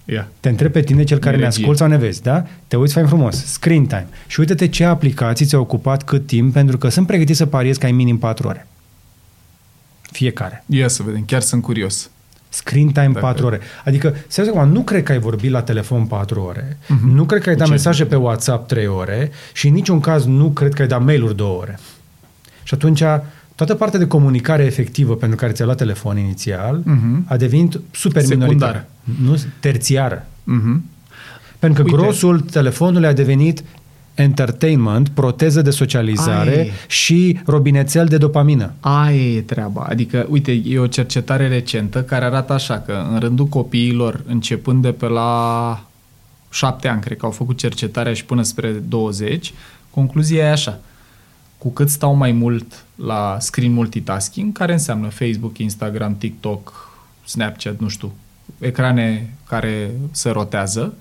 [0.09, 0.27] Yeah.
[0.41, 2.45] Te întreb pe tine, cel care ne ascultă sau ne vezi, da?
[2.67, 4.09] Te uiți fain frumos, screen time.
[4.27, 7.87] Și uite-te ce aplicații ți-au ocupat cât timp, pentru că sunt pregătit să pariez că
[7.87, 8.67] ai minim 4 ore.
[10.01, 10.65] Fiecare.
[10.67, 12.11] Ia să vedem, chiar sunt curios.
[12.49, 13.21] Screen time Dacă...
[13.21, 13.61] 4 ore.
[13.85, 17.13] Adică, serios acum, nu cred că ai vorbit la telefon 4 ore, uh-huh.
[17.13, 20.51] nu cred că ai dat mesaje pe WhatsApp 3 ore și în niciun caz nu
[20.51, 21.79] cred că ai dat mail-uri 2 ore.
[22.63, 23.03] Și atunci
[23.57, 27.25] toată partea de comunicare efectivă pentru care ți-a luat telefon inițial uh-huh.
[27.25, 28.89] a devenit super minoritară.
[29.23, 30.27] Nu, terțiară.
[30.27, 30.81] Uh-huh.
[31.59, 32.03] Pentru că Uite.
[32.03, 33.65] grosul telefonului a devenit
[34.15, 36.73] entertainment, proteză de socializare Ai.
[36.87, 38.73] și robinețel de dopamină.
[38.81, 39.87] Aia e treaba.
[39.89, 44.93] Adică, uite, e o cercetare recentă care arată așa că în rândul copiilor, începând de
[44.93, 45.85] pe la
[46.51, 49.53] șapte ani, cred că au făcut cercetarea și până spre 20,
[49.91, 50.79] concluzia e așa–
[51.59, 56.91] cu cât stau mai mult la screen multitasking, care înseamnă Facebook, Instagram, TikTok,
[57.25, 58.13] Snapchat, nu știu,
[58.59, 60.95] ecrane care se rotează,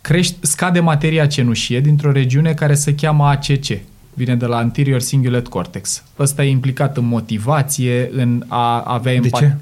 [0.00, 3.78] crește, scade materia cenușie dintr-o regiune care se cheamă ACC.
[4.14, 6.02] Vine de la Anterior Cingulate Cortex.
[6.18, 9.46] Ăsta e implicat în motivație, în a avea empatie.
[9.46, 9.60] De ce?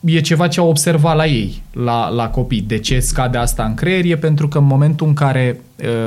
[0.00, 2.60] E ceva ce au observat la ei, la, la copii.
[2.60, 4.04] De ce scade asta în creier?
[4.04, 5.60] E pentru că în momentul în care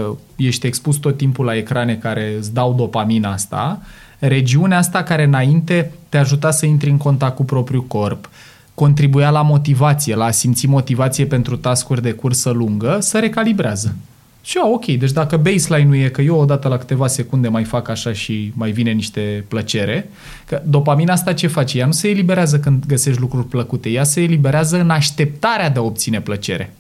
[0.09, 3.81] uh, ești expus tot timpul la ecrane care îți dau dopamina asta,
[4.19, 8.29] regiunea asta care înainte te ajuta să intri în contact cu propriul corp,
[8.73, 13.95] contribuia la motivație, la a simți motivație pentru tascuri de cursă lungă, să recalibrează.
[14.49, 17.89] Și eu, ok, deci dacă baseline-ul e că eu odată la câteva secunde mai fac
[17.89, 20.09] așa și mai vine niște plăcere,
[20.45, 21.77] că dopamina asta ce face?
[21.77, 25.81] Ea nu se eliberează când găsești lucruri plăcute, ea se eliberează în așteptarea de a
[25.81, 26.73] obține plăcere.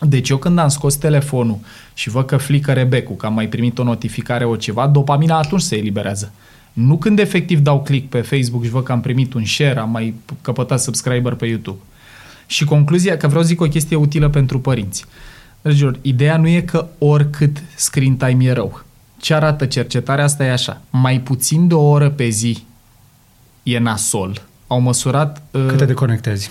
[0.00, 1.58] Deci eu când am scos telefonul
[1.94, 5.62] și văd că flică rebecul, că am mai primit o notificare o ceva, dopamina atunci
[5.62, 6.32] se eliberează.
[6.72, 9.90] Nu când efectiv dau click pe Facebook și văd că am primit un share, am
[9.90, 11.78] mai căpătat subscriber pe YouTube.
[12.46, 15.04] Și concluzia, că vreau zic o chestie utilă pentru părinți.
[15.62, 18.82] Dragilor, ideea nu e că oricât screen time e rău.
[19.20, 20.80] Ce arată cercetarea asta e așa.
[20.90, 22.64] Mai puțin de o oră pe zi
[23.62, 24.42] e nasol.
[24.66, 25.42] Au măsurat...
[25.50, 26.50] Uh, Cât te deconectezi.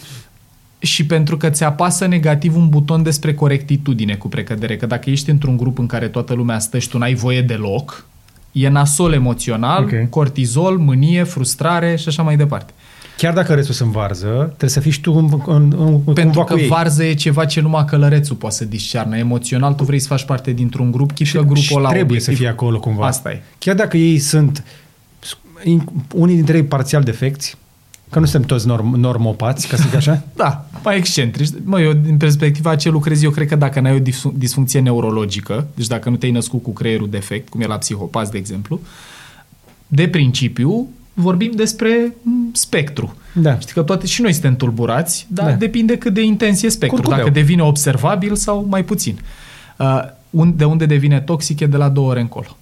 [0.80, 4.78] Și pentru că ți apasă negativ un buton despre corectitudine cu precădere.
[4.78, 8.06] Că dacă ești într-un grup în care toată lumea stă și tu n-ai voie deloc,
[8.52, 10.08] e nasol emoțional, okay.
[10.10, 12.74] cortizol, mânie, frustrare și așa mai departe.
[13.20, 15.76] Chiar dacă restul sunt varză, trebuie să fii și tu în, în,
[16.06, 19.18] în Pentru că varză e ceva ce numai călărețul poate să discearnă.
[19.18, 22.34] Emoțional tu vrei să faci parte dintr-un grup, chit că grupul și ăla trebuie obiectiv.
[22.34, 23.06] să fie acolo cumva.
[23.06, 23.42] Asta e.
[23.58, 24.64] Chiar dacă ei sunt
[26.14, 27.58] unii dintre ei parțial defecți,
[28.10, 30.24] Că nu suntem toți norm, normopați, ca să zic așa?
[30.36, 31.50] da, mai excentrici.
[31.64, 35.88] Mă, eu, din perspectiva ce lucrez, eu cred că dacă n-ai o disfuncție neurologică, deci
[35.88, 38.80] dacă nu te-ai născut cu creierul defect, cum e la psihopați, de exemplu,
[39.88, 40.88] de principiu,
[41.20, 43.16] vorbim despre mm, spectru.
[43.34, 43.60] Da.
[43.60, 45.56] Știi că toate și noi suntem tulburați, dar da.
[45.56, 46.96] depinde cât de intens e spectru.
[46.96, 47.18] Curcubeu.
[47.18, 49.20] Dacă devine observabil sau mai puțin.
[49.78, 50.04] Uh,
[50.56, 52.58] de unde devine toxic e de la două ore încolo.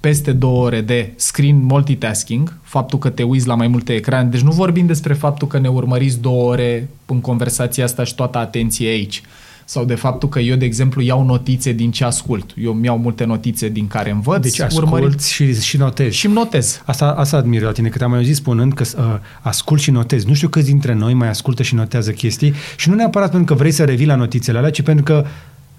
[0.00, 4.40] Peste două ore de screen multitasking, faptul că te uiți la mai multe ecrane, deci
[4.40, 8.88] nu vorbim despre faptul că ne urmăriți două ore în conversația asta și toată atenție
[8.88, 9.16] aici.
[9.16, 12.54] Uh, sau de faptul că eu, de exemplu, iau notițe din ce ascult.
[12.56, 14.42] Eu mi iau multe notițe din care învăț.
[14.42, 15.22] Deci ascult urmărit...
[15.22, 16.16] și, și notezi.
[16.16, 16.82] Și notez.
[16.84, 19.04] Asta, asta admir la tine, că te-am mai auzit spunând că uh,
[19.40, 20.26] ascult și notezi.
[20.26, 23.60] Nu știu câți dintre noi mai ascultă și notează chestii și nu neapărat pentru că
[23.60, 25.24] vrei să revii la notițele alea, ci pentru că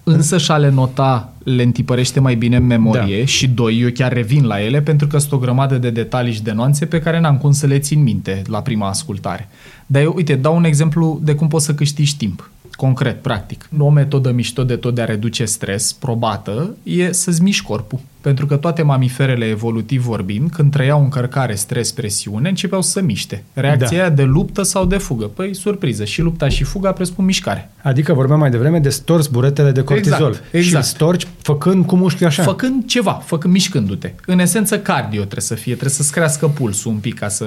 [0.02, 3.24] însă și a le nota le întipărește mai bine în memorie da.
[3.24, 6.42] și doi, eu chiar revin la ele pentru că sunt o grămadă de detalii și
[6.42, 9.48] de nuanțe pe care n-am cum să le țin minte la prima ascultare.
[9.86, 13.68] Dar eu, uite, dau un exemplu de cum poți să câștigi timp concret, practic.
[13.78, 17.98] O metodă mișto de tot de a reduce stres, probată, e să-ți miști corpul.
[18.20, 23.44] Pentru că toate mamiferele evolutiv vorbind, când trăiau încărcare, stres, presiune, începeau să miște.
[23.52, 24.14] Reacția da.
[24.14, 25.24] de luptă sau de fugă.
[25.24, 26.04] Păi, surpriză.
[26.04, 27.70] Și lupta și fuga presupun mișcare.
[27.82, 30.28] Adică vorbeam mai devreme de stors buretele de cortizol.
[30.28, 30.54] Exact.
[30.54, 30.84] exact.
[30.84, 32.42] Și storci făcând cu mușchi așa.
[32.42, 34.12] Făcând ceva, făcând, mișcându-te.
[34.26, 35.72] În esență, cardio trebuie să fie.
[35.72, 37.46] Trebuie să-ți crească pulsul un pic ca să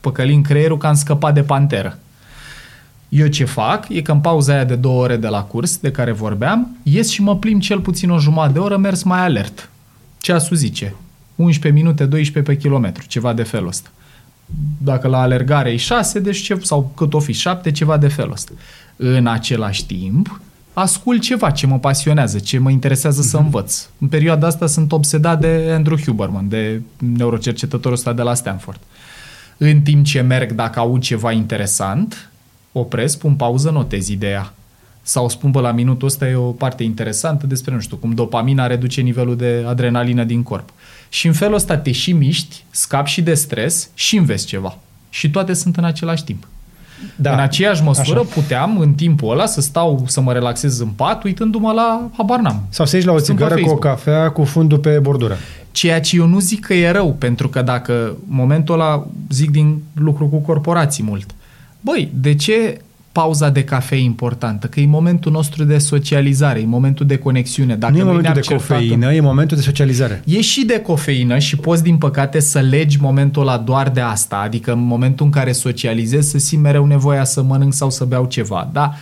[0.00, 1.98] păcălim creierul ca am scăpat de panteră.
[3.14, 5.90] Eu ce fac e că în pauza aia de două ore de la curs, de
[5.90, 9.70] care vorbeam, ies și mă plim cel puțin o jumătate de oră mers mai alert.
[10.18, 10.94] Ceasul zice
[11.34, 13.88] 11 minute, 12 pe kilometru, ceva de felul ăsta.
[14.78, 18.32] Dacă la alergare e 6, deci ce, sau cât o fi 7, ceva de felul
[18.32, 18.52] ăsta.
[18.96, 20.40] În același timp,
[20.72, 23.30] ascult ceva ce mă pasionează, ce mă interesează mm-hmm.
[23.30, 23.44] să mhm.
[23.44, 23.86] învăț.
[23.98, 28.80] În perioada asta sunt obsedat de Andrew Huberman, de neurocercetătorul ăsta de la Stanford.
[29.56, 32.28] În timp ce merg, dacă aud ceva interesant,
[32.78, 34.52] opresc, pun pauză, notez ideea.
[35.02, 38.66] Sau spun, bă, la minutul ăsta e o parte interesantă despre, nu știu, cum dopamina
[38.66, 40.68] reduce nivelul de adrenalină din corp.
[41.08, 44.78] Și în felul ăsta te și miști, scapi și de stres și înveți ceva.
[45.10, 46.46] Și toate sunt în același timp.
[47.16, 48.28] Da, în aceeași măsură așa.
[48.34, 52.62] puteam în timpul ăla să stau, să mă relaxez în pat, uitându-mă la habar n-am.
[52.68, 55.36] Sau să ieși la o țigară cu o cafea cu fundul pe bordură.
[55.72, 59.82] Ceea ce eu nu zic că e rău, pentru că dacă momentul ăla zic din
[59.94, 61.34] lucru cu corporații mult,
[61.84, 62.80] Băi, de ce
[63.12, 64.66] pauza de cafea e importantă?
[64.66, 67.76] Că e momentul nostru de socializare, e momentul de conexiune.
[67.76, 70.22] Dacă nu e momentul de cofeină, e momentul de socializare.
[70.24, 74.36] E și de cofeină și poți, din păcate, să legi momentul ăla doar de asta.
[74.36, 78.24] Adică în momentul în care socializezi, să simt mereu nevoia să mănânc sau să beau
[78.24, 78.70] ceva.
[78.72, 78.94] Da?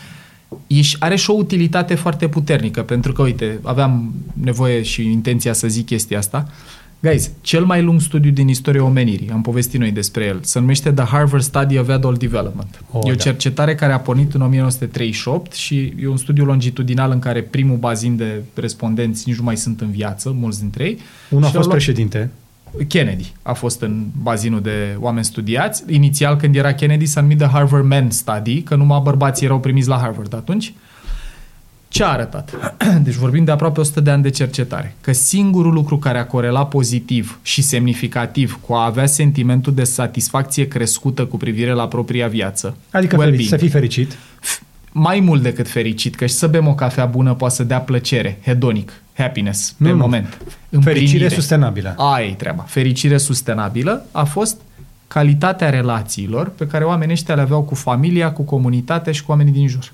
[0.67, 5.69] Ești, are și o utilitate foarte puternică, pentru că, uite, aveam nevoie și intenția să
[5.69, 6.47] zic chestia asta.
[6.47, 10.59] Uh, Guys, cel mai lung studiu din istoria omenirii, am povestit noi despre el, se
[10.59, 12.85] numește The Harvard Study of Adult Development.
[12.91, 13.23] Oh, e o da.
[13.23, 18.17] cercetare care a pornit în 1938 și e un studiu longitudinal în care primul bazin
[18.17, 20.99] de respondenți nici nu mai sunt în viață, mulți dintre ei.
[21.31, 21.77] Unul a fost luat...
[21.77, 22.31] președinte.
[22.89, 25.85] Kennedy a fost în bazinul de oameni studiați.
[25.87, 29.89] Inițial, când era Kennedy, s-a numit The Harvard Men Study, că numai bărbații erau primiți
[29.89, 30.73] la Harvard atunci.
[31.93, 32.51] Ce a arătat?
[33.05, 34.95] Deci vorbim de aproape 100 de ani de cercetare.
[35.01, 40.69] Că singurul lucru care a corelat pozitiv și semnificativ cu a avea sentimentul de satisfacție
[40.69, 44.19] crescută cu privire la propria viață, Adică well-being, să fii fericit.
[44.93, 48.39] mai mult decât fericit, că și să bem o cafea bună poate să dea plăcere,
[48.45, 49.97] hedonic, happiness, pe Nu, nu.
[49.97, 50.27] moment.
[50.71, 51.29] Fericire împlinire.
[51.29, 51.95] sustenabilă.
[51.99, 52.63] Aia e treaba.
[52.63, 54.57] Fericire sustenabilă a fost
[55.09, 59.53] calitatea relațiilor pe care oamenii ăștia le aveau cu familia, cu comunitatea și cu oamenii
[59.53, 59.93] din jur.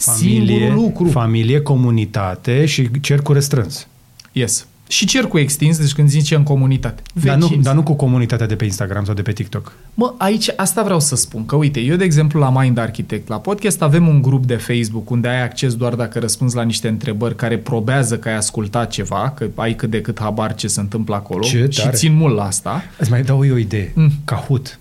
[0.00, 1.04] Familie, Singurul lucru.
[1.08, 3.86] familie, comunitate și cercul restrâns.
[4.32, 4.64] Yes.
[4.88, 7.02] Și cercul extins, deci când zice în comunitate.
[7.24, 7.62] Dar nu, Vecini.
[7.62, 9.72] dar nu cu comunitatea de pe Instagram sau de pe TikTok.
[9.94, 13.38] Mă, aici asta vreau să spun, că uite, eu de exemplu la Mind Architect, la
[13.40, 17.36] podcast avem un grup de Facebook unde ai acces doar dacă răspunzi la niște întrebări
[17.36, 21.14] care probează că ai ascultat ceva, că ai cât de cât habar ce se întâmplă
[21.14, 21.96] acolo Ce și tare.
[21.96, 22.82] țin mult la asta.
[22.98, 23.92] Îți mai dau eu o idee.
[23.94, 24.10] Mm.
[24.24, 24.78] Kahoot.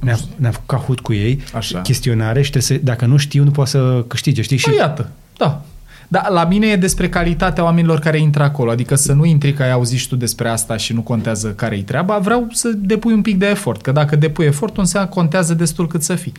[0.00, 1.80] Ne-a, ne-a făcut Kahoot cu ei, Așa.
[1.80, 4.56] chestionare și trebuie să, dacă nu știu, nu poate să câștige, știi?
[4.56, 5.64] Și Și iată, da.
[6.08, 9.62] Dar la mine e despre calitatea oamenilor care intră acolo, adică să nu intri că
[9.62, 13.22] ai auzit și tu despre asta și nu contează care-i treaba, vreau să depui un
[13.22, 16.32] pic de efort, că dacă depui efortul înseamnă contează destul cât să fii.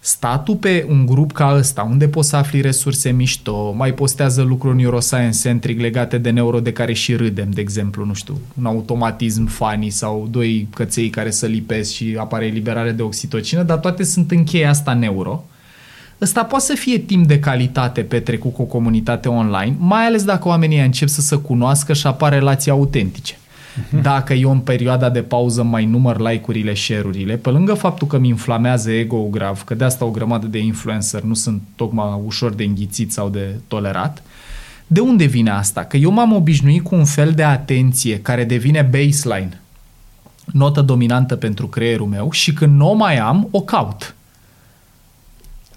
[0.00, 4.76] Statul pe un grup ca ăsta, unde poți să afli resurse mișto, mai postează lucruri
[4.76, 9.90] neuroscience-centric legate de neuro de care și râdem, de exemplu, nu știu, un automatism funny
[9.90, 14.44] sau doi căței care să lipesc și apare eliberare de oxitocină, dar toate sunt în
[14.44, 15.44] cheia asta neuro.
[16.20, 20.48] Ăsta poate să fie timp de calitate petrecut cu o comunitate online, mai ales dacă
[20.48, 23.38] oamenii încep să se cunoască și apar relații autentice.
[24.02, 28.28] Dacă eu în perioada de pauză mai număr like-urile, share-urile, pe lângă faptul că mi
[28.28, 32.64] inflamează ego-ul grav, că de asta o grămadă de influencer nu sunt tocmai ușor de
[32.64, 34.22] înghițit sau de tolerat,
[34.86, 35.84] de unde vine asta?
[35.84, 39.60] Că eu m-am obișnuit cu un fel de atenție care devine baseline,
[40.44, 44.14] notă dominantă pentru creierul meu și când nu o mai am, o caut.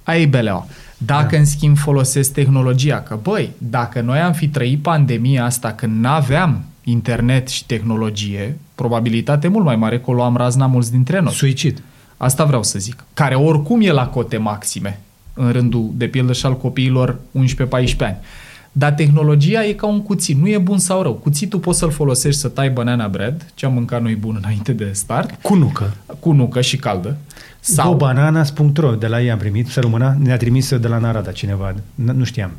[0.04, 0.68] Aia e beleaua.
[0.98, 1.38] Dacă, da.
[1.38, 6.64] în schimb, folosesc tehnologia, că, băi, dacă noi am fi trăit pandemia asta când n-aveam
[6.84, 11.34] internet și tehnologie, probabilitate mult mai mare că o luam razna mulți dintre noi.
[11.34, 11.84] suicid.
[12.18, 13.03] Asta vreau să zic.
[13.14, 14.99] Care oricum e la cote maxime
[15.34, 18.18] în rândul, de pildă, și al copiilor 11-14 ani.
[18.72, 20.38] Dar tehnologia e ca un cuțit.
[20.38, 21.14] Nu e bun sau rău.
[21.14, 24.90] Cuțitul poți să-l folosești să tai banana bread, ce am mâncat noi bun înainte de
[24.94, 25.95] start, Cu nucă.
[26.20, 27.18] cu nucă și caldă.
[27.60, 27.90] Sau...
[27.91, 32.14] Gobananas.ro, de la ei am primit, să rămână, ne-a trimis de la Narada cineva, N-
[32.14, 32.52] nu știam.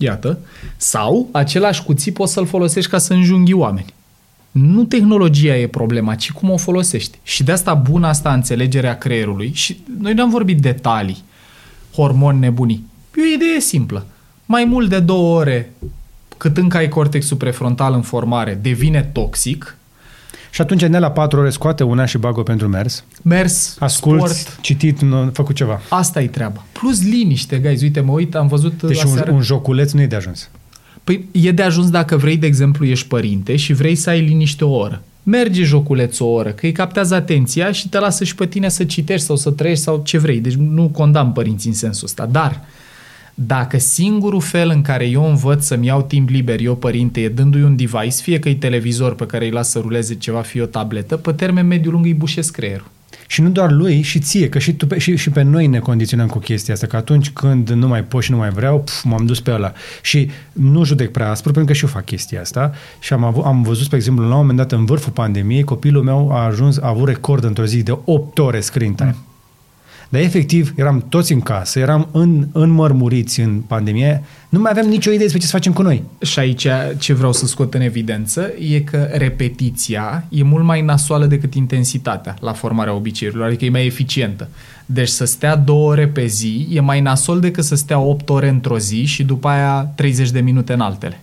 [0.00, 0.38] Iată.
[0.76, 3.94] Sau același cuțit poți să-l folosești ca să înjunghi oameni.
[4.50, 7.18] Nu tehnologia e problema, ci cum o folosești.
[7.22, 9.50] Și de asta bună asta înțelegerea creierului.
[9.54, 11.22] Și noi n-am vorbit detalii,
[11.94, 12.86] hormoni nebunii.
[13.16, 14.06] E o idee simplă.
[14.46, 15.72] Mai mult de două ore
[16.36, 19.76] cât încă ai cortexul prefrontal în formare, devine toxic,
[20.50, 23.04] Și atunci ne la patru ore scoate una și bag-o pentru mers.
[23.22, 25.80] mers, Ascult, sport, citit, nu, făcut ceva.
[25.88, 26.64] asta e treaba.
[26.72, 27.82] Plus liniște, guys.
[27.82, 29.30] Uite, mă uit, am văzut Deci un, aseară...
[29.30, 30.48] un joculeț nu e de ajuns.
[31.04, 34.64] Păi e de ajuns dacă vrei, de exemplu, ești părinte și vrei să ai liniște
[34.64, 35.02] o oră.
[35.22, 38.84] Merge joculeț o oră, că îi captează atenția și te lasă și pe tine să
[38.84, 40.40] citești sau să trăiești sau ce vrei.
[40.40, 42.26] Deci nu condamn părinții în sensul ăsta.
[42.26, 42.60] Dar
[43.40, 47.62] dacă singurul fel în care eu învăț să-mi iau timp liber, eu părinte, e dându-i
[47.62, 50.66] un device, fie că e televizor pe care îi las să ruleze ceva, fie o
[50.66, 52.90] tabletă, pe termen mediu lung îi bușesc creierul.
[53.26, 55.78] Și nu doar lui, și ție, că și, tu, pe- și, și pe noi ne
[55.78, 59.02] condiționăm cu chestia asta, că atunci când nu mai pot și nu mai vreau, pf,
[59.02, 59.72] m-am dus pe ăla.
[60.02, 63.44] Și nu judec prea aspru, pentru că și eu fac chestia asta și am, avut,
[63.44, 66.78] am văzut, spre exemplu, la un moment dat, în vârful pandemiei, copilul meu a ajuns,
[66.78, 69.14] a avut record într-o zi de 8 ore screen time.
[69.16, 69.27] Mm.
[70.08, 75.10] Dar efectiv, eram toți în casă, eram în, înmărmuriți în pandemie, nu mai aveam nicio
[75.10, 76.02] idee despre ce să facem cu noi.
[76.20, 76.66] Și aici
[76.98, 82.36] ce vreau să scot în evidență e că repetiția e mult mai nasoală decât intensitatea
[82.40, 84.48] la formarea obiceiurilor, adică e mai eficientă.
[84.86, 88.48] Deci să stea două ore pe zi e mai nasol decât să stea 8 ore
[88.48, 91.20] într-o zi și după aia 30 de minute în altele.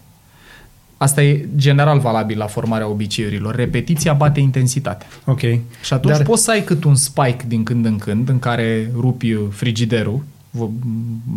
[0.97, 3.55] Asta e general valabil la formarea obiceiurilor.
[3.55, 5.07] Repetiția bate intensitatea.
[5.26, 5.39] Ok.
[5.84, 6.26] Și atunci Dar...
[6.26, 10.23] poți să ai cât un spike din când în când în care rupi frigiderul,
[10.57, 10.69] vo-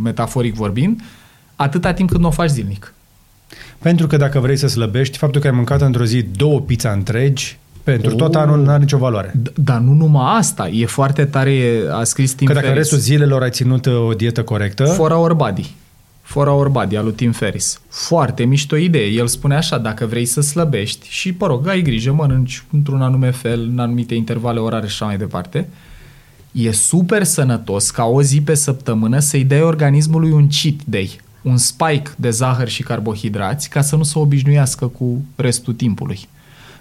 [0.02, 1.00] metaforic vorbind,
[1.56, 2.92] atâta timp cât nu o faci zilnic.
[3.78, 7.58] Pentru că dacă vrei să slăbești, faptul că ai mâncat într-o zi două pizza întregi,
[7.82, 8.16] pentru Oh.
[8.16, 9.32] tot anul nu are nicio valoare.
[9.40, 12.90] D- dar nu numai asta, e foarte tare, e- a scris Tim Că dacă Ferriss.
[12.90, 15.74] restul zilelor ai ținut uh, o dietă corectă, For Our Body.
[16.28, 17.80] For Our Body, al lui Tim Ferris.
[17.88, 19.06] Foarte mișto idee.
[19.06, 23.30] El spune așa, dacă vrei să slăbești și, pă rog, ai grijă, mănânci într-un anume
[23.30, 25.68] fel, în anumite intervale orare și așa mai departe,
[26.52, 31.56] e super sănătos ca o zi pe săptămână să-i dai organismului un cheat day, un
[31.56, 36.28] spike de zahăr și carbohidrați ca să nu se obișnuiască cu restul timpului.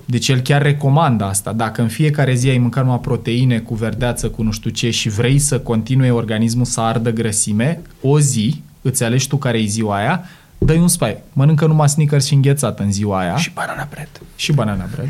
[0.05, 1.53] Deci el chiar recomandă asta.
[1.53, 5.09] Dacă în fiecare zi ai mâncat numai proteine cu verdeață, cu nu știu ce și
[5.09, 9.95] vrei să continue organismul să ardă grăsime, o zi îți alegi tu care e ziua
[9.95, 10.23] aia,
[10.57, 11.17] dă un spai.
[11.33, 13.35] Mănâncă numai sneakers și înghețată în ziua aia.
[13.35, 14.09] Și banana bread.
[14.35, 15.09] Și banana bread.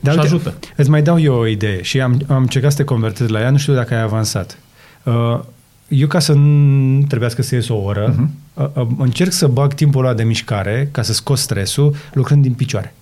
[0.00, 0.54] Dar și uite, ajută.
[0.76, 3.50] Îți mai dau eu o idee și am, am încercat să te convertezi la ea,
[3.50, 4.58] nu știu dacă ai avansat.
[5.02, 5.40] Uh,
[5.88, 8.54] eu ca să nu trebuiască să ies o oră, uh-huh.
[8.54, 12.52] uh, uh, încerc să bag timpul ăla de mișcare ca să scot stresul lucrând din
[12.52, 12.94] picioare.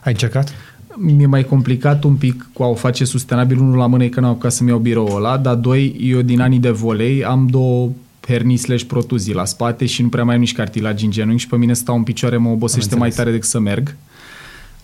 [0.00, 0.54] Ai încercat?
[1.00, 4.20] mi-e mai complicat un pic cu a o face sustenabil, unul la mână e că
[4.20, 7.90] n-au ca să-mi iau biroul ăla, dar doi, eu din anii de volei am două
[8.28, 11.48] hernii slash protuzii la spate și nu prea mai am nici cartilagi în genunchi și
[11.48, 13.96] pe mine stau în picioare mă obosește mai tare decât să merg.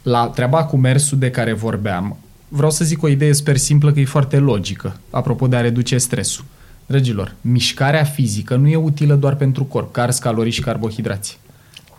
[0.02, 2.16] La treaba cu mersul de care vorbeam,
[2.48, 5.98] vreau să zic o idee super simplă că e foarte logică, apropo de a reduce
[5.98, 6.44] stresul.
[6.86, 11.38] Dragilor, mișcarea fizică nu e utilă doar pentru corp, cars, calorii și carbohidrați.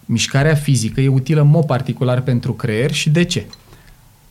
[0.05, 3.45] Mișcarea fizică e utilă în mod particular pentru creier și de ce?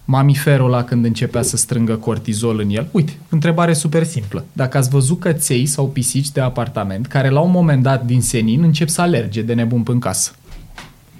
[0.04, 2.88] Mamiferul ăla când începea să strângă cortizol în el?
[2.90, 4.44] Uite, întrebare super simplă.
[4.52, 8.62] Dacă ați văzut căței sau pisici de apartament care la un moment dat din senin
[8.62, 10.32] încep să alerge de nebun în casă.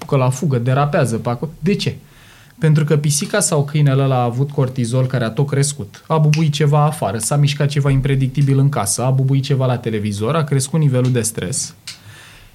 [0.07, 1.51] Că la fugă, derapează pe acolo.
[1.59, 1.95] De ce?
[2.59, 6.03] Pentru că pisica sau câinele ăla a avut cortizol care a tot crescut.
[6.07, 10.35] A bubuit ceva afară, s-a mișcat ceva impredictibil în casă, a bubuit ceva la televizor,
[10.35, 11.75] a crescut nivelul de stres.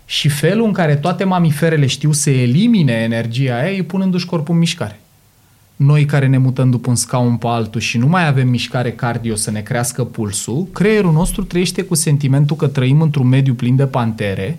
[0.04, 4.60] Și felul în care toate mamiferele știu să elimine energia aia e punându-și corpul în
[4.60, 5.00] mișcare
[5.82, 9.34] noi care ne mutăm după un scaun pe altul și nu mai avem mișcare cardio
[9.34, 13.86] să ne crească pulsul, creierul nostru trăiește cu sentimentul că trăim într-un mediu plin de
[13.86, 14.58] pantere,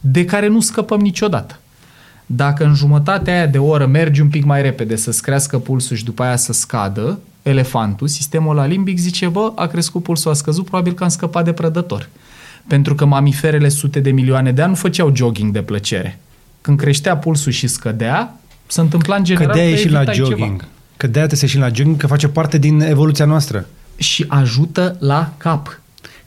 [0.00, 1.58] de care nu scăpăm niciodată.
[2.26, 6.04] Dacă în jumătatea aia de oră mergi un pic mai repede să-ți crească pulsul și
[6.04, 10.64] după aia să scadă, elefantul, sistemul la limbic zice, bă, a crescut pulsul, a scăzut,
[10.64, 12.08] probabil că am scăpat de prădător.
[12.66, 16.18] Pentru că mamiferele sute de milioane de ani nu făceau jogging de plăcere.
[16.60, 18.39] Când creștea pulsul și scădea,
[18.70, 20.60] se întâmpla în general că de-aia și la jogging.
[20.60, 20.70] Ceva.
[20.96, 23.66] Că de-aia trebuie să ieși la jogging, că face parte din evoluția noastră.
[23.96, 25.80] Și ajută la cap.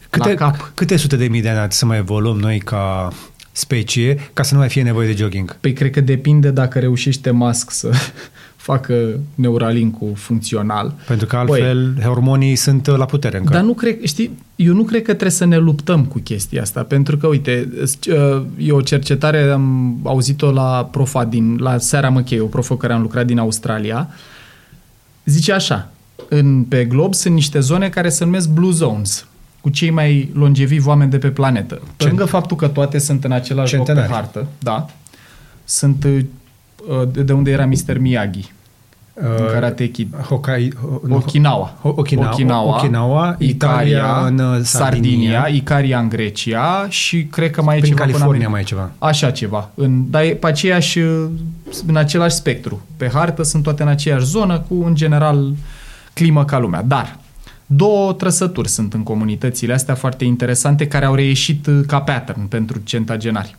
[0.10, 0.72] Câte, la cap.
[0.74, 3.12] câte sute de mii de ani să mai evoluăm noi ca
[3.52, 5.56] specie ca să nu mai fie nevoie de jogging?
[5.56, 7.92] Păi cred că depinde dacă reușește Musk să
[8.64, 10.94] facă Neuralink-ul funcțional.
[11.08, 13.54] Pentru că altfel Băi, hormonii sunt la putere încă.
[13.54, 16.84] Dar nu cred, știi, eu nu cred că trebuie să ne luptăm cu chestia asta,
[16.84, 17.70] pentru că, uite,
[18.58, 23.02] e o cercetare, am auzit-o la profa din, la Seara Măchei, o profă care am
[23.02, 24.10] lucrat din Australia,
[25.26, 25.92] zice așa,
[26.30, 29.28] în, pe glob sunt niște zone care se numesc blue zones,
[29.62, 31.82] cu cei mai longevivi oameni de pe planetă.
[31.98, 34.08] Pe lângă faptul că toate sunt în același Centenari.
[34.08, 34.86] loc pe hartă, da,
[35.64, 36.20] sunt Uh,
[37.12, 37.98] de unde era Mr.
[37.98, 38.52] Miyagi.
[39.14, 40.16] Uh, Karate Kid.
[40.16, 40.74] Hokai,
[41.04, 41.78] no, Okinawa.
[41.82, 42.30] Okinawa.
[42.30, 42.76] Okinawa.
[42.76, 47.92] Okinawa Italia, Italia în uh, Sardinia, Sardinia, Icaria în Grecia și cred că mai Prin
[47.92, 48.92] e ceva California mai e ceva.
[48.98, 49.70] Așa ceva.
[49.76, 51.00] În, dar e pe aceeași,
[51.88, 52.82] în același spectru.
[52.98, 55.54] Pe hartă sunt toate în aceeași zonă cu, în general,
[56.14, 56.84] climă ca lumea.
[56.84, 57.18] Dar
[57.66, 63.56] două trăsături sunt în comunitățile astea foarte interesante care au reieșit ca pattern pentru centagenari.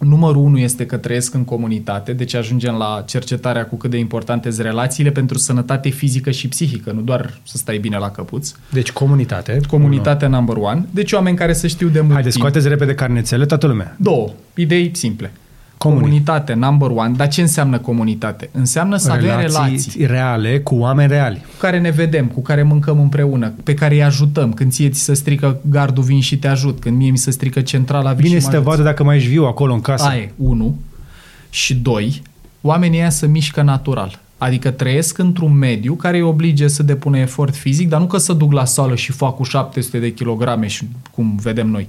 [0.00, 4.50] Numărul unu este că trăiesc în comunitate, deci ajungem la cercetarea cu cât de importante
[4.50, 8.52] sunt relațiile pentru sănătate fizică și psihică, nu doar să stai bine la căpuț.
[8.70, 9.60] Deci comunitate.
[9.68, 10.34] Comunitate unu.
[10.36, 10.86] number one.
[10.90, 13.96] Deci oameni care să știu de mult Haideți, scoateți repede carnețele, toată lumea.
[13.98, 14.28] Două.
[14.54, 15.32] Idei simple.
[15.82, 16.00] Comuni.
[16.00, 17.14] Comunitate, number one.
[17.16, 18.48] Dar ce înseamnă comunitate?
[18.52, 21.36] Înseamnă să relații avem relații reale cu oameni reali.
[21.36, 24.52] Cu care ne vedem, cu care mâncăm împreună, pe care îi ajutăm.
[24.52, 26.80] Când ție ți se strică gardul, vin și te ajut.
[26.80, 29.28] Când mie mi se strică centrala, vin Bine și să te vadă dacă mai ești
[29.28, 30.06] viu acolo în casă.
[30.08, 30.78] Aia unu.
[31.50, 32.22] Și doi,
[32.60, 34.20] oamenii ăia să mișcă natural.
[34.38, 38.32] Adică trăiesc într-un mediu care îi oblige să depună efort fizic, dar nu că să
[38.32, 41.86] duc la sală și fac cu 700 de kilograme, și cum vedem noi,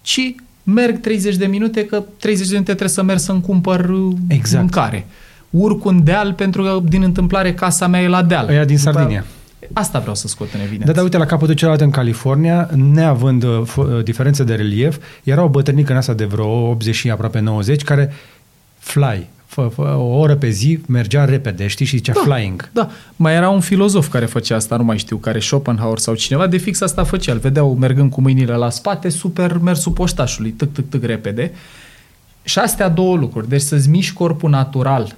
[0.00, 0.34] ci
[0.74, 4.62] merg 30 de minute, că 30 de minute trebuie să merg să-mi cumpăr uh, exact.
[4.62, 5.06] mâncare.
[5.50, 8.48] Urc un deal pentru că din întâmplare casa mea e la deal.
[8.48, 9.24] Aia din Sardinia.
[9.72, 10.86] Asta vreau să scot în evidență.
[10.86, 15.42] Da, dar uite, la capătul celălalt în California, neavând uh, uh, diferențe de relief, era
[15.42, 18.12] o bătrânică în asta de vreo 80 și aproape 90, care
[18.78, 22.70] fly, fă, fă, o oră pe zi, mergea repede, știi, și zicea da, flying.
[22.72, 26.46] Da, mai era un filozof care făcea asta, nu mai știu, care Schopenhauer sau cineva,
[26.46, 27.32] de fix asta făcea.
[27.32, 31.52] Îl vedeau mergând cu mâinile la spate, super mersul poștașului, tâc, tâc, tâc, repede.
[32.42, 33.48] Și astea două lucruri.
[33.48, 35.16] Deci să-ți miști corpul natural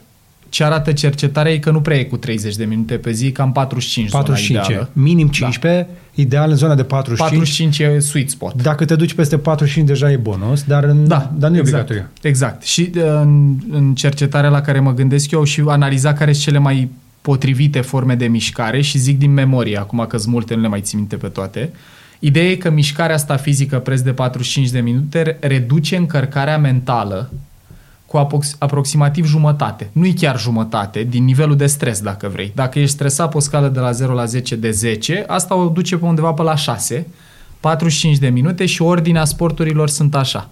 [0.50, 3.52] ce arată cercetarea e că nu prea e cu 30 de minute pe zi, cam
[3.52, 4.90] 45 45, zona ideală.
[4.92, 6.22] minim 15, da.
[6.22, 7.46] ideal în zona de 45.
[7.46, 8.62] 45 e sweet spot.
[8.62, 12.04] Dacă te duci peste 45 deja e bonus, dar, da, dar nu e exact, obligatoriu.
[12.22, 12.62] Exact.
[12.62, 16.58] Și uh, în, în cercetarea la care mă gândesc eu și analiza care sunt cele
[16.58, 16.90] mai
[17.22, 20.80] potrivite forme de mișcare și zic din memorie, acum că sunt multe, nu le mai
[20.80, 21.70] țin minte pe toate.
[22.18, 27.30] Ideea e că mișcarea asta fizică preț de 45 de minute reduce încărcarea mentală
[28.10, 28.28] cu
[28.58, 29.90] aproximativ jumătate.
[29.92, 32.52] Nu e chiar jumătate, din nivelul de stres, dacă vrei.
[32.54, 35.68] Dacă ești stresat pe o scală de la 0 la 10 de 10, asta o
[35.68, 37.06] duce pe undeva pe la 6,
[37.60, 40.48] 45 de minute și ordinea sporturilor sunt așa.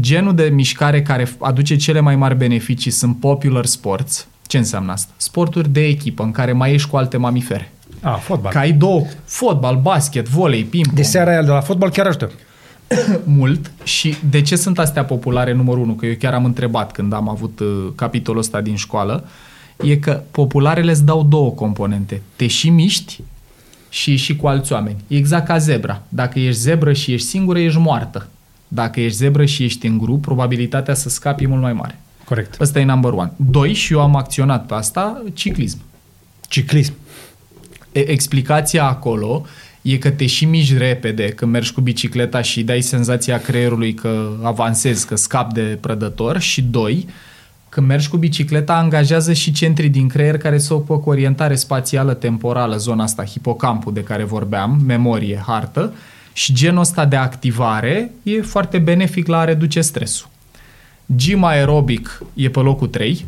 [0.00, 4.26] genul de mișcare care aduce cele mai mari beneficii sunt popular sports.
[4.46, 5.12] Ce înseamnă asta?
[5.16, 7.72] Sporturi de echipă în care mai ești cu alte mamifere.
[8.02, 8.52] A, fotbal.
[8.52, 12.30] Că ai două, fotbal, basket, volei, ping De seara aia de la fotbal chiar ajută.
[13.38, 15.92] mult și de ce sunt astea populare numărul unu?
[15.92, 19.28] Că eu chiar am întrebat când am avut uh, capitolul ăsta din școală.
[19.82, 22.22] E că popularele îți dau două componente.
[22.36, 23.20] Te și miști
[23.88, 24.96] și și cu alți oameni.
[25.06, 26.02] E exact ca zebra.
[26.08, 28.28] Dacă ești zebră și ești singură, ești moartă.
[28.68, 32.00] Dacă ești zebră și ești în grup, probabilitatea să scapi e mult mai mare.
[32.24, 32.60] Corect.
[32.60, 33.32] Ăsta e number one.
[33.36, 35.78] Doi, și eu am acționat pe asta, ciclism.
[36.48, 36.94] Ciclism.
[37.92, 39.46] E, explicația acolo
[39.82, 44.30] e că te și miști repede când mergi cu bicicleta și dai senzația creierului că
[44.42, 46.40] avansezi, că scapi de prădător.
[46.40, 47.08] Și doi,
[47.68, 52.14] când mergi cu bicicleta, angajează și centrii din creier care se ocupă cu orientare spațială
[52.14, 55.94] temporală, zona asta, hipocampul de care vorbeam, memorie, hartă,
[56.32, 60.28] și genul ăsta de activare e foarte benefic la a reduce stresul.
[61.16, 63.24] Gym aerobic e pe locul 3,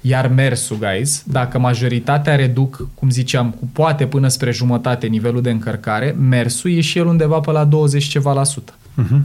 [0.00, 5.50] iar mersul, guys, dacă majoritatea reduc, cum ziceam, cu poate până spre jumătate nivelul de
[5.50, 8.72] încărcare, mersul e și el undeva pe la 20 ceva la sută.
[9.02, 9.20] Uh-huh.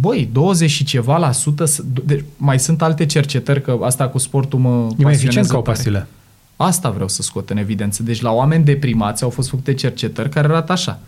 [0.00, 4.18] Băi, 20 și ceva la sută, s- de, mai sunt alte cercetări, că asta cu
[4.18, 5.76] sportul mă E mai pasionează eficient ca o tare.
[5.76, 6.06] pastilă.
[6.56, 8.02] Asta vreau să scot în evidență.
[8.02, 10.98] Deci la oameni deprimați au fost făcute cercetări care arată așa.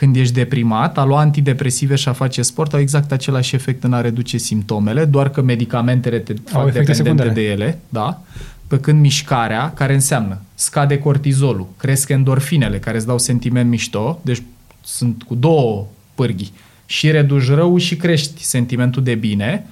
[0.00, 3.92] Când ești deprimat, a lua antidepresive și a face sport au exact același efect în
[3.92, 7.30] a reduce simptomele, doar că medicamentele te fac efecte dependente secundare.
[7.32, 8.22] de ele, da?
[8.66, 14.42] Pe când mișcarea, care înseamnă scade cortizolul, cresc endorfinele, care îți dau sentiment mișto, deci
[14.84, 16.52] sunt cu două pârghii,
[16.86, 19.66] și reduci rău și crești sentimentul de bine,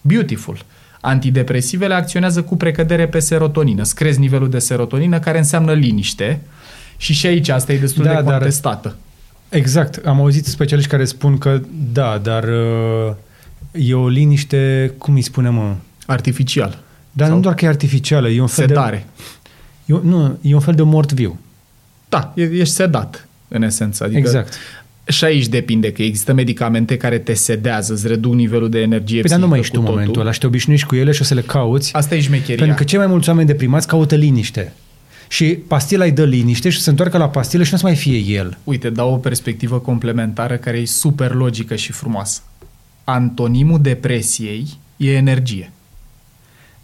[0.00, 0.58] beautiful.
[1.00, 6.40] Antidepresivele acționează cu precădere pe serotonină, îți crezi nivelul de serotonină, care înseamnă liniște,
[6.96, 8.96] și și aici asta e destul Da, de dar- contestată.
[9.54, 10.06] Exact.
[10.06, 11.60] Am auzit specialiști care spun că
[11.92, 13.14] da, dar uh,
[13.72, 15.74] e o liniște, cum îi spunem, mă?
[16.06, 16.78] Artificial.
[17.12, 19.06] Dar Sau nu doar că e artificială, e un fel Sedare.
[19.16, 19.22] de...
[19.84, 21.38] E, un- nu, e un fel de mort viu.
[22.08, 24.04] Da, e- ești sedat, în esență.
[24.04, 24.54] Adică Exact.
[25.06, 29.30] Și aici depinde că există medicamente care te sedează, îți reduc nivelul de energie Păi
[29.30, 30.00] dar nu mai psihică ești tu cu în totul.
[30.00, 31.94] momentul ăla și te obișnuiești cu ele și o să le cauți.
[31.94, 32.56] Asta e șmecheria.
[32.56, 34.72] Pentru că cei mai mulți oameni deprimați caută liniște.
[35.34, 37.96] Și pastila îi dă liniște și se întoarcă la pastilă și nu o să mai
[37.96, 38.58] fie el.
[38.64, 42.42] Uite, dau o perspectivă complementară care e super logică și frumoasă.
[43.04, 44.66] Antonimul depresiei
[44.96, 45.72] e energie.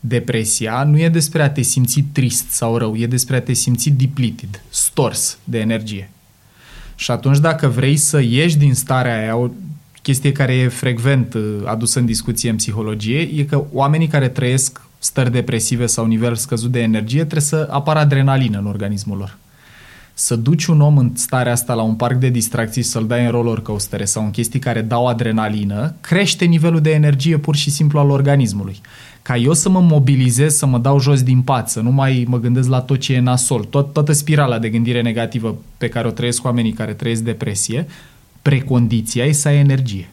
[0.01, 3.91] Depresia nu e despre a te simți trist sau rău, e despre a te simți
[3.91, 6.11] depleted, stors de energie.
[6.95, 9.51] Și atunci dacă vrei să ieși din starea aia, o
[10.03, 14.81] chestie care e frecvent uh, adusă în discuție în psihologie, e că oamenii care trăiesc
[15.03, 19.37] stări depresive sau nivel scăzut de energie trebuie să apară adrenalină în organismul lor.
[20.15, 23.25] Să duci un om în starea asta la un parc de distracții și să-l dai
[23.25, 27.71] în roller coastere sau în chestii care dau adrenalină, crește nivelul de energie pur și
[27.71, 28.81] simplu al organismului.
[29.23, 32.39] Ca eu să mă mobilizez, să mă dau jos din pat, să nu mai mă
[32.39, 36.11] gândesc la tot ce e nasol, tot, toată spirala de gândire negativă pe care o
[36.11, 37.87] trăiesc oamenii care trăiesc depresie,
[38.43, 40.11] precondiția e să ai energie.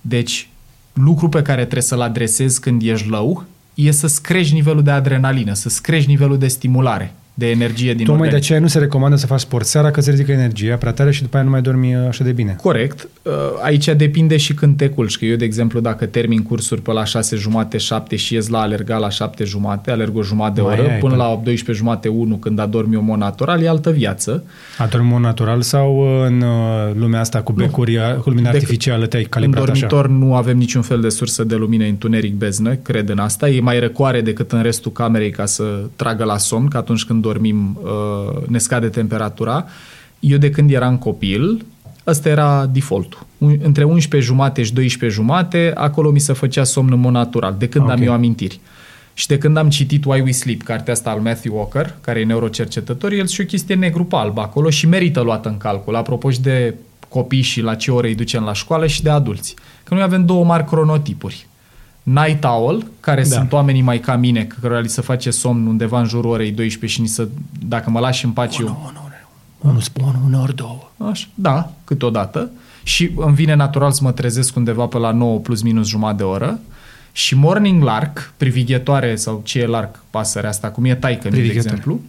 [0.00, 0.48] Deci,
[0.92, 3.44] lucru pe care trebuie să-l adresezi când ești low
[3.76, 8.16] e să-ți crești nivelul de adrenalină, să-ți crești nivelul de stimulare, de energie din Tocmai
[8.28, 8.44] de organism.
[8.44, 11.22] aceea nu se recomandă să faci sport seara că se ridică energia prea tare și
[11.22, 12.56] după aia nu mai dormi uh, așa de bine.
[12.62, 13.08] Corect.
[13.22, 13.32] Uh,
[13.62, 15.18] Aici depinde și când te culci.
[15.18, 18.60] Că eu, de exemplu, dacă termin cursuri pe la 6 jumate, 7 și ies la
[18.60, 21.84] alerga la 7 jumate, alerg o jumătate de Mai oră, ai, până până- la 12
[21.84, 24.44] jumate, 1, când adormi eu mod natural, e altă viață.
[24.78, 28.48] Adormi în mod natural sau uh, în uh, lumea asta cu becuri, uh, cu lumină
[28.48, 29.72] Dec- artificială te-ai În calibrat așa?
[29.86, 33.48] dormitor nu avem niciun fel de sursă de lumină întuneric beznă, cred în asta.
[33.48, 35.64] E mai răcoare decât în restul camerei ca să
[35.96, 39.66] tragă la somn, că atunci când dormim uh, ne scade temperatura.
[40.20, 41.64] Eu de când eram copil,
[42.06, 43.26] ăsta era defaultul.
[43.38, 47.54] Un- Între 11 jumate și 12 jumate, acolo mi se făcea somn în mod natural,
[47.58, 47.90] de când Ok.
[47.90, 48.60] am eu amintiri.
[49.14, 52.24] Și de când am citit Why We Sleep, cartea asta al Matthew Walker, care e
[52.24, 56.30] neurocercetător, el și o chestie negru pe alb acolo și merită luată în calcul, apropo
[56.30, 56.74] și de
[57.08, 59.54] copii și la ce ore îi ducem la școală și de adulți.
[59.84, 61.46] Că noi avem două mari cronotipuri.
[62.12, 63.28] Night owl, care Da.
[63.28, 63.34] da.
[63.34, 66.86] sunt oamenii mai ca mine, cărora li se face somn undeva în jurul orei 12
[66.98, 67.28] și ni se,
[67.66, 68.92] dacă mă lași în pace eu...
[69.58, 70.90] Unul spun, uneori două.
[71.10, 72.50] Așa, da, câteodată.
[72.82, 76.22] Și îmi vine natural să mă trezesc undeva pe la 9 plus minus jumătate de
[76.22, 76.58] oră.
[77.12, 81.68] Și morning lark, privighetoare sau ce e lark, pasărea asta, cum e taică de Privighetoare.
[81.68, 82.00] exemplu,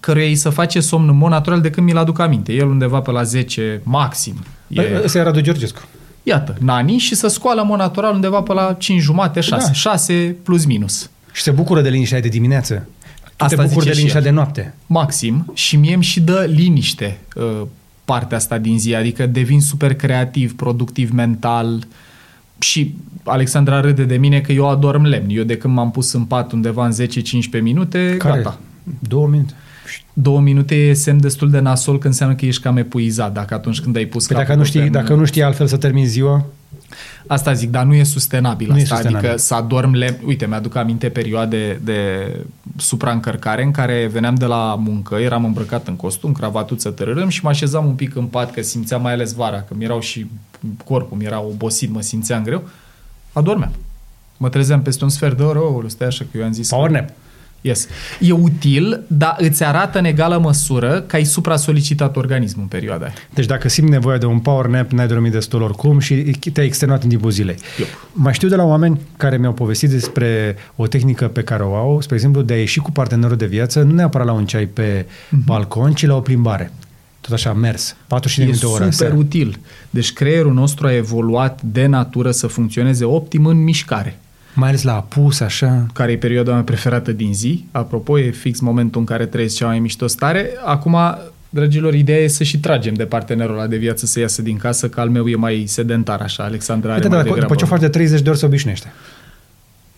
[0.00, 2.52] căruia îi se face somn în mod natural de când mi-l aduc aminte.
[2.52, 4.34] El undeva pe la 10 maxim.
[4.68, 5.00] E, E...
[5.04, 5.80] Ăsta e Radu Georgescu.
[6.22, 9.60] Iată, nani și să scoală în mod natural undeva pe la 5 jumate, 6.
[9.62, 9.66] Da.
[9.66, 9.72] Da.
[9.72, 11.10] 6 plus minus.
[11.32, 12.86] Și se bucură de liniștea aia de dimineață.
[13.36, 14.26] Tu Asta te bucuri zice de și liniștea el.
[14.26, 14.74] de noapte.
[14.86, 17.60] maxim și mie îmi și dă liniște uh,
[18.04, 21.86] partea asta din zi, adică devin super creativ, productiv mental,
[22.58, 22.94] și
[23.24, 25.26] Alexandra râde de mine că eu adorm lemn.
[25.28, 26.92] Eu de când m-am pus în pat undeva în
[27.58, 28.42] 10-15 minute, Care?
[28.42, 28.58] gata.
[28.98, 29.54] Două minute.
[30.12, 33.80] Două minute e semn destul de nasol când înseamnă că ești cam epuizat, dacă atunci
[33.80, 36.06] când ai pus Păi capul dacă nu, știi, pe- dacă nu știi altfel să termini
[36.06, 36.46] ziua,
[37.26, 38.94] Asta zic, dar nu e sustenabil Nu e asta.
[38.94, 39.28] sustenabil.
[39.28, 40.16] Adică să adorm lemn.
[40.24, 42.30] Uite, mi-aduc aminte perioade de
[42.76, 47.48] supraîncărcare în care veneam de la muncă, eram îmbrăcat în costum, cravatuță, tărărâm și mă
[47.48, 50.26] așezam un pic în pat, că simțeam mai ales vara, că mi-erau și
[50.84, 52.68] corpul, mi-era obosit, mă simțeam greu.
[53.32, 53.72] Adormeam.
[54.36, 56.68] Mă trezeam peste un sfert de oră, oh, stai așa că eu am zis...
[56.68, 57.08] power nap.
[57.60, 57.86] Yes.
[58.20, 63.14] E util, dar îți arată în egală măsură că ai supra-solicitat organismul în perioada aia.
[63.34, 66.14] Deci dacă simți nevoia de un power nap, n-ai dormit destul oricum și
[66.52, 67.56] te-ai extenuat în timpul zilei.
[67.78, 67.88] Yup.
[68.12, 72.00] Mai știu de la oameni care mi-au povestit despre o tehnică pe care o au,
[72.00, 75.06] spre exemplu, de a ieși cu partenerul de viață, nu neapărat la un ceai pe
[75.30, 75.44] Mhm.
[75.44, 76.72] balcon, ci la o plimbare.
[77.20, 77.96] Tot așa, mers.
[78.06, 78.78] 40 de E minute o oră.
[78.82, 79.14] super seara.
[79.14, 79.58] util.
[79.90, 84.18] Deci creierul nostru a evoluat de natură să funcționeze optim în mișcare.
[84.54, 85.86] Mai ales la apus, așa.
[85.92, 87.64] care e perioada mea preferată din zi.
[87.70, 90.50] Apropo, e fix momentul în care trăiesc cea mai mișto stare.
[90.64, 90.96] Acum,
[91.50, 94.88] dragilor, ideea e să și tragem de partenerul ăla de viață să iasă din casă,
[94.88, 96.44] că al meu e mai sedentar așa.
[96.44, 97.60] Alexandra are Uite, mai dar după degrabă.
[97.60, 98.92] ce o faci de 30 de ori se obișnuiește.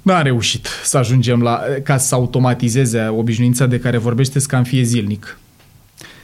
[0.02, 4.82] N-a reușit să ajungem la, ca să automatizeze obișnuința de care vorbește ca în fie
[4.82, 5.38] zilnic.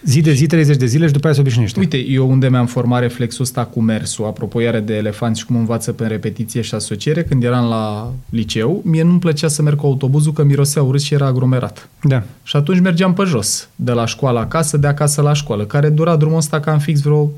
[0.05, 1.79] Zi de zi, 30 de zile și după aia se obișnuiește.
[1.79, 5.57] Uite, eu unde mi-am format reflexul ăsta cu mersul, apropo iară de elefanți și cum
[5.57, 9.87] învață pe repetiție și asociere, când eram la liceu, mie nu-mi plăcea să merg cu
[9.87, 11.89] autobuzul că mirosea urât și era aglomerat.
[12.03, 12.23] Da.
[12.43, 16.17] Și atunci mergeam pe jos, de la școală acasă, de acasă la școală, care dura
[16.17, 17.31] drumul ăsta cam fix vreo 20-30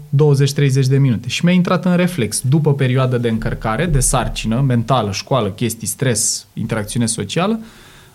[0.88, 1.28] de minute.
[1.28, 6.46] Și mi-a intrat în reflex, după perioada de încărcare, de sarcină, mentală, școală, chestii, stres,
[6.54, 7.60] interacțiune socială,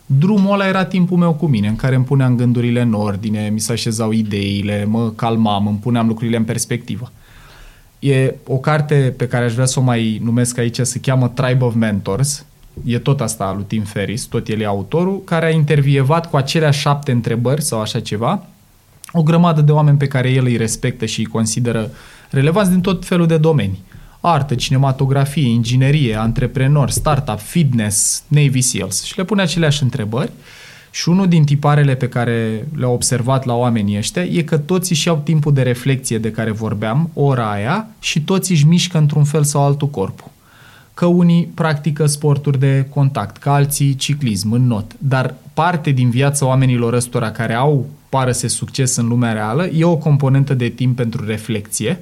[0.05, 3.59] drumul ăla era timpul meu cu mine, în care îmi puneam gândurile în ordine, mi
[3.59, 7.11] se așezau ideile, mă calmam, îmi puneam lucrurile în perspectivă.
[7.99, 11.63] E o carte pe care aș vrea să o mai numesc aici, se cheamă Tribe
[11.63, 12.45] of Mentors.
[12.85, 16.37] E tot asta a lui Tim Ferris, tot el e autorul, care a intervievat cu
[16.37, 18.45] aceleași șapte întrebări sau așa ceva,
[19.11, 21.91] o grămadă de oameni pe care el îi respectă și îi consideră
[22.29, 23.83] relevanți din tot felul de domenii.
[24.27, 29.03] Artă, cinematografie, inginerie, antreprenori, startup, fitness, Navy SEALs.
[29.03, 30.31] Și le pune aceleași întrebări
[30.91, 35.07] și unul din tiparele pe care le-au observat la oamenii ăștia e că toți își
[35.07, 39.43] iau timpul de reflexie de care vorbeam, ora aia, și toți își mișcă într-un fel
[39.43, 40.31] sau altul corpul.
[40.93, 44.91] Că unii practică sporturi de contact, că alții ciclism în not.
[44.97, 49.83] Dar parte din viața oamenilor ăstora care au, pară să succes în lumea reală, e
[49.83, 51.99] o componentă de timp pentru reflexie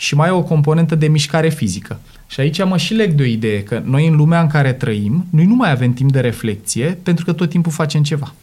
[0.00, 2.00] și mai e o componentă de mișcare fizică.
[2.26, 5.26] Și aici mă și leg de o idee, că noi în lumea în care trăim,
[5.30, 8.34] noi nu mai avem timp de reflexie pentru că tot timpul facem ceva.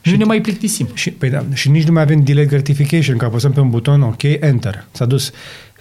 [0.00, 0.88] Și nu ne mai plictisim.
[0.94, 4.02] Și, păi da, și nici nu mai avem delay gratification, că apăsăm pe un buton,
[4.02, 5.32] ok, enter, s-a dus.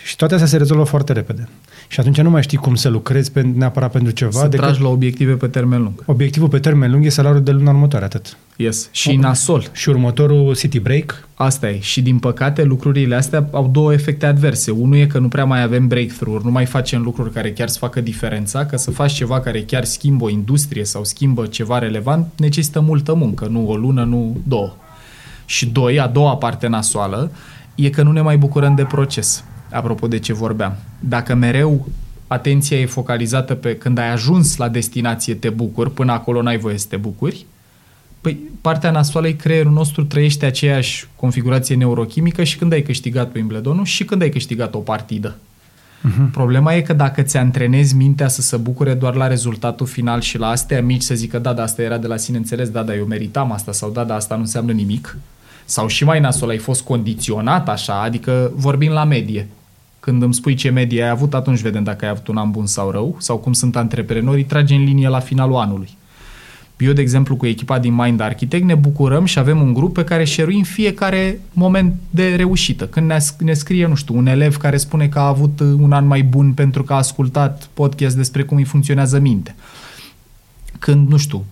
[0.06, 1.48] Și toate astea se rezolvă foarte repede.
[1.92, 4.32] Și atunci nu mai știi cum să lucrezi pe, neapărat pentru ceva.
[4.32, 6.04] Să decât tragi la obiective pe termen lung.
[6.06, 8.38] Obiectivul pe termen lung e salariul de luna următoare, atât.
[8.56, 8.90] Yes.
[8.92, 9.70] Și nasol.
[9.72, 11.80] Și următorul city break, Asta e.
[11.80, 14.72] Și din păcate lucrurile astea au două efecte adverse.
[14.72, 17.78] Unul e că nu prea mai avem breakthrough nu mai facem lucruri care chiar să
[17.78, 22.28] facă diferența, că să faci ceva care chiar schimbă o industrie sau schimbă ceva relevant,
[22.38, 24.74] necesită multă muncă, nu o lună, nu două.
[25.46, 27.32] Și doi, a doua parte nasoală,
[27.76, 29.44] e că nu ne mai bucurăm de proces.
[29.72, 30.76] Apropo de ce vorbeam.
[31.00, 31.88] Dacă mereu
[32.28, 36.78] atenția e focalizată pe când ai ajuns la destinație te bucuri, până acolo n-ai voie
[36.78, 37.46] să te bucuri,
[38.22, 43.38] Păi partea nasoală e creierul nostru trăiește aceeași configurație neurochimică și când ai câștigat pe
[43.40, 45.36] Wimbledon și când ai câștigat o partidă.
[45.36, 46.32] Uh-huh.
[46.32, 50.38] Problema e că dacă ți antrenezi mintea să se bucure doar la rezultatul final și
[50.38, 52.96] la astea mici să zică da, da, asta era de la sine înțeles, da, da,
[52.96, 55.18] eu meritam asta sau da, da, asta nu înseamnă nimic,
[55.66, 59.48] sau și mai nasol, ai fost condiționat așa, adică vorbim la medie.
[60.02, 62.66] Când îmi spui ce medie ai avut, atunci vedem dacă ai avut un an bun
[62.66, 65.98] sau rău, sau cum sunt antreprenorii, trage în linie la finalul anului.
[66.78, 70.04] Eu, de exemplu, cu echipa din Mind Architect ne bucurăm și avem un grup pe
[70.04, 72.88] care șeruim fiecare moment de reușită.
[72.88, 76.08] Când ne, ne scrie, nu știu, un elev care spune că a avut un an
[76.08, 79.56] mai bun pentru că a ascultat podcast despre cum îi funcționează mintea.
[80.80, 81.46] Când, nu știu,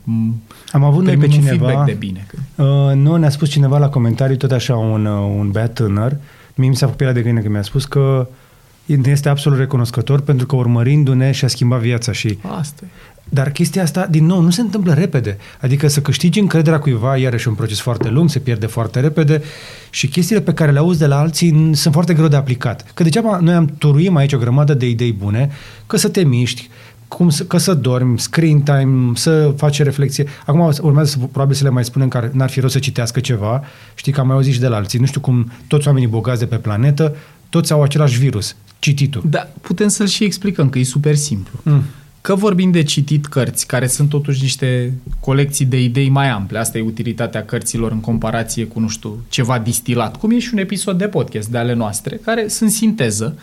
[0.71, 1.49] am avut noi pe un cineva...
[1.49, 2.27] feedback de bine.
[2.55, 2.65] Uh,
[2.95, 6.17] nu, ne-a spus cineva la comentarii, tot așa, un, uh, un băiat tânăr,
[6.55, 8.27] mie mi s-a făcut pielea de găină că mi-a spus că
[9.05, 13.09] este absolut recunoscător pentru că urmărindu-ne și-a schimbat viața și Asta e.
[13.29, 15.37] Dar chestia asta, din nou, nu se întâmplă repede.
[15.61, 19.41] Adică să câștigi încrederea cuiva, iarăși un proces foarte lung, se pierde foarte repede
[19.89, 22.91] și chestiile pe care le auzi de la alții sunt foarte greu de aplicat.
[22.93, 25.51] Că degeaba noi am turuim aici o grămadă de idei bune,
[25.87, 26.69] că să te miști,
[27.07, 30.27] cum să, că să dormi, screen time, să faci reflexie.
[30.45, 33.63] Acum urmează să, probabil să le mai spunem că n-ar fi rost să citească ceva.
[33.95, 34.99] Știi că am mai auzit și de la alții.
[34.99, 37.15] Nu știu cum toți oamenii bogați de pe planetă,
[37.49, 38.55] toți au același virus.
[38.79, 39.23] Cititul.
[39.29, 41.59] Da, putem să-l și explicăm, că e super simplu.
[41.63, 41.83] Mm.
[42.21, 46.59] Că vorbim de citit cărți, care sunt totuși niște colecții de idei mai ample.
[46.59, 50.17] Asta e utilitatea cărților în comparație cu, nu știu, ceva distilat.
[50.17, 53.37] Cum e și un episod de podcast de ale noastre, care sunt sinteză.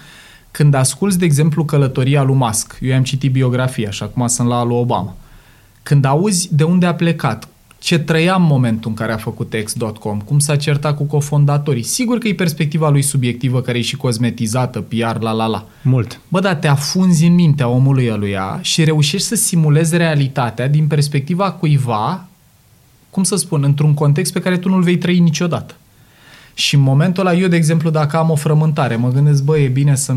[0.50, 4.64] Când asculți, de exemplu, Călătoria lui Musk, eu am citit biografia și acum sunt la
[4.64, 5.16] lui Obama.
[5.82, 10.20] Când auzi de unde a plecat, ce trăia în momentul în care a făcut X.com,
[10.20, 11.82] cum s-a certat cu cofondatorii.
[11.82, 15.66] Sigur că e perspectiva lui subiectivă, care e și cosmetizată, PR, la la la.
[15.82, 16.20] Mult.
[16.28, 21.50] Bă, dar te afunzi în mintea omului ăluia și reușești să simulezi realitatea din perspectiva
[21.50, 22.26] cuiva,
[23.10, 25.74] cum să spun, într-un context pe care tu nu-l vei trăi niciodată.
[26.58, 29.68] Și în momentul ăla, eu, de exemplu, dacă am o frământare, mă gândesc, bă, e
[29.68, 30.14] bine să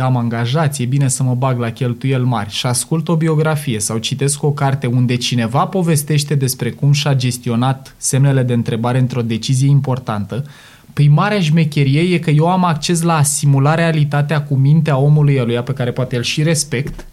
[0.00, 3.98] am angajați, e bine să mă bag la cheltuieli mari și ascult o biografie sau
[3.98, 9.68] citesc o carte unde cineva povestește despre cum și-a gestionat semnele de întrebare într-o decizie
[9.68, 10.44] importantă,
[10.92, 15.40] Păi marea șmecherie e că eu am acces la a simula realitatea cu mintea omului
[15.40, 17.06] ăluia pe care poate el și respect,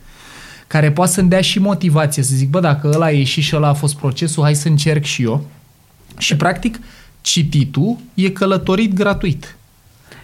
[0.68, 3.68] care poate să-mi dea și motivație să zic, bă, dacă ăla a ieșit și ăla
[3.68, 5.46] a fost procesul, hai să încerc și eu.
[6.18, 6.80] Și practic,
[7.26, 9.56] cititul e călătorit gratuit.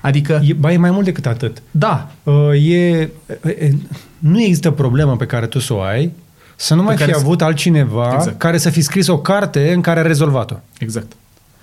[0.02, 1.62] Adică, E, ba, e mai mult decât atât.
[1.72, 3.00] da, Uh, e,
[3.44, 3.72] e,
[4.20, 6.12] nu există problemă pe care tu să o ai
[6.56, 8.38] să nu mai care fi să- avut altcineva Exact.
[8.40, 10.56] care să fi scris o carte în care a rezolvat-o.
[10.80, 11.12] exact.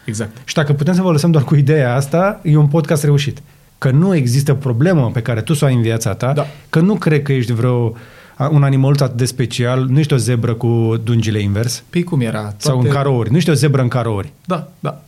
[0.05, 0.37] Exact.
[0.45, 3.39] Și dacă putem să vă lăsăm doar cu ideea asta, e un podcast reușit.
[3.79, 6.47] Că nu există problemă pe care tu să o ai în viața ta, Da.
[6.71, 7.93] că nu cred că ești vreo
[8.51, 12.55] un animal atât de special, nu ești o zebră cu dungile invers Păi cum era?
[12.57, 14.33] sau în carouri, nu ești o zebră în carouri.
[14.45, 15.03] Da, da.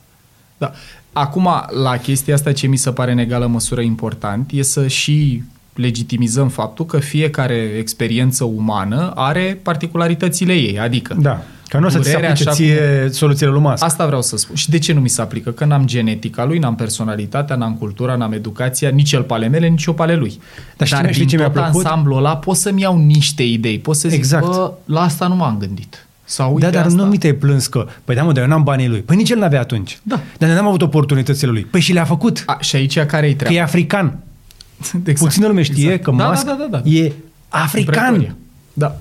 [0.60, 0.72] Da.
[1.12, 1.48] Acum,
[1.82, 5.42] la chestia asta, ce mi se pare în egală măsură important e să și
[5.74, 10.78] legitimizăm faptul că fiecare experiență umană are particularitățile ei.
[10.78, 11.42] Adică, Da.
[11.68, 13.84] Că nu o să ți se Durerea, aplice așa ție soluțiile lui Musk.
[13.84, 14.54] Asta vreau să spun.
[14.56, 15.50] Și de ce nu mi se aplică?
[15.50, 19.68] Că n-am genetica lui, n-am personalitatea, n-am cultura, n-am educația, nici el pe ale mele,
[19.68, 20.40] nici eu pe ale lui.
[20.76, 21.84] Dar știi- Dar știi din ce mi-a tot plăcut?
[21.84, 23.78] ansamblul ăla pot să-mi iau niște idei.
[23.78, 24.46] Pot să zic, Exact.
[24.46, 26.06] bă, la asta nu m-am gândit.
[26.30, 27.02] Sau uite da, dar asta.
[27.02, 29.00] nu mi te-ai plâns că, păi da mă, dar eu n-am banii lui.
[29.00, 29.98] Păi nici el n-avea atunci.
[30.02, 30.20] Da.
[30.38, 31.62] Dar noi n-am avut oportunitățile lui.
[31.64, 32.42] Păi și le-a făcut.
[32.46, 33.56] A, și aici care e Că treaba?
[33.56, 34.18] e african.
[35.04, 35.18] Exact.
[35.18, 36.02] Puțină lume știe Exact.
[36.02, 36.90] că da, Musk da, da, da, da.
[36.90, 37.12] e
[37.48, 38.14] african.
[38.14, 38.34] Pretoria.
[38.72, 38.96] Da.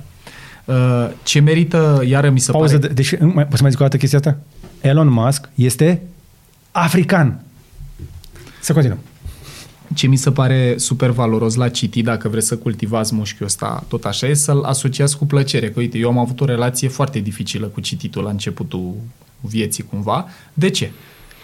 [0.65, 2.87] Uh, ce merită, iară mi se Pauză, pare...
[2.87, 4.37] de, deci, mai, poți să mai zic o dată chestia asta?
[4.81, 6.01] Elon Musk este
[6.71, 7.41] african.
[8.59, 8.99] Să continuăm.
[9.93, 14.05] Ce mi se pare super valoros la citi, dacă vreți să cultivați mușchiul ăsta tot
[14.05, 15.69] așa, e să-l asociați cu plăcere.
[15.69, 18.93] Că uite, eu am avut o relație foarte dificilă cu cititul la începutul
[19.41, 20.27] vieții cumva.
[20.53, 20.91] De ce?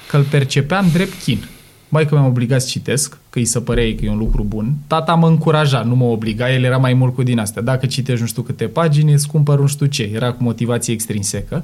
[0.09, 1.47] Că îl percepeam drept chin.
[1.89, 4.43] Mai că mi-am obligat să citesc, că îi se părea ei că e un lucru
[4.43, 4.73] bun.
[4.87, 7.61] Tata mă încuraja, nu mă obliga, el era mai mult cu din astea.
[7.61, 10.09] Dacă citești nu știu câte pagini, îți cumpăr nu știu ce.
[10.13, 11.63] Era cu motivație extrinsecă.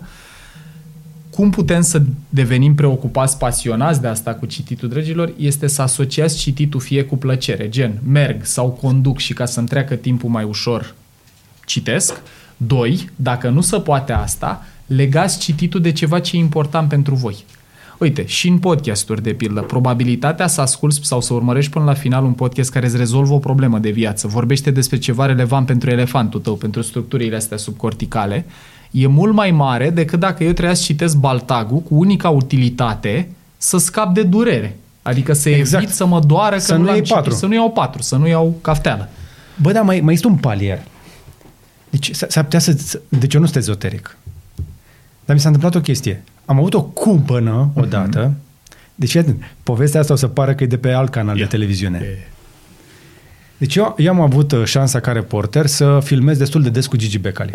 [1.32, 6.80] Cum putem să devenim preocupați, pasionați de asta cu cititul, dragilor, este să asociați cititul
[6.80, 10.96] fie cu plăcere, gen merg sau conduc și ca să-mi treacă timpul mai ușor
[11.66, 12.22] citesc.
[12.58, 17.46] Doi, dacă nu se poate asta, legați cititul de ceva ce e important pentru voi.
[17.98, 22.24] Uite, și în podcasturi, de pildă, probabilitatea să asculți sau să urmărești până la final
[22.24, 26.40] un podcast care îți rezolvă o problemă de viață, vorbește despre ceva relevant pentru elefantul
[26.40, 28.46] tău, pentru structurile astea subcorticale,
[28.92, 33.78] e mult mai mare decât dacă eu trebuia să citesc Baltagul cu unica utilitate să
[33.78, 34.76] scap de durere.
[35.02, 35.84] Adică să Exact.
[35.84, 37.34] evit să mă doară Să că nu l-am iei citit, patru.
[37.34, 39.10] Să nu iau patru, să nu iau cafteală.
[39.62, 40.80] Bă, dar mai, mai este un palier.
[41.90, 42.72] Deci s- s-ar putea să...
[42.78, 44.18] să- Deci eu nu sunt ezoteric.
[45.26, 46.24] Dar mi s-a întâmplat o chestie.
[46.46, 48.34] Am avut o cumpănă odată.
[48.96, 51.44] Deci, iată, povestea asta o să pară că e de pe alt canal Ia.
[51.44, 52.06] de televiziune.
[53.58, 56.96] Deci eu, eu am avut uh, șansa ca reporter să filmez destul de des cu
[56.98, 57.52] Gigi Becali.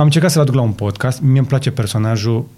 [0.00, 1.20] Am încercat să-l aduc la un podcast.
[1.20, 2.48] Mie îmi place personajul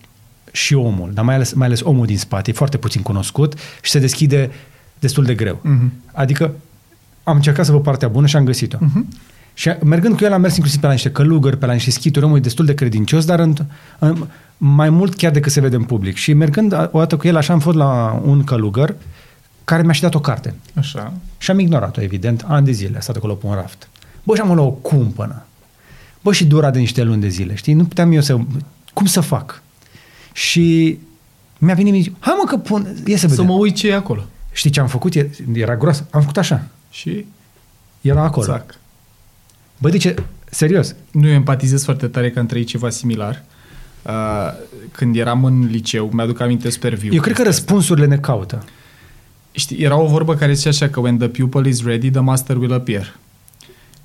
[0.53, 2.51] și omul, dar mai ales, mai ales omul din spate.
[2.51, 4.51] E foarte puțin cunoscut și se deschide
[4.99, 5.61] destul de greu.
[5.63, 5.93] Mhm.
[6.13, 6.55] Adică
[7.23, 8.77] am încercat să văd partea bună și am găsit-o.
[8.81, 9.09] Mhm.
[9.55, 12.25] Și mergând cu el am mers inclusiv pe la niște călugări, pe la niște schituri,
[12.25, 13.55] omul e destul de credincios, dar în,
[13.99, 16.17] în, mai mult chiar decât se vede în public.
[16.17, 18.95] Și mergând o dată cu el, așa am fost la un călugăr
[19.65, 20.55] care mi-a și dat o carte.
[20.75, 21.13] Așa.
[21.39, 23.89] Și am ignorat-o, evident, ani de zile, a stat acolo pe un raft.
[24.23, 25.47] Bă, și am luat o cumpănă.
[26.23, 27.73] Bă, și dura de niște luni de zile, știi?
[27.75, 28.39] Nu puteam eu să...
[28.93, 29.63] Cum să fac?
[30.33, 30.99] Și
[31.59, 32.87] mi-a venit, mi hai mă că pun...
[33.07, 33.45] Ia să Să vedem.
[33.47, 34.25] mă uit ce e acolo.
[34.53, 35.15] Știi ce am făcut?
[35.15, 36.07] E- Era groasă.
[36.11, 36.65] Am făcut așa.
[36.91, 37.27] Și
[38.01, 38.47] Era acolo.
[38.47, 38.75] Zac.
[39.79, 40.15] Bă, de ce?
[40.51, 40.95] Serios.
[41.11, 43.43] Nu eu empatizez foarte tare că am trăit ceva similar.
[44.03, 44.13] Uh,
[44.93, 47.13] când eram în liceu, mi-aduc aminte super viu.
[47.15, 48.65] Eu cred că răspunsurile ne caută.
[49.53, 52.57] Știi, era o vorbă care zicea așa că when the pupil is ready, the master
[52.57, 53.17] will appear.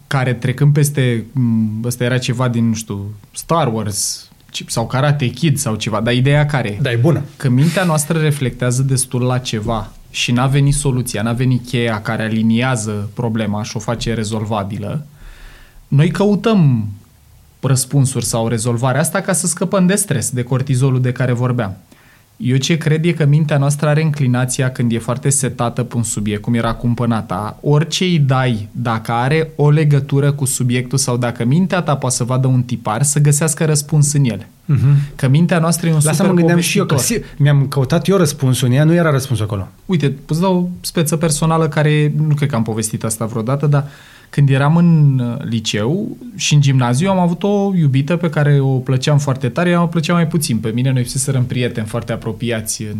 [0.07, 5.27] Care trecând peste, m, ăsta era ceva din, nu știu, Star Wars ci- sau Karate
[5.27, 6.77] Kid sau ceva, dar ideea care e?
[6.81, 7.23] Da, e bună.
[7.37, 12.23] Că mintea noastră reflectează destul la ceva și n-a venit soluția, n-a venit cheia care
[12.23, 15.05] aliniază problema și o face rezolvabilă,
[15.87, 16.89] noi căutăm
[17.61, 21.77] răspunsuri sau rezolvarea asta ca să scăpăm de stres, de cortizolul de care vorbeam.
[22.37, 26.03] Eu ce cred e că mintea noastră are înclinația când e foarte setată pe un
[26.03, 31.45] subiect, cum era cumpănata, orice îi dai, dacă are o legătură cu subiectul sau dacă
[31.45, 34.39] mintea ta poate să vadă un tipar, să găsească răspuns în el.
[34.39, 35.15] Uh-huh.
[35.15, 37.25] Că mintea noastră e un La asta super mă gândeam și eu, că povestitor.
[37.35, 39.67] si- mi-am căutat eu răspunsul în ea, nu era răspunsul acolo.
[39.85, 43.87] Uite, îți dau o speță personală care, nu cred că am povestit asta vreodată, dar
[44.29, 48.77] când eram în uh, liceu și în gimnaziu am avut o iubită pe care o
[48.77, 50.57] plăceam foarte tare, ea mă plăcea mai puțin.
[50.57, 52.95] Pe mine noi fuseserăm prieteni foarte apropiați în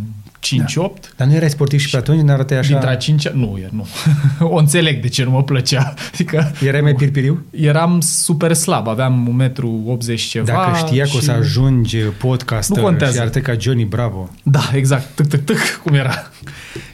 [0.89, 1.15] 5-8.
[1.15, 2.69] Dar nu erai sportiv și pe atunci ne arătai așa...
[2.69, 3.31] Dintre a cincea...
[3.33, 3.87] Nu, e- nu.
[4.53, 5.93] o înțeleg de ce nu mă plăcea.
[6.13, 7.45] Adică Erai mai pirpiriu?
[7.51, 10.45] eram super slab, aveam 1,80 m ceva.
[10.45, 13.13] Dacă știa că o să și- ajungi podcaster Nu contează.
[13.13, 14.29] și arătai ca Johnny Bravo.
[14.43, 15.05] Da, exact.
[15.15, 16.31] Tâc, tâc, tâc, cum era.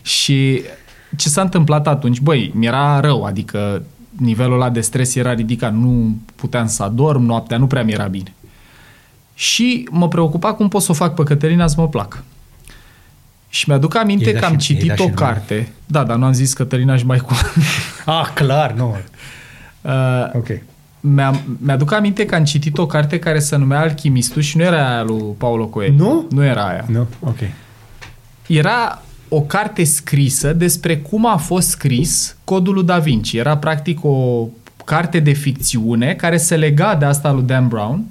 [0.02, 0.62] Și
[1.16, 2.20] ce s-a întâmplat atunci?
[2.20, 3.84] Băi, mi-era rău, adică
[4.18, 5.74] nivelul ăla de stres era ridicat.
[5.74, 8.34] Nu puteam să adorm, noaptea nu prea mi-era bine.
[9.34, 12.24] Și mă preocupa cum pot să o fac pe Cătălina să mă placă.
[13.50, 15.32] Și mi-aduc aminte I-ai dat că am și- i-ai citit dat o și nume.
[15.32, 15.72] carte.
[15.86, 17.34] Da, dar nu am zis Cătălina și mai cu...
[18.06, 18.96] Ah, clar, nu.
[19.82, 19.92] Uh,
[20.34, 20.48] Ok.
[21.00, 24.90] mi-am, mi-aduc aminte că am citit o carte care se numea Alchimistul și nu era
[24.90, 26.04] aia lui Paulo Coelho.
[26.04, 26.26] Nu?
[26.32, 26.86] Nu era aia.
[26.88, 27.08] Nu?
[27.20, 27.38] Ok.
[28.48, 29.02] Era
[29.36, 33.34] o carte scrisă despre cum a fost scris codul lui Da Vinci.
[33.34, 34.48] Era practic o
[34.86, 38.04] carte de ficțiune care se lega de asta lui Dan Brown.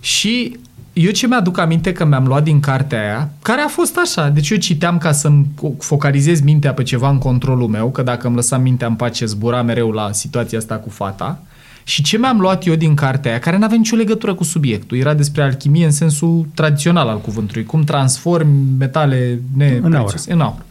[0.00, 0.56] Și
[0.92, 4.50] eu ce mi-aduc aminte că mi-am luat din cartea aia, care a fost așa, deci
[4.50, 5.46] eu citeam ca să-mi
[5.78, 9.62] focalizez mintea pe ceva în controlul meu, că dacă îmi lăsam mintea în pace zbura
[9.62, 11.42] mereu la situația asta cu fata,
[11.88, 14.96] și ce mi-am luat eu din cartea aia, care nu avea nicio legătură cu subiectul,
[14.96, 20.64] era despre alchimie în sensul tradițional al cuvântului, cum transformi metale neprețioase în aur.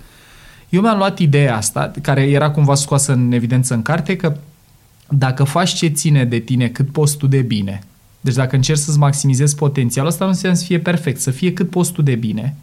[0.69, 4.37] Eu mi-am luat ideea asta, care era cumva scoasă în evidență în carte, că
[5.09, 7.83] dacă faci ce ține de tine cât poți tu de bine,
[8.21, 11.69] deci dacă încerci să-ți maximizezi potențialul, asta nu înseamnă să fie perfect, să fie cât
[11.69, 12.55] poți tu de bine,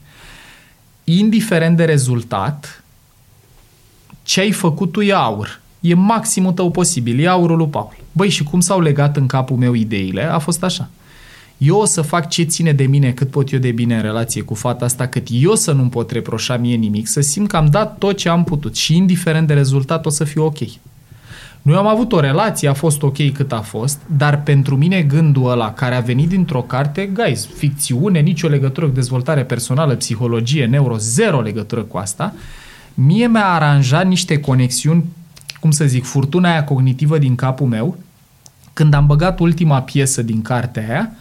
[1.05, 2.85] indiferent de rezultat,
[4.23, 5.63] ce ai făcut tu e aur.
[5.87, 7.97] E maximul tău posibil, e aurul lui Paul.
[8.13, 10.23] Băi, și cum s-au legat în capul meu ideile?
[10.23, 10.89] A fost așa.
[11.59, 14.43] Eu o să fac ce ține de mine cât pot eu de bine în relație
[14.43, 17.67] cu fata asta, cât eu să nu-mi pot reproșa mie nimic, să simt că am
[17.67, 20.59] dat tot ce am putut și indiferent de rezultat o să fiu ok.
[21.63, 25.51] Noi am avut o relație, a fost ok cât a fost, dar pentru mine gândul
[25.51, 30.97] ăla care a venit dintr-o carte, guys, ficțiune, nicio legătură cu dezvoltare personală, psihologie, neuro,
[30.97, 32.35] zero legătură cu asta,
[32.95, 35.05] mie mi-a aranjat niște conexiuni,
[35.65, 37.97] cum să zic, furtuna aia cognitivă din capul meu,
[38.73, 41.13] când am băgat ultima piesă din cartea aia,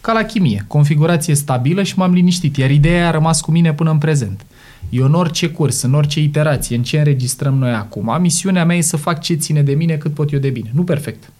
[0.00, 3.74] ca la chimie, configurație stabilă și m-am liniștit, iar ideea aia a rămas cu mine
[3.74, 4.44] până în prezent.
[4.90, 8.80] Eu în orice curs, în orice iterație, în ce înregistrăm noi acum, misiunea mea e
[8.80, 10.70] să fac ce ține de mine cât pot eu de bine.
[10.72, 11.32] Nu perfect.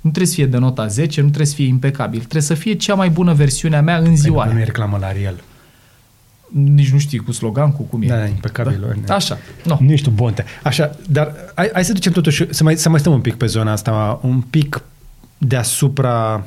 [0.00, 2.18] Nu trebuie să fie de nota 10, nu trebuie să fie impecabil.
[2.18, 4.62] Trebuie să fie cea mai bună versiune a mea în ziua Păi, nu aia.
[4.62, 5.40] e reclamă la Ariel.
[6.48, 8.06] Nici nu știi cu slogan, cu cum e.
[8.06, 8.98] Da, impecabil.
[9.04, 9.14] Da?
[9.14, 9.38] Așa.
[9.64, 9.76] No.
[9.80, 10.44] Nu ești tu bonte.
[10.62, 13.46] Așa, dar hai, hai să ducem totuși, să mai, să mai stăm un pic pe
[13.46, 14.82] zona asta, un pic
[15.38, 16.44] deasupra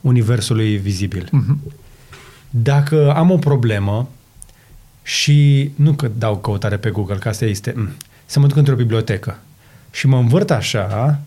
[0.00, 1.24] universului vizibil.
[1.24, 1.72] Mm-hmm.
[2.50, 4.08] Dacă am o problemă
[5.02, 7.90] și nu că dau căutare pe Google, că asta este, mm,
[8.26, 9.38] să mă duc într-o bibliotecă
[9.90, 11.20] și mă învârt așa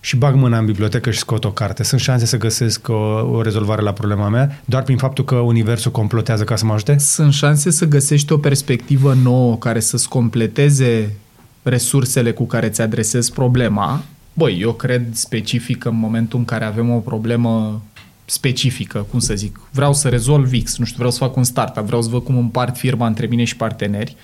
[0.00, 1.82] și bag mâna în bibliotecă și scot o carte.
[1.82, 2.92] Sunt șanse să găsesc o,
[3.32, 6.98] o rezolvare la problema mea doar prin faptul că universul complotează ca să mă ajute?
[6.98, 11.14] Sunt șanse să găsești o perspectivă nouă care să-ți completeze
[11.62, 14.02] resursele cu care ți adresezi problema.
[14.32, 17.82] Băi, eu cred specific în momentul în care avem o problemă
[18.24, 21.84] specifică, cum să zic, vreau să rezolv X, nu știu, vreau să fac un startup,
[21.84, 24.16] vreau să văd cum împart firma între mine și parteneri.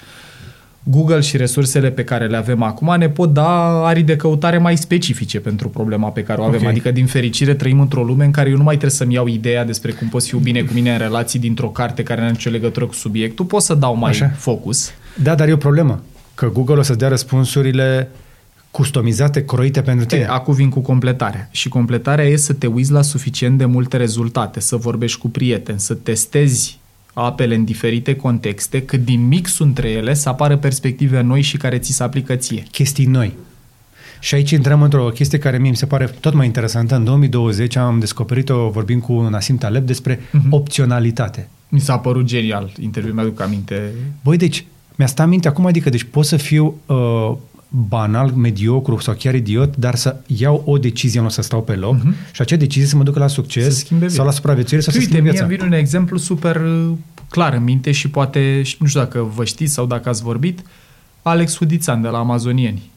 [0.87, 3.49] Google și resursele pe care le avem acum ne pot da
[3.87, 6.61] arii de căutare mai specifice pentru problema pe care o avem.
[6.61, 6.67] Ok.
[6.67, 9.65] Adică, din fericire, trăim într-o lume în care eu nu mai trebuie să-mi iau ideea
[9.65, 12.51] despre cum poți fi bine cu mine în relații dintr-o carte care nu are nicio
[12.51, 13.45] legătură cu subiectul.
[13.45, 14.29] Pot să dau mai Așa.
[14.29, 14.91] focus.
[15.23, 16.03] Da, dar e o problemă.
[16.35, 18.09] Că Google o să-ți dea răspunsurile
[18.71, 20.21] customizate, croite pentru tine.
[20.21, 21.49] E, acum vin cu completarea.
[21.51, 25.81] Și completarea e să te uiți la suficient de multe rezultate, să vorbești cu prieteni,
[25.81, 26.79] să testezi
[27.15, 31.79] apele în diferite contexte, cât din mixul între ele să apară perspective noi și care
[31.79, 32.63] ți se aplică ție.
[32.71, 33.33] chestii noi.
[34.21, 36.95] Și aici intrăm într-o chestie care mie mi se pare tot mai interesantă.
[36.97, 40.53] În 2020 am descoperit-o vorbind cu Nasim Taleb despre Mhm.
[40.53, 41.49] opționalitate.
[41.69, 43.93] Mi s-a părut genial interviul, mi-aduc aminte.
[44.25, 44.65] Băi, deci,
[44.95, 47.33] mi-a stat în minte acum, adică, deci pot să fiu uh,
[47.77, 51.97] banal, mediocru sau chiar idiot, dar să iau o decizie, nu să stau pe loc
[51.99, 52.33] uh-huh.
[52.33, 53.73] și acea decizie să mă ducă la succes Mhm.
[53.73, 55.47] Să schimbe sau la supraviețuire sau să Uite, schimbe mie viața.
[55.47, 56.91] îmi vine un exemplu super uh,
[57.31, 60.63] clar în minte și poate, și nu știu dacă vă știți sau dacă ați vorbit,
[61.23, 62.91] Alex Hudițan de la Amazonieni.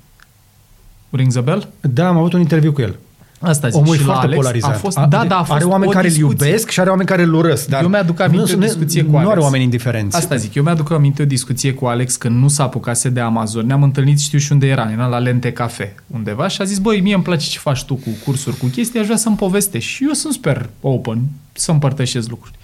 [1.10, 1.68] Rings a bell?
[1.82, 2.96] Da, am avut un interviu cu el.
[3.40, 3.80] Asta zic.
[3.82, 4.70] Omul e și la foarte Alex polarizat.
[4.74, 6.46] A fost, A- da, da, a fost are oameni o care îl discuție.
[6.48, 7.68] iubesc și are oameni care îl urăsc.
[7.68, 9.32] Dar Eu mi-aduc aminte nu, o discuție cu Nu Alex.
[9.32, 10.16] are oameni indiferenți.
[10.18, 13.66] Asta zic, eu mi-aduc aminte o discuție cu Alex când nu s-a apucase de Amazon.
[13.66, 17.02] Ne-am întâlnit, știu și unde era, era la Lente Cafe undeva și a zis, băi,
[17.02, 19.92] mie îmi place ce faci tu cu cursuri, cu chestii, aș vrea să-mi povestești.
[19.92, 21.22] Și eu sunt super open
[21.54, 22.56] să împărtășesc lucruri.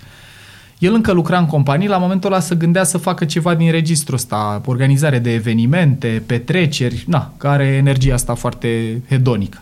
[0.77, 4.15] El încă lucra în companie, la momentul ăla să gândea să facă ceva din registrul
[4.15, 9.57] ăsta, organizare de evenimente, petreceri, na, care are energia asta foarte hedonică.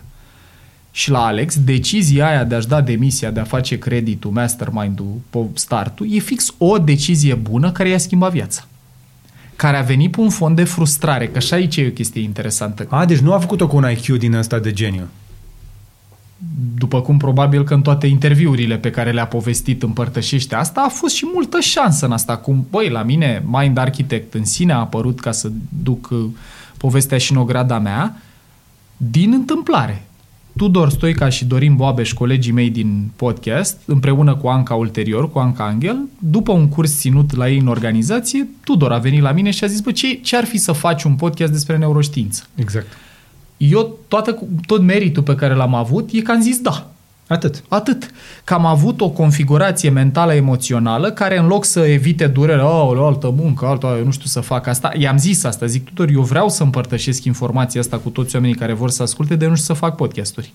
[0.91, 5.53] Și la Alex, decizia aia de a-și da demisia, de a face creditul, mastermind-ul, po-
[5.53, 8.65] startul, e fix o decizie bună care i-a schimbat viața.
[9.55, 12.87] Care a venit pe un fond de frustrare, că și aici e o chestie interesantă.
[12.89, 15.07] A, deci nu a făcut-o cu un IQ din ăsta de geniu.
[16.75, 21.15] După cum probabil că în toate interviurile pe care le-a povestit împărtășește asta, a fost
[21.15, 22.37] și multă șansă în asta.
[22.37, 25.51] Cum, băi, la mine Mind Architect în sine a apărut ca să
[25.83, 26.25] duc uh,
[26.77, 28.21] povestea și în ograda mea,
[28.97, 30.05] din întâmplare.
[30.61, 35.65] Tudor Stoica și Dorin Boabeș, colegii mei din podcast, împreună cu Anca ulterior, cu Anca
[35.65, 39.63] Angel, după un curs ținut la ei în organizație, Tudor a venit la mine și
[39.63, 42.43] a zis, bă, ce, ce ar fi să faci un podcast despre neuroștiință?
[42.55, 42.87] Exact.
[43.57, 46.90] Eu, toată, tot meritul pe care l-am avut e că am zis da.
[47.31, 47.63] Atât.
[47.67, 48.11] Atât.
[48.43, 53.33] Că am avut o configurație mentală emoțională care în loc să evite durerea, o, altă
[53.37, 56.49] muncă, altă, eu nu știu să fac asta, i-am zis asta, zic tuturor, eu vreau
[56.49, 59.79] să împărtășesc informația asta cu toți oamenii care vor să asculte, de nu știu să
[59.79, 60.51] fac podcasturi.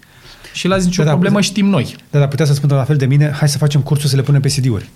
[0.53, 1.97] Și la nicio Da, da, problemă putea- știm noi.
[2.11, 4.23] Da, dar putea să spună la fel de mine, hai să facem cursul să le
[4.23, 4.89] punem pe CD-uri.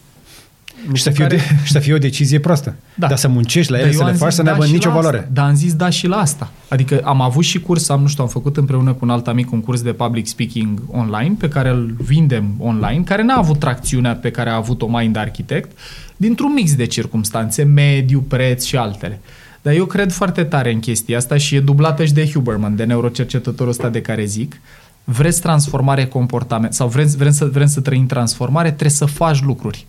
[0.93, 2.75] Și să, fie care- de, și să fie o decizie proastă.
[2.95, 3.07] Da.
[3.07, 4.53] Dar să muncești la Dar ele, eu să le am faci, zis să nu da
[4.55, 5.17] aibă și nicio la valoare.
[5.17, 5.29] Asta.
[5.33, 6.51] Dar am zis da și la asta.
[6.69, 9.53] Adică am avut și curs, am, nu știu, am făcut împreună cu un alt amic
[9.53, 14.15] un curs de public speaking online, pe care îl vindem online, care n-a avut tracțiunea
[14.15, 15.79] pe care a avut-o Mind Architect,
[16.17, 19.21] dintr-un mix de circumstanțe, mediu, preț și altele.
[19.63, 22.85] Dar eu cred foarte tare în chestia asta și e dublată și de Huberman, de
[22.85, 24.61] neurocercetătorul ăsta de care zic.
[25.05, 29.87] Vreți transformare comportament sau vreți, vrem, să, vrem să trăim transformare, trebuie să faci lucruri.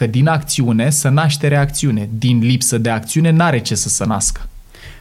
[0.00, 2.08] Că din acțiune să naște reacțiune.
[2.18, 4.40] Din lipsă de acțiune n-are ce să se nască.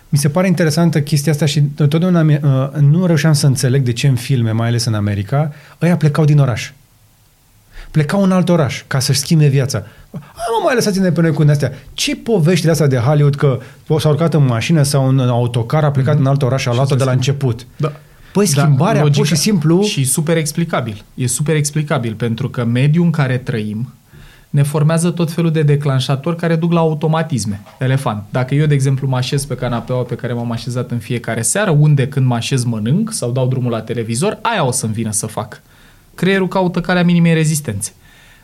[0.10, 3.94] Mi se pare interesantă chestia asta și totdeauna mi- uh, nu reușeam să înțeleg de
[3.94, 5.52] ce în filme, mai ales în America,
[5.82, 6.72] ăia plecau din oraș.
[7.92, 9.84] Plecau în alt oraș ca să-și schimbe viața.
[10.12, 11.74] Hai mă, mai lăsați-ne pe noi cu astea.
[11.94, 13.60] Ce poveștile astea de Hollywood că
[14.00, 16.20] s-a urcat în mașină sau în autocar, a plecat mm-hmm.
[16.20, 17.66] în alt oraș și a luat-o de la început?
[17.78, 17.92] Da.
[18.34, 19.84] Păi schimbarea, logica- pur și simplu...
[19.84, 21.04] Și super explicabil.
[21.14, 23.94] E super explicabil pentru că mediul în care trăim
[24.50, 27.62] ne formează tot felul de declanșatori care duc la automatisme.
[27.80, 28.24] Elefant.
[28.30, 31.70] Dacă eu, de exemplu, mă așez pe canapeaua pe care m-am așezat în fiecare seară,
[31.70, 35.26] unde când mă așez mănânc sau dau drumul la televizor, aia o să-mi vină să
[35.26, 35.62] fac.
[36.16, 37.94] Creierul caută calea minimei rezistențe.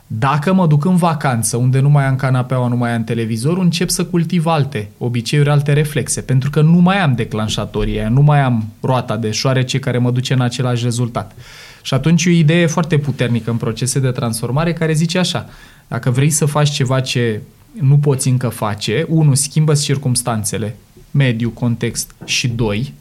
[0.08, 3.90] Dacă mă duc în vacanță, unde nu mai am canapeaua, nu mai am televizor, încep
[3.90, 8.42] să cultiv alte obiceiuri, alte reflexe, pentru că nu mai am declanșatorii aia, nu mai
[8.42, 11.36] am roata de șoarece care mă duce în același rezultat.
[11.82, 15.46] Și atunci e o idee foarte puternică în procese de transformare care zice așa,
[15.88, 17.42] dacă vrei să faci ceva ce
[17.80, 20.76] nu poți încă face, unu, schimbă circumstanțele,
[21.12, 22.94] mediu, context și doi,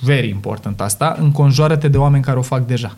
[0.00, 2.96] very important asta, înconjoară-te de oameni care o fac deja.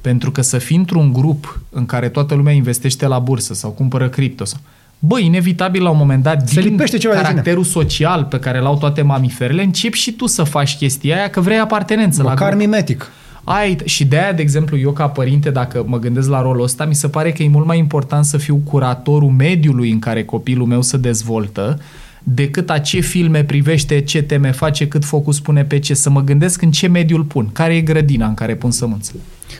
[0.00, 4.08] Pentru că să fii într-un grup în care toată lumea investește la bursă sau cumpără
[4.08, 4.60] cripto sau...
[5.02, 7.30] Bă, inevitabil la un moment dat, Se din lipește ceva de tine.
[7.30, 11.40] caracterul social pe care l-au toate mamiferele, începi și tu să faci chestia aia că
[11.40, 12.60] vrei apartenență la Măcar grup.
[12.60, 13.10] mimetic.
[13.52, 16.84] Ai, și de aia, de exemplu, eu ca părinte, dacă mă gândesc la rolul ăsta,
[16.84, 20.66] mi se pare că e mult mai important să fiu curatorul mediului în care copilul
[20.66, 21.78] meu se dezvoltă,
[22.22, 25.94] decât a ce filme privește, ce teme face, cât focus pune pe ce.
[25.94, 29.12] Să mă gândesc în ce mediu îl pun, care e grădina în care pun sămânță.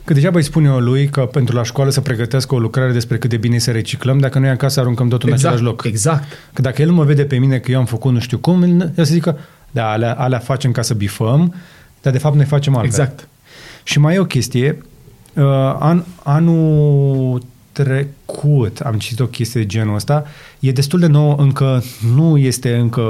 [0.05, 3.19] Că degeaba îi spune eu lui că pentru la școală să pregătească o lucrare despre
[3.19, 5.85] cât de bine e să reciclăm, dacă noi acasă aruncăm totul în același loc.
[5.85, 6.25] Exact.
[6.53, 8.63] Că dacă el nu mă vede pe mine că eu am făcut nu știu cum,
[8.63, 9.39] el el să zică,
[9.71, 11.55] da, alea, alea facem ca să bifăm,
[12.03, 13.01] dar de fapt noi facem altfel.
[13.01, 13.29] Exact.
[13.83, 14.79] Și mai e o chestie.
[15.35, 15.45] Uh,
[15.79, 17.43] an, anul
[17.73, 20.25] trecut am citit o chestie de genul ăsta.
[20.61, 21.83] E destul de nou, încă
[22.15, 23.03] nu este încă,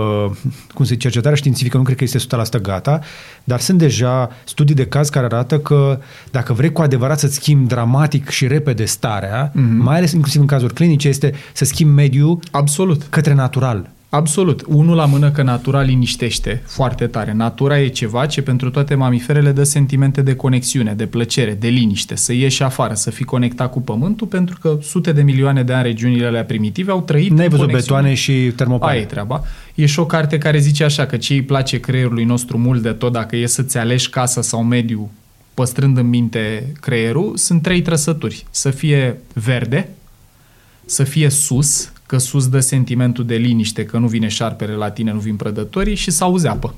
[0.75, 2.19] cum se zice, cercetarea științifică, nu cred că este
[2.59, 3.01] 100% gata,
[3.45, 5.99] dar sunt deja studii de caz care arată că
[6.31, 9.83] dacă vrei cu adevărat să-ți schimbi dramatic și repede starea, Mhm.
[9.83, 13.03] mai ales inclusiv în cazuri clinice, este să schimbi mediul Absolut.
[13.11, 13.91] către natural.
[14.11, 14.65] Absolut.
[14.67, 17.33] Unul la mână că natura liniștește foarte tare.
[17.33, 22.15] Natura e ceva ce pentru toate mamiferele dă sentimente de conexiune, de plăcere, de liniște,
[22.15, 25.83] să ieși afară, să fii conectat cu pământul, pentru că sute de milioane de ani
[25.83, 28.93] regiunile alea primitive au trăit N-ai văzut betoane și termopane.
[28.93, 29.45] Aia e treaba.
[29.75, 32.93] E și o carte care zice așa că ce îi place creierului nostru mult de
[32.93, 35.11] tot dacă e să-ți alegi casa sau mediu
[35.55, 38.47] păstrând în minte creierul, sunt trei trăsături.
[38.51, 39.89] Să fie verde,
[40.85, 45.13] să fie sus, că sus dă sentimentul de liniște, că nu vine șarpele la tine,
[45.13, 46.75] nu vin prădătorii și să auzi apă.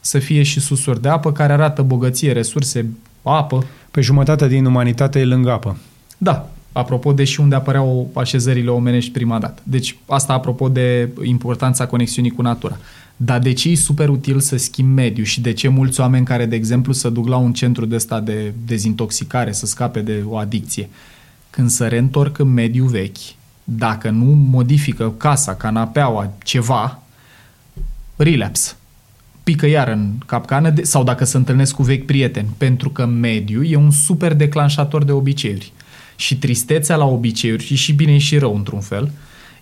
[0.00, 2.86] Să fie și susuri de apă care arată bogăție, resurse,
[3.22, 3.64] apă.
[3.90, 5.76] Pe jumătate din umanitate e lângă apă.
[6.18, 9.62] Da, apropo de și unde apăreau așezările omenești prima dată.
[9.64, 12.78] Deci asta apropo de importanța conexiunii cu natura.
[13.16, 16.46] Dar de ce e super util să schimbi mediu și de ce mulți oameni care,
[16.46, 20.36] de exemplu, să duc la un centru de ăsta de dezintoxicare, să scape de o
[20.36, 20.88] adicție,
[21.50, 23.16] când se reîntorc în mediu vechi,
[23.68, 27.02] dacă nu modifică casa, canapeaua, ceva,
[28.16, 28.72] relapse.
[29.42, 33.66] Pică iar în capcană de, sau dacă se întâlnesc cu vechi prieteni, pentru că mediul
[33.70, 35.72] e un super declanșator de obiceiuri.
[36.16, 39.10] Și tristețea la obiceiuri, și și bine și rău într-un fel,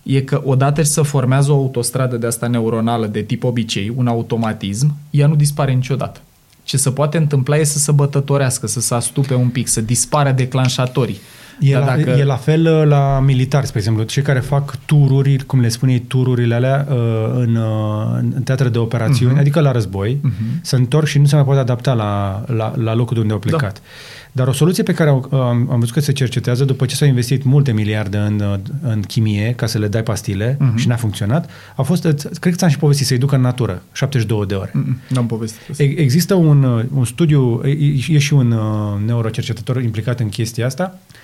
[0.03, 4.07] e că odată ce se formează o autostradă de asta neuronală de tip obicei, un
[4.07, 6.21] automatism, ea nu dispare niciodată.
[6.63, 10.31] Ce se poate întâmpla e să se bătătorească, să se astupe un pic, să dispară
[10.31, 11.19] declanșatorii.
[11.59, 12.09] E, Dar la, dacă...
[12.09, 15.99] e la fel uh, la militari, spre exemplu, cei care fac tururi, cum le spune
[16.07, 16.95] tururile alea, uh,
[17.33, 19.39] în, uh, în teatre de operațiuni, uh-huh.
[19.39, 20.61] adică la război, uh-huh.
[20.61, 23.39] se întorc și nu se mai pot adapta la, la, la locul de unde au
[23.39, 23.73] plecat.
[23.73, 23.79] Da.
[24.31, 27.43] Dar o soluție pe care am, am văzut că se cercetează după ce s-au investit
[27.43, 30.75] multe miliarde în, în chimie ca să le dai pastile uh-huh.
[30.75, 32.01] și n-a funcționat, a fost,
[32.39, 34.71] cred că ți-am și povestit, să-i ducă în natură, 72 de ore.
[34.73, 34.85] Uh-uh.
[35.09, 35.79] N-am povestit.
[35.79, 37.61] Există un, un studiu,
[38.09, 38.55] e și un
[39.05, 41.23] neurocercetător implicat în chestia asta, Uh,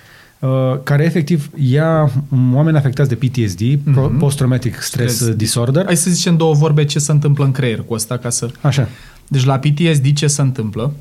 [0.82, 2.10] care efectiv ia
[2.54, 4.18] oameni afectați de PTSD, mm-hmm.
[4.18, 5.84] Post-Traumatic Stress, Stress Disorder.
[5.84, 8.50] Hai să zicem două vorbe ce se întâmplă în creier cu asta ca să...
[8.60, 8.88] Așa.
[9.28, 10.92] Deci la PTSD ce se întâmplă?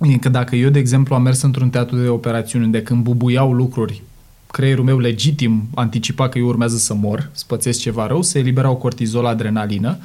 [0.00, 3.52] E că dacă eu, de exemplu, am mers într-un teatru de operațiuni unde când bubuiau
[3.52, 4.02] lucruri,
[4.46, 9.26] creierul meu legitim anticipa că eu urmează să mor, spățesc ceva rău, se eliberau cortizol,
[9.26, 9.98] adrenalină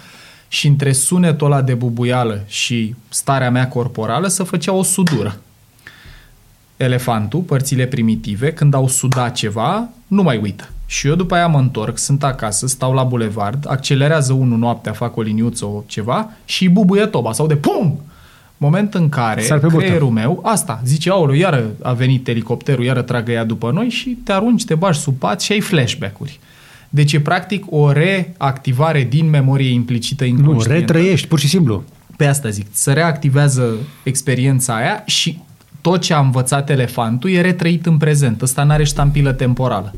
[0.48, 5.40] și între sunetul ăla de bubuială și starea mea corporală se făcea o sudură
[6.84, 10.70] elefantul, părțile primitive, când au sudat ceva, nu mai uită.
[10.86, 15.18] Și eu după aia mă întorc, sunt acasă, stau la bulevard, accelerează unul noaptea, fac
[15.18, 18.00] o liniuță o ceva și bubuie toba sau de pum!
[18.58, 23.44] Moment în care creierul meu, asta, zice, aoleu, iară a venit elicopterul, iară tragă ea
[23.44, 26.40] după noi și te arunci, te bagi sub pat și ai flashback-uri.
[26.90, 30.74] Deci e practic o reactivare din memorie implicită inconștientă.
[30.74, 31.84] Nu, retrăiești, pur și simplu.
[32.18, 33.74] Pe asta zic, să reactivează
[34.04, 35.40] experiența aia și
[35.84, 38.42] tot ce a învățat elefantul e retrăit în prezent.
[38.42, 39.94] Ăsta nu are ștampilă temporală.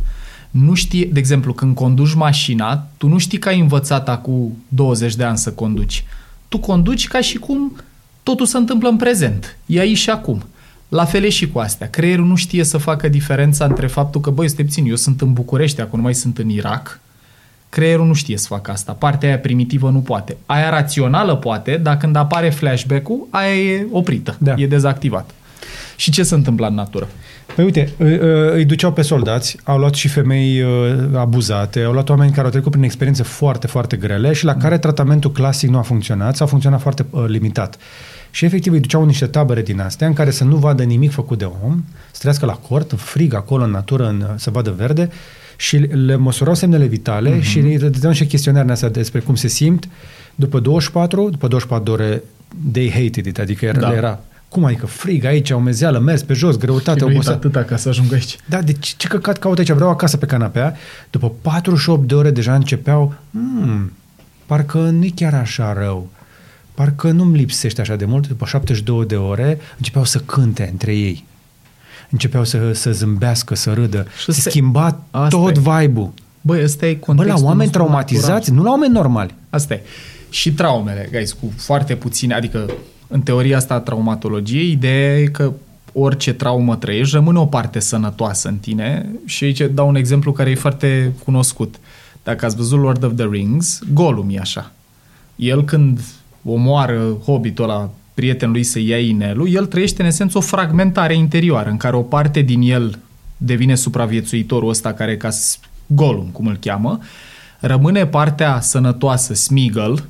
[0.49, 5.15] Nu știi, de exemplu, când conduci mașina, tu nu știi că ai învățat acum 20
[5.15, 6.03] de ani să conduci.
[6.47, 7.75] Tu conduci ca și cum
[8.23, 9.57] totul se întâmplă în prezent.
[9.65, 10.43] E aici și acum.
[10.89, 11.89] La fel e și cu astea.
[11.89, 15.33] Creierul nu știe să facă diferența între faptul că, băi, stai puțin, eu sunt în
[15.33, 16.99] București, acum nu mai sunt în Irak.
[17.69, 18.91] Creierul nu știe să facă asta.
[18.91, 20.37] Partea aia primitivă nu poate.
[20.45, 24.53] Aia rațională poate, dar când apare flashback-ul, aia e oprită, da.
[24.57, 25.33] e dezactivată.
[25.95, 27.07] Și ce se întâmplă în natură?
[27.55, 27.91] Păi uite,
[28.53, 30.63] îi duceau pe soldați, au luat și femei
[31.15, 34.59] abuzate, au luat oameni care au trecut prin experiențe foarte, foarte grele și la mm.
[34.59, 37.77] care tratamentul clasic nu a funcționat sau a funcționat foarte limitat.
[38.31, 41.11] Și efectiv îi duceau în niște tabere din astea în care să nu vadă nimic
[41.11, 44.73] făcut de om, să trăiască la cort, în frig, acolo, în natură, în, să vadă
[44.77, 45.09] verde
[45.55, 47.41] și le măsurau semnele vitale mm-hmm.
[47.43, 49.87] și îi dădeau și chestionarele astea despre cum se simt
[50.35, 52.23] după 24, după 24 de ore
[52.71, 53.93] they hated it, adică era, da.
[53.93, 54.19] era
[54.55, 57.37] cum adică frig aici, umezeală, mers pe jos, greutate, oboseală.
[57.37, 58.37] atâta ca să ajung aici.
[58.45, 59.71] Da, de ce, ce căcat caut aici?
[59.71, 60.75] Vreau acasă pe canapea.
[61.09, 63.91] După 48 de ore deja începeau, hmm,
[64.45, 66.09] parcă nu-i chiar așa rău.
[66.73, 68.27] Parcă nu-mi lipsește așa de mult.
[68.27, 71.25] După 72 de ore începeau să cânte între ei.
[72.09, 74.07] Începeau să, să zâmbească, să râdă.
[74.17, 74.99] Și se, se schimba
[75.29, 76.13] tot vibe-ul.
[76.41, 78.55] Băi, ăsta e contextul Bă, la oameni traumatizați, natural.
[78.55, 79.35] nu la oameni normali.
[79.49, 79.81] Asta e.
[80.29, 82.69] Și traumele, guys, cu foarte puține, adică
[83.15, 85.53] în teoria asta a traumatologiei, ideea e că
[85.93, 90.49] orice traumă trăiești, rămâne o parte sănătoasă în tine și aici dau un exemplu care
[90.49, 91.75] e foarte cunoscut.
[92.23, 94.71] Dacă ați văzut Lord of the Rings, Gollum e așa.
[95.35, 95.99] El când
[96.43, 101.69] omoară hobbitul ăla prietenul lui să ia inelul, el trăiește în esență o fragmentare interioară
[101.69, 102.99] în care o parte din el
[103.37, 105.29] devine supraviețuitorul ăsta care e ca
[105.87, 106.99] Gollum, cum îl cheamă,
[107.59, 110.03] rămâne partea sănătoasă, Smeagol,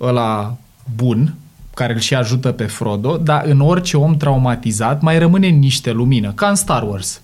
[0.00, 0.56] ăla
[0.96, 1.34] bun,
[1.80, 6.32] care îl și ajută pe Frodo, dar în orice om traumatizat mai rămâne niște lumină,
[6.34, 7.20] ca în Star Wars.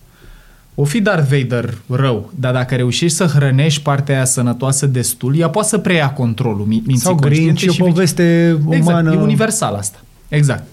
[0.74, 5.48] O fi Darth Vader rău, dar dacă reușești să hrănești partea aia sănătoasă destul, ea
[5.48, 9.12] poate să preia controlul min- minții Sau Grinch, e și o poveste Exact, umană.
[9.12, 9.98] e universal asta.
[10.28, 10.64] Exact.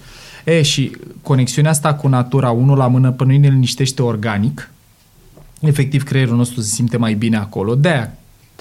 [0.43, 4.69] E, și conexiunea asta cu natura, unul la mână, până ne liniștește organic,
[5.61, 7.76] efectiv creierul nostru se simte mai bine acolo.
[7.76, 8.14] De-aia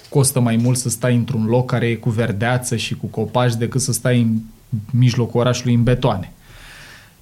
[0.08, 3.80] costă mai mult să stai într-un loc care e cu verdeață și cu copaci decât
[3.80, 4.38] să stai în
[4.90, 6.32] mijlocul orașului în betoane.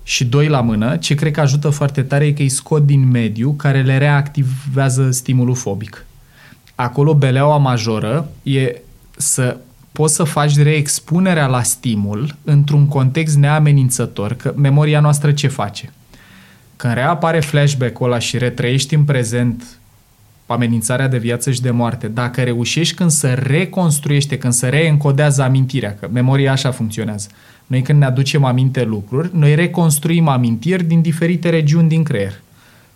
[0.02, 3.10] Și doi la mână, ce cred că ajută foarte tare e că îi scot din
[3.10, 6.05] mediu care le reactivează stimulul fobic.
[6.74, 8.77] Acolo beleaua majoră e
[9.16, 9.56] să
[9.93, 15.93] poți să faci reexpunerea la stimul într-un context neamenințător, că memoria noastră ce face?
[16.77, 19.80] Când reapare flashback-ul ăla și retrăiești în prezent
[20.52, 25.97] amenințarea de viață și de moarte, dacă reușești când să reconstruiește, când să reîncodează amintirea,
[26.01, 27.28] că memoria așa funcționează.
[27.66, 32.40] Noi când ne aducem aminte lucruri, noi reconstruim amintiri din diferite regiuni din creier.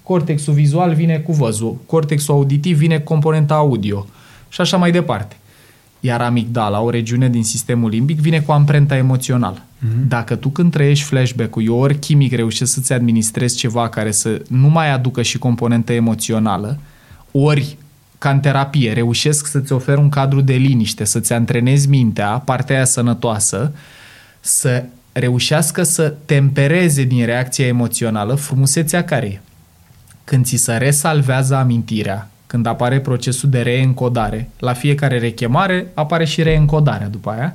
[0.03, 4.07] Cortexul vizual vine cu văzul, cortexul auditiv vine cu componenta audio
[4.49, 5.37] și așa mai departe.
[6.01, 9.59] Iar amigdala, o regiune din sistemul limbic, vine cu amprenta emoțională.
[9.59, 10.09] Mm-hmm.
[10.09, 14.69] Dacă tu când trăiești flashback-ul, eu ori chimic reușești să-ți administrezi ceva care să nu
[14.69, 16.79] mai aducă și componentă emoțională,
[17.37, 17.77] ori
[18.19, 22.85] ca în terapie reușesc să-ți ofer un cadru de liniște, să-ți antrenezi mintea, partea aia
[22.85, 23.73] sănătoasă,
[24.41, 29.41] să reușească să tempereze din reacția emoțională frumusețea care e.
[30.25, 36.43] Când ți se resalvează amintirea, când apare procesul de reîncodare, la fiecare rechemare apare și
[36.43, 37.55] reîncodarea după aia,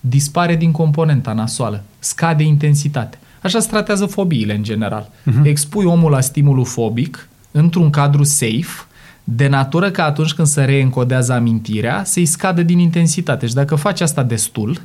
[0.00, 3.18] dispare din componenta nasoală, scade intensitate.
[3.42, 5.10] Așa se tratează fobiile în general.
[5.10, 5.42] Uh-huh.
[5.42, 8.86] Expui omul la stimulul fobic într-un cadru safe,
[9.24, 13.46] de natură că atunci când se reîncodează amintirea, să-i scadă din intensitate.
[13.46, 14.80] Și dacă faci asta destul,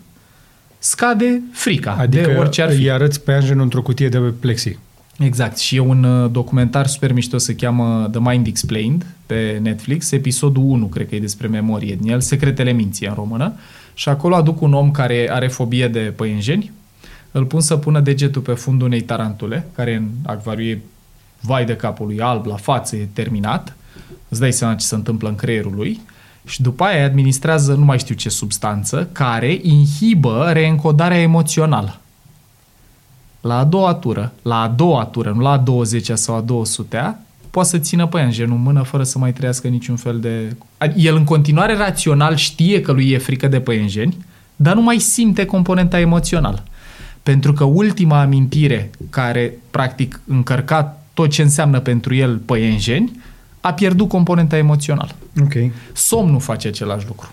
[0.79, 2.81] scade frica adică de orice ar fi.
[2.81, 4.77] îi arăți pe Angen într-o cutie de plexi.
[5.19, 5.57] Exact.
[5.57, 10.11] Și e un uh, documentar super mișto, se cheamă The Mind Explained pe Netflix.
[10.11, 13.53] Episodul 1, cred că e despre memorie din el, Secretele minții în română.
[13.93, 16.71] Și acolo aduc un om care are fobie de păienjeni,
[17.31, 20.81] îl pun să pună degetul pe fundul unei tarantule, care în acvariu e
[21.41, 23.76] vai de capul lui alb, la față, e terminat.
[24.29, 26.01] Îți dai seama ce se întâmplă în creierul lui.
[26.45, 31.99] Și după aia administrează nu mai știu ce substanță care inhibă reîncodarea emoțională.
[33.41, 37.17] La a doua tură, la a doua tură, nu la a 20 sau a 200
[37.57, 40.55] poate să țină pe în în mână fără să mai trăiască niciun fel de...
[40.95, 44.17] El în continuare rațional știe că lui e frică de păienjeni,
[44.55, 46.63] dar nu mai simte componenta emoțională.
[47.23, 53.11] Pentru că ultima amintire care practic încărca tot ce înseamnă pentru el păienjeni,
[53.61, 55.11] a pierdut componenta emoțională.
[55.41, 55.53] Ok.
[55.93, 57.31] Somnul face același lucru.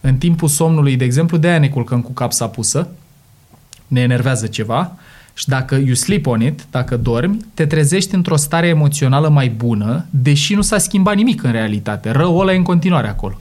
[0.00, 2.88] În timpul somnului, de exemplu, de aia ne culcăm cu capsa pusă,
[3.86, 4.96] ne enervează ceva
[5.34, 10.06] și dacă you sleep on it, dacă dormi, te trezești într-o stare emoțională mai bună,
[10.10, 12.10] deși nu s-a schimbat nimic în realitate.
[12.10, 13.40] Răul ăla e în continuare acolo.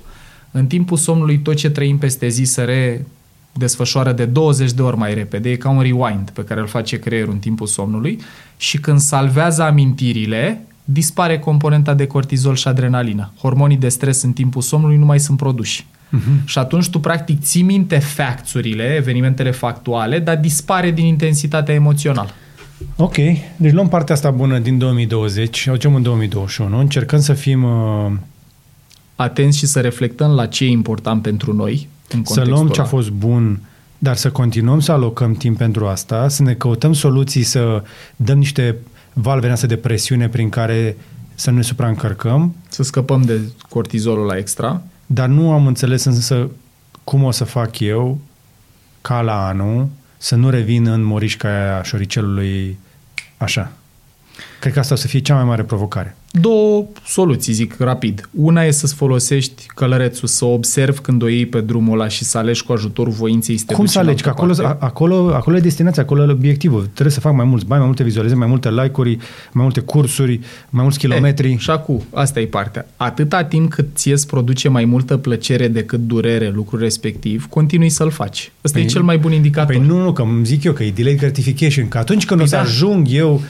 [0.51, 3.05] În timpul somnului, tot ce trăim peste zi se re
[3.53, 6.99] desfășoară de 20 de ori mai repede, e ca un rewind pe care îl face
[6.99, 8.19] creierul în timpul somnului
[8.57, 13.31] și când salvează amintirile, dispare componenta de cortizol și adrenalină.
[13.37, 15.85] Hormonii de stres în timpul somnului nu mai sunt produși.
[15.85, 16.45] Uh-huh.
[16.45, 22.29] Și atunci tu practic ții minte facturile, evenimentele factuale, dar dispare din intensitatea emoțională.
[22.95, 23.15] Ok,
[23.55, 26.77] deci luăm partea asta bună din 2020 și o în 2021.
[26.77, 27.63] Încercăm să fim...
[27.63, 28.11] Uh,
[29.15, 31.87] Atenți și să reflectăm la ce e important pentru noi.
[32.09, 33.59] În să luăm ce a fost bun,
[33.97, 37.83] dar să continuăm să alocăm timp pentru asta, să ne căutăm soluții, să
[38.15, 38.75] dăm niște
[39.13, 40.97] valve astea de presiune prin care
[41.35, 42.55] să nu ne supraîncărcăm.
[42.69, 44.81] Să scăpăm de cortizolul la extra.
[45.05, 46.49] Dar nu am înțeles însă
[47.03, 48.19] cum o să fac eu
[49.01, 49.87] ca la anul
[50.17, 52.77] să nu revin în morișca aia șoricelului
[53.37, 53.71] așa.
[54.59, 56.15] Cred că asta o să fie cea mai mare provocare.
[56.41, 58.29] Două soluții, zic rapid.
[58.31, 62.37] Una e să-ți folosești călărețul, să observi când o iei pe drumul ăla și să
[62.37, 64.23] alegi cu ajutorul voinței să te Cum să alegi?
[64.23, 66.81] Că acolo, acolo, acolo e destinația, acolo e obiectivul.
[66.81, 69.17] Trebuie să fac mai mulți bani, mai multe vizualizări, mai multe like-uri,
[69.51, 70.39] mai multe cursuri,
[70.69, 71.51] mai mulți kilometri.
[71.51, 72.85] E, și acum, asta e partea.
[72.97, 78.11] Atâta timp cât ție îți produce mai multă plăcere decât durere lucrul respectiv, continui să-l
[78.11, 78.51] faci.
[78.63, 79.75] Ăsta păi, e cel mai bun indicator.
[79.75, 82.47] Păi nu, nu, că îmi zic eu că e delayed gratification, că atunci când păi
[82.47, 82.61] o să da.
[82.61, 83.41] ajung eu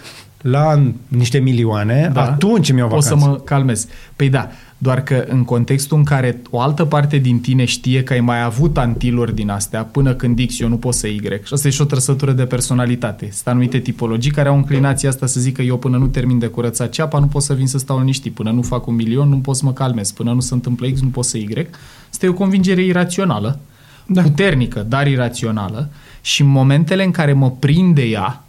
[0.44, 2.22] la niște milioane, da.
[2.22, 3.14] atunci mi-o vacanță.
[3.14, 3.88] O să mă calmez.
[4.16, 8.14] Păi da, doar că în contextul în care o altă parte din tine știe că
[8.14, 11.22] ai mai avut antiluri din astea, până când X eu nu pot să Y.
[11.44, 13.30] Și asta e și o trăsătură de personalitate.
[13.32, 16.90] Sunt anumite tipologii care au înclinația asta să zică eu până nu termin de curățat
[16.90, 18.34] ceapa, nu pot să vin să stau liniștit.
[18.34, 20.12] Până nu fac un milion, nu pot să mă calmez.
[20.12, 21.68] Până nu se întâmplă X, nu pot să Y.
[22.10, 23.60] Asta e o convingere irațională,
[24.06, 24.22] da.
[24.22, 25.90] puternică, dar irațională.
[26.22, 28.44] Și în momentele în care mă prinde ea,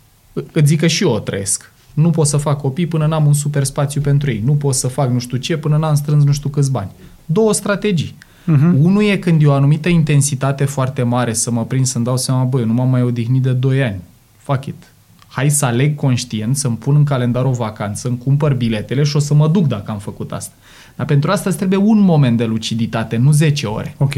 [0.52, 3.32] îți zic că și eu o trăiesc Nu pot să fac copii până n-am un
[3.32, 4.42] super spațiu pentru ei.
[4.44, 6.90] Nu pot să fac nu știu ce până n-am strâns nu știu câți bani.
[7.24, 8.14] Două strategii.
[8.42, 8.78] Uh-huh.
[8.78, 12.44] Unul e când e o anumită intensitate foarte mare să mă prind să-mi dau seama,
[12.44, 14.00] băi, nu m-am mai odihnit de 2 ani.
[14.36, 14.92] Fuck it.
[15.28, 19.18] Hai să aleg conștient, să-mi pun în calendar o vacanță, să-mi cumpăr biletele și o
[19.18, 20.52] să mă duc dacă am făcut asta.
[20.96, 23.94] Dar pentru asta îți trebuie un moment de luciditate, nu 10 ore.
[23.98, 24.14] Ok.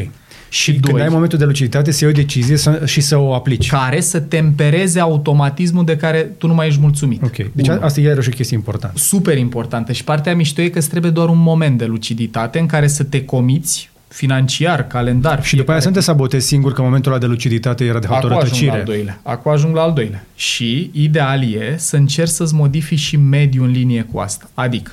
[0.48, 3.35] Și doi, când ai momentul de luciditate să iei o decizie să, și să o
[3.35, 3.69] aplici.
[3.69, 7.23] Care să tempereze automatismul de care tu nu mai ești mulțumit.
[7.23, 7.36] Ok.
[7.53, 7.78] Deci Unu.
[7.82, 8.98] asta e iarăși o chestie importantă.
[8.98, 9.93] Super importantă.
[9.93, 13.05] Și partea mișto e că îți trebuie doar un moment de luciditate în care să
[13.05, 15.44] te comiți financiar, calendar.
[15.44, 18.07] Și după aia să nu te sabotezi singur că momentul ăla de luciditate era de
[18.07, 18.70] fapt o rătăcire.
[18.70, 19.20] Al doilea.
[19.23, 20.27] Acum ajung la al doilea.
[20.35, 24.51] Și ideal e să încerci să-ți modifici și mediul în linie cu asta.
[24.55, 24.93] Adică,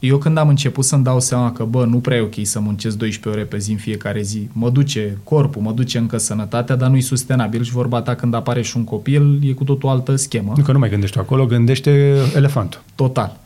[0.00, 2.96] eu când am început să-mi dau seama că, bă, nu prea e ok să muncesc
[2.96, 6.90] 12 ore pe zi în fiecare zi, mă duce corpul, mă duce încă sănătatea, dar
[6.90, 10.52] nu-i sustenabil și vorba ta când apare și un copil, e cu totul altă schemă.
[10.56, 12.82] Nu că nu mai gândești acolo, gândește elefantul.
[12.94, 13.36] Total.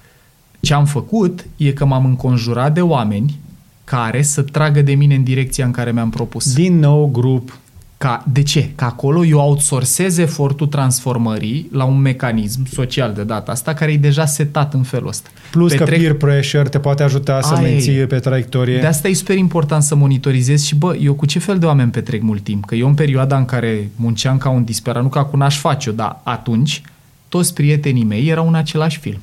[0.60, 3.38] Ce am făcut e că m-am înconjurat de oameni
[3.84, 6.54] care să tragă de mine în direcția în care mi-am propus.
[6.54, 7.58] Din nou grup.
[7.98, 8.70] Ca, de ce?
[8.74, 13.96] Că acolo eu outsorsez efortul transformării la un mecanism social de data asta care e
[13.96, 15.28] deja setat în felul ăsta.
[15.50, 15.88] Plus Petrec...
[15.88, 18.80] că peer pressure te poate ajuta să menții pe traiectorie.
[18.80, 21.90] De asta e super important să monitorizezi și bă, eu cu ce fel de oameni
[21.90, 22.64] petrec mult timp?
[22.64, 25.92] Că eu în perioada în care munceam ca un disperat, nu că acum n-aș face-o,
[25.92, 26.82] dar atunci
[27.28, 29.20] toți prietenii mei erau în același film.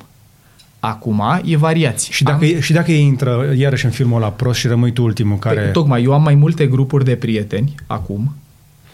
[0.80, 2.14] Acum e variație.
[2.14, 2.60] Și dacă, am...
[2.60, 5.64] și dacă ei intră iarăși în filmul ăla prost și rămâi tu ultimul păi, care...
[5.64, 8.41] Păi, tocmai, eu am mai multe grupuri de prieteni acum, cu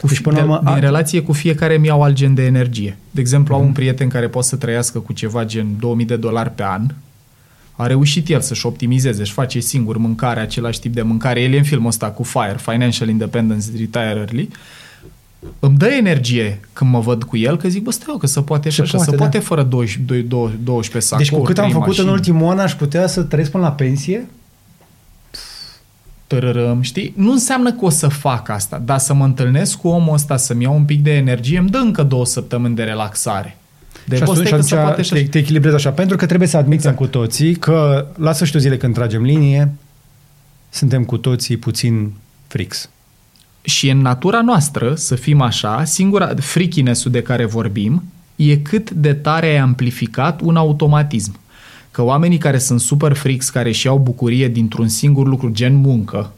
[0.01, 0.79] deci, până de, urmă, din a...
[0.79, 2.97] relație cu fiecare mi-au alt gen de energie.
[3.11, 3.57] De exemplu, mm-hmm.
[3.57, 3.75] au un mhm.
[3.75, 6.85] prieten care poate să trăiască cu ceva gen 2000 de dolari pe an,
[7.75, 11.41] a reușit el să-și optimizeze, își face singur mâncare, același tip de mâncare.
[11.41, 14.49] El e în filmul ăsta cu FIRE, Financial Independence Retire Early,
[15.59, 18.41] îmi dă energie când mă văd cu el, că zic, bă, stai eu, că se
[18.41, 19.17] poate și așa, se da.
[19.17, 20.27] poate fără 12,
[20.63, 21.29] 12 sacouri.
[21.29, 22.05] Deci cu cât am făcut mașini.
[22.05, 24.27] în ultimul an, aș putea să trăiesc până la pensie?
[26.27, 27.13] Tărărăm, știi?
[27.15, 30.63] Nu înseamnă că o să fac asta, dar să mă întâlnesc cu omul ăsta, să-mi
[30.63, 33.57] iau un pic de energie, îmi dă încă două săptămâni de relaxare.
[34.05, 36.97] De și atunci, atunci poate te, te echilibrezi așa, pentru că trebuie să admitem exact.
[36.97, 39.71] cu toții că la sfârșitul zilei când tragem linie,
[40.69, 42.13] suntem cu toții puțin
[42.47, 42.89] frix.
[43.61, 48.03] Și în natura noastră, să fim așa, singura freakiness de care vorbim
[48.35, 51.39] e cât de tare ai amplificat un automatism.
[51.97, 56.31] Că oamenii care sunt super freaks, care și au bucurie dintr-un singur lucru, gen muncă,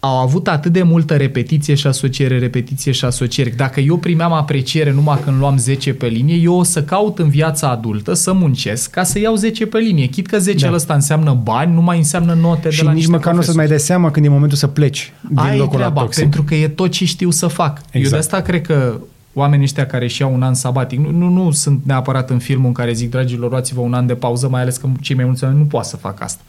[0.00, 3.52] au avut atât de multă repetiție și asociere, repetiție și asociere.
[3.56, 7.28] Dacă eu primeam apreciere numai când luam 10 pe linie, eu o să caut în
[7.28, 10.06] viața adultă să muncesc ca să iau 10 pe linie.
[10.06, 10.72] Chit că 10 da.
[10.72, 13.66] ăsta înseamnă bani, nu mai înseamnă note și de la nici măcar nu să mai
[13.66, 16.22] dai seama când e momentul să pleci din Ai locul treaba, toxic.
[16.22, 17.72] pentru că e tot ce știu să fac.
[17.72, 17.94] Exact.
[17.94, 18.22] Eu de exact.
[18.22, 19.00] asta cred că
[19.32, 22.66] oamenii ăștia care și iau un an sabatic, nu, nu, nu sunt neapărat în filmul
[22.66, 25.44] în care zic, dragilor, luați-vă un an de pauză, mai ales că cei mai mulți
[25.44, 26.42] oameni nu poate să facă asta.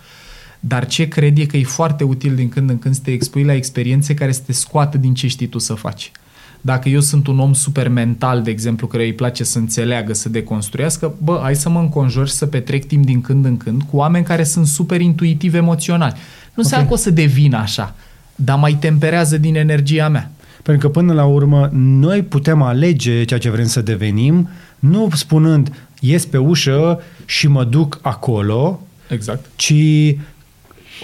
[0.60, 3.44] Dar ce cred e că e foarte util din când în când să te expui
[3.44, 6.12] la experiențe care să te scoată din ce știi tu să faci.
[6.62, 10.30] Dacă eu sunt un om super mental, de exemplu, care îi place să înțeleagă, să
[10.30, 13.98] deconstruiască, bă, hai să mă înconjur și să petrec timp din când în când cu
[13.98, 16.16] oameni care sunt super intuitiv emoționali.
[16.54, 16.88] Nu okay.
[16.88, 17.96] că o să devină așa,
[18.36, 20.32] dar mai temperează din energia mea.
[20.64, 24.50] Pentru că până la urmă noi putem alege ceea ce vrem să devenim,
[24.80, 29.46] nu spunând ies pe ușă și mă duc acolo, exact.
[29.56, 29.74] ci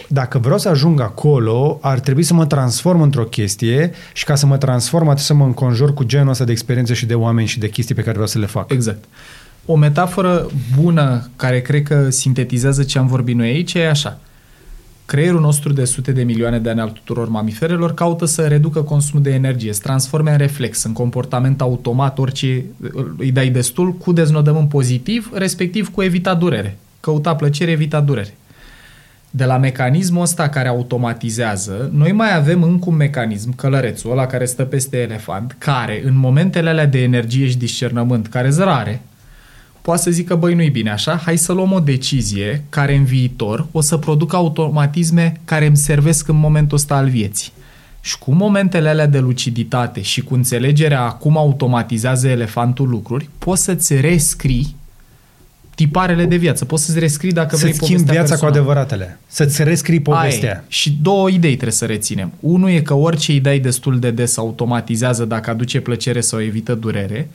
[0.08, 4.46] dacă vreau să ajung acolo, ar trebui să mă transform într-o chestie și ca să
[4.46, 7.60] mă transform, trebuie să mă înconjur cu genul ăsta de experiențe și de oameni și
[7.60, 8.72] de chestii pe care vreau să le fac.
[8.72, 9.04] Exact.
[9.66, 10.48] O metaforă
[10.82, 14.20] bună care cred că sintetizează ce am vorbit noi aici e așa.
[15.10, 19.24] Creierul nostru de sute de milioane de ani al tuturor mamiferelor caută să reducă consumul
[19.24, 22.66] de energie, să transforme în reflex, în comportament automat, orice
[23.18, 26.78] îi dai destul, cu deznodământ pozitiv, respectiv cu evita durere.
[27.00, 28.34] Căuta plăcere, evita durere
[29.30, 34.46] de la mecanismul ăsta care automatizează, noi mai avem încă un mecanism, călărețul ăla care
[34.46, 39.02] stă peste elefant, care în momentele alea de energie și discernământ, care zărare,
[39.82, 43.68] poate să zică, băi, nu-i bine așa, hai să luăm o decizie care în viitor
[43.72, 47.52] o să producă automatisme care îmi servesc în momentul ăsta al vieții.
[48.02, 53.96] Și cu momentele alea de luciditate și cu înțelegerea cum automatizează elefantul lucruri, poți să-ți
[54.02, 54.76] rescrii
[55.76, 56.66] tiparele de viață.
[56.66, 58.52] Poți să-ți rescrii dacă să vrei povestea viața personală.
[58.52, 59.20] cu adevăratele.
[59.28, 60.52] Să-ți rescrii povestea.
[60.52, 60.64] Aie.
[60.68, 62.32] Și două idei trebuie să reținem.
[62.40, 67.30] Unul e că orice idei destul de des automatizează dacă aduce plăcere sau evită durere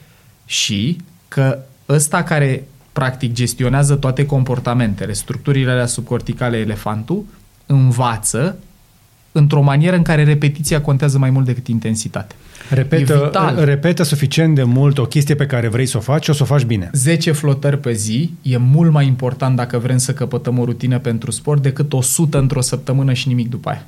[0.46, 0.96] și
[1.28, 1.58] că
[1.88, 7.24] ăsta care practic gestionează toate comportamentele, structurile alea subcorticale elefantul,
[7.66, 8.56] învață
[9.32, 12.34] într-o manieră în care repetiția contează mai mult decât intensitate.
[12.70, 13.64] E Repetă, vital.
[13.64, 16.42] repetă suficient de mult o chestie pe care vrei să o faci și o să
[16.42, 16.90] o faci bine.
[16.92, 21.30] 10 flotări pe zi e mult mai important dacă vrem să căpătăm o rutină pentru
[21.30, 23.86] sport decât 100 într-o săptămână și nimic după aia.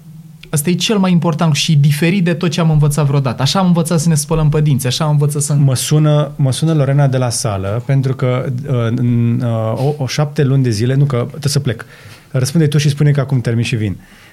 [0.51, 3.43] Asta e cel mai important și diferit de tot ce am învățat vreodată.
[3.43, 5.55] Așa am învățat să ne spălăm pe dinți, așa am învățat să...
[5.55, 10.07] Mă sună, mă sună Lorena de la sală pentru că uh, în uh, o, o
[10.07, 11.85] șapte luni de zile, nu că trebuie să plec,
[12.31, 13.97] răspunde tu și spune că acum termin și vin.
[13.99, 14.26] Uh,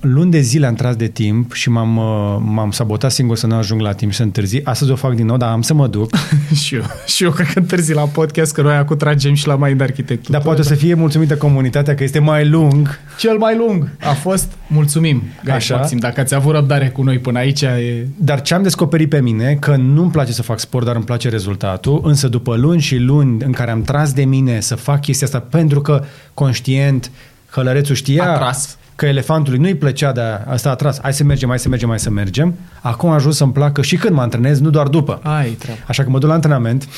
[0.00, 3.54] luni de zile am tras de timp și m-am, uh, m-am sabotat singur să nu
[3.54, 4.60] ajung la timp și să întârzi.
[4.64, 6.10] Astăzi o fac din nou, dar am să mă duc.
[6.62, 6.82] și eu.
[7.06, 9.82] Și eu cred că întârzi la podcast, că noi acum tragem și la mai de
[9.82, 10.32] arhitectură.
[10.32, 12.98] Dar poate să fie mulțumită comunitatea că este mai lung.
[13.18, 15.76] Cel mai lung a fost, mulțumim, Gai Așa.
[15.76, 18.06] Maxim, dacă ați avut răbdare cu noi până aici, e...
[18.16, 21.28] Dar ce am descoperit pe mine, că nu-mi place să fac sport, dar îmi place
[21.28, 25.26] rezultatul, însă după luni și luni în care am tras de mine să fac chestia
[25.26, 26.04] asta pentru că
[26.34, 27.10] conștient
[27.50, 28.77] Hălărețul știa A tras.
[28.98, 31.98] Că elefantului nu-i plăcea de asta a tras, hai să mergem, hai să mergem, hai
[31.98, 32.54] să mergem.
[32.80, 35.20] Acum a ajuns să-mi placă și când mă antrenez, nu doar după.
[35.22, 35.80] Ai, treabă.
[35.86, 36.88] Așa că mă duc la antrenament.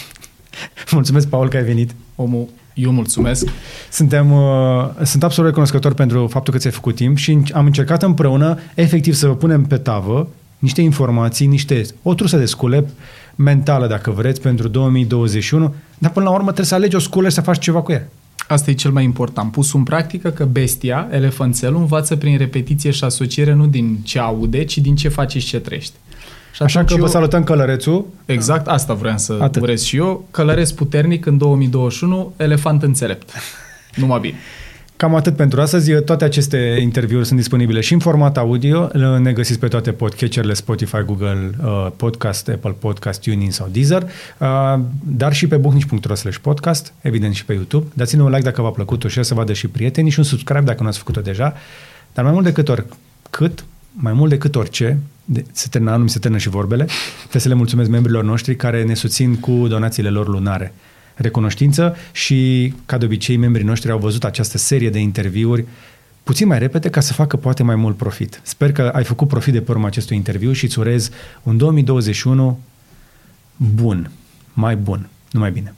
[0.91, 1.95] Mulțumesc, Paul, că ai venit.
[2.15, 3.49] Omul, eu mulțumesc.
[3.91, 8.03] Suntem, uh, sunt absolut recunoscător pentru faptul că ți-ai făcut timp și înc- am încercat
[8.03, 10.29] împreună efectiv să vă punem pe tavă
[10.59, 12.85] niște informații, niște, o trusă de scule
[13.35, 17.35] mentală, dacă vreți, pentru 2021, dar până la urmă trebuie să alegi o sculă și
[17.35, 18.09] să faci ceva cu ea.
[18.51, 19.53] Asta e cel mai important.
[19.53, 24.65] Pus în practică că bestia, elefanțelul, învață prin repetiție și asociere nu din ce aude,
[24.65, 25.97] ci din ce face și ce trăiește.
[26.55, 28.07] Și Așa atunci că vă eu- salutăm călărețul.
[28.25, 29.45] Exact, asta vreau să Atât.
[29.45, 29.63] Atât.
[29.63, 30.29] urez și eu.
[30.31, 33.31] Călăresc puternic în 2021, elefant înțelept.
[33.95, 34.35] Numai bine.
[35.01, 35.93] Cam atât pentru astăzi.
[36.03, 38.89] Toate aceste interviuri sunt disponibile și în format audio.
[39.19, 44.03] Ne găsiți pe toate podcatcherile Spotify, Google uh, Podcast, Apple Podcast, TuneIn sau Deezer,
[44.39, 47.87] uh, dar și pe buhnici.ro slash podcast, evident și pe YouTube.
[47.95, 50.65] Dați-ne un like dacă v-a plăcut, o share să vadă și prietenii și un subscribe
[50.65, 51.55] dacă nu ați făcut-o deja.
[52.13, 56.19] Dar mai mult decât oricât, mai mult decât orice, de, se termină anul, mi se
[56.19, 56.85] termină și vorbele,
[57.19, 60.73] trebuie să le mulțumesc membrilor noștri care ne susțin cu donațiile lor lunare
[61.21, 65.65] recunoștință și, ca de obicei, membrii noștri au văzut această serie de interviuri
[66.23, 68.41] puțin mai repede ca să facă poate mai mult profit.
[68.43, 71.11] Sper că ai făcut profit de pe urma acestui interviu și îți urez
[71.43, 72.61] un 2021
[73.57, 74.11] bun,
[74.53, 75.75] mai bun, numai bine.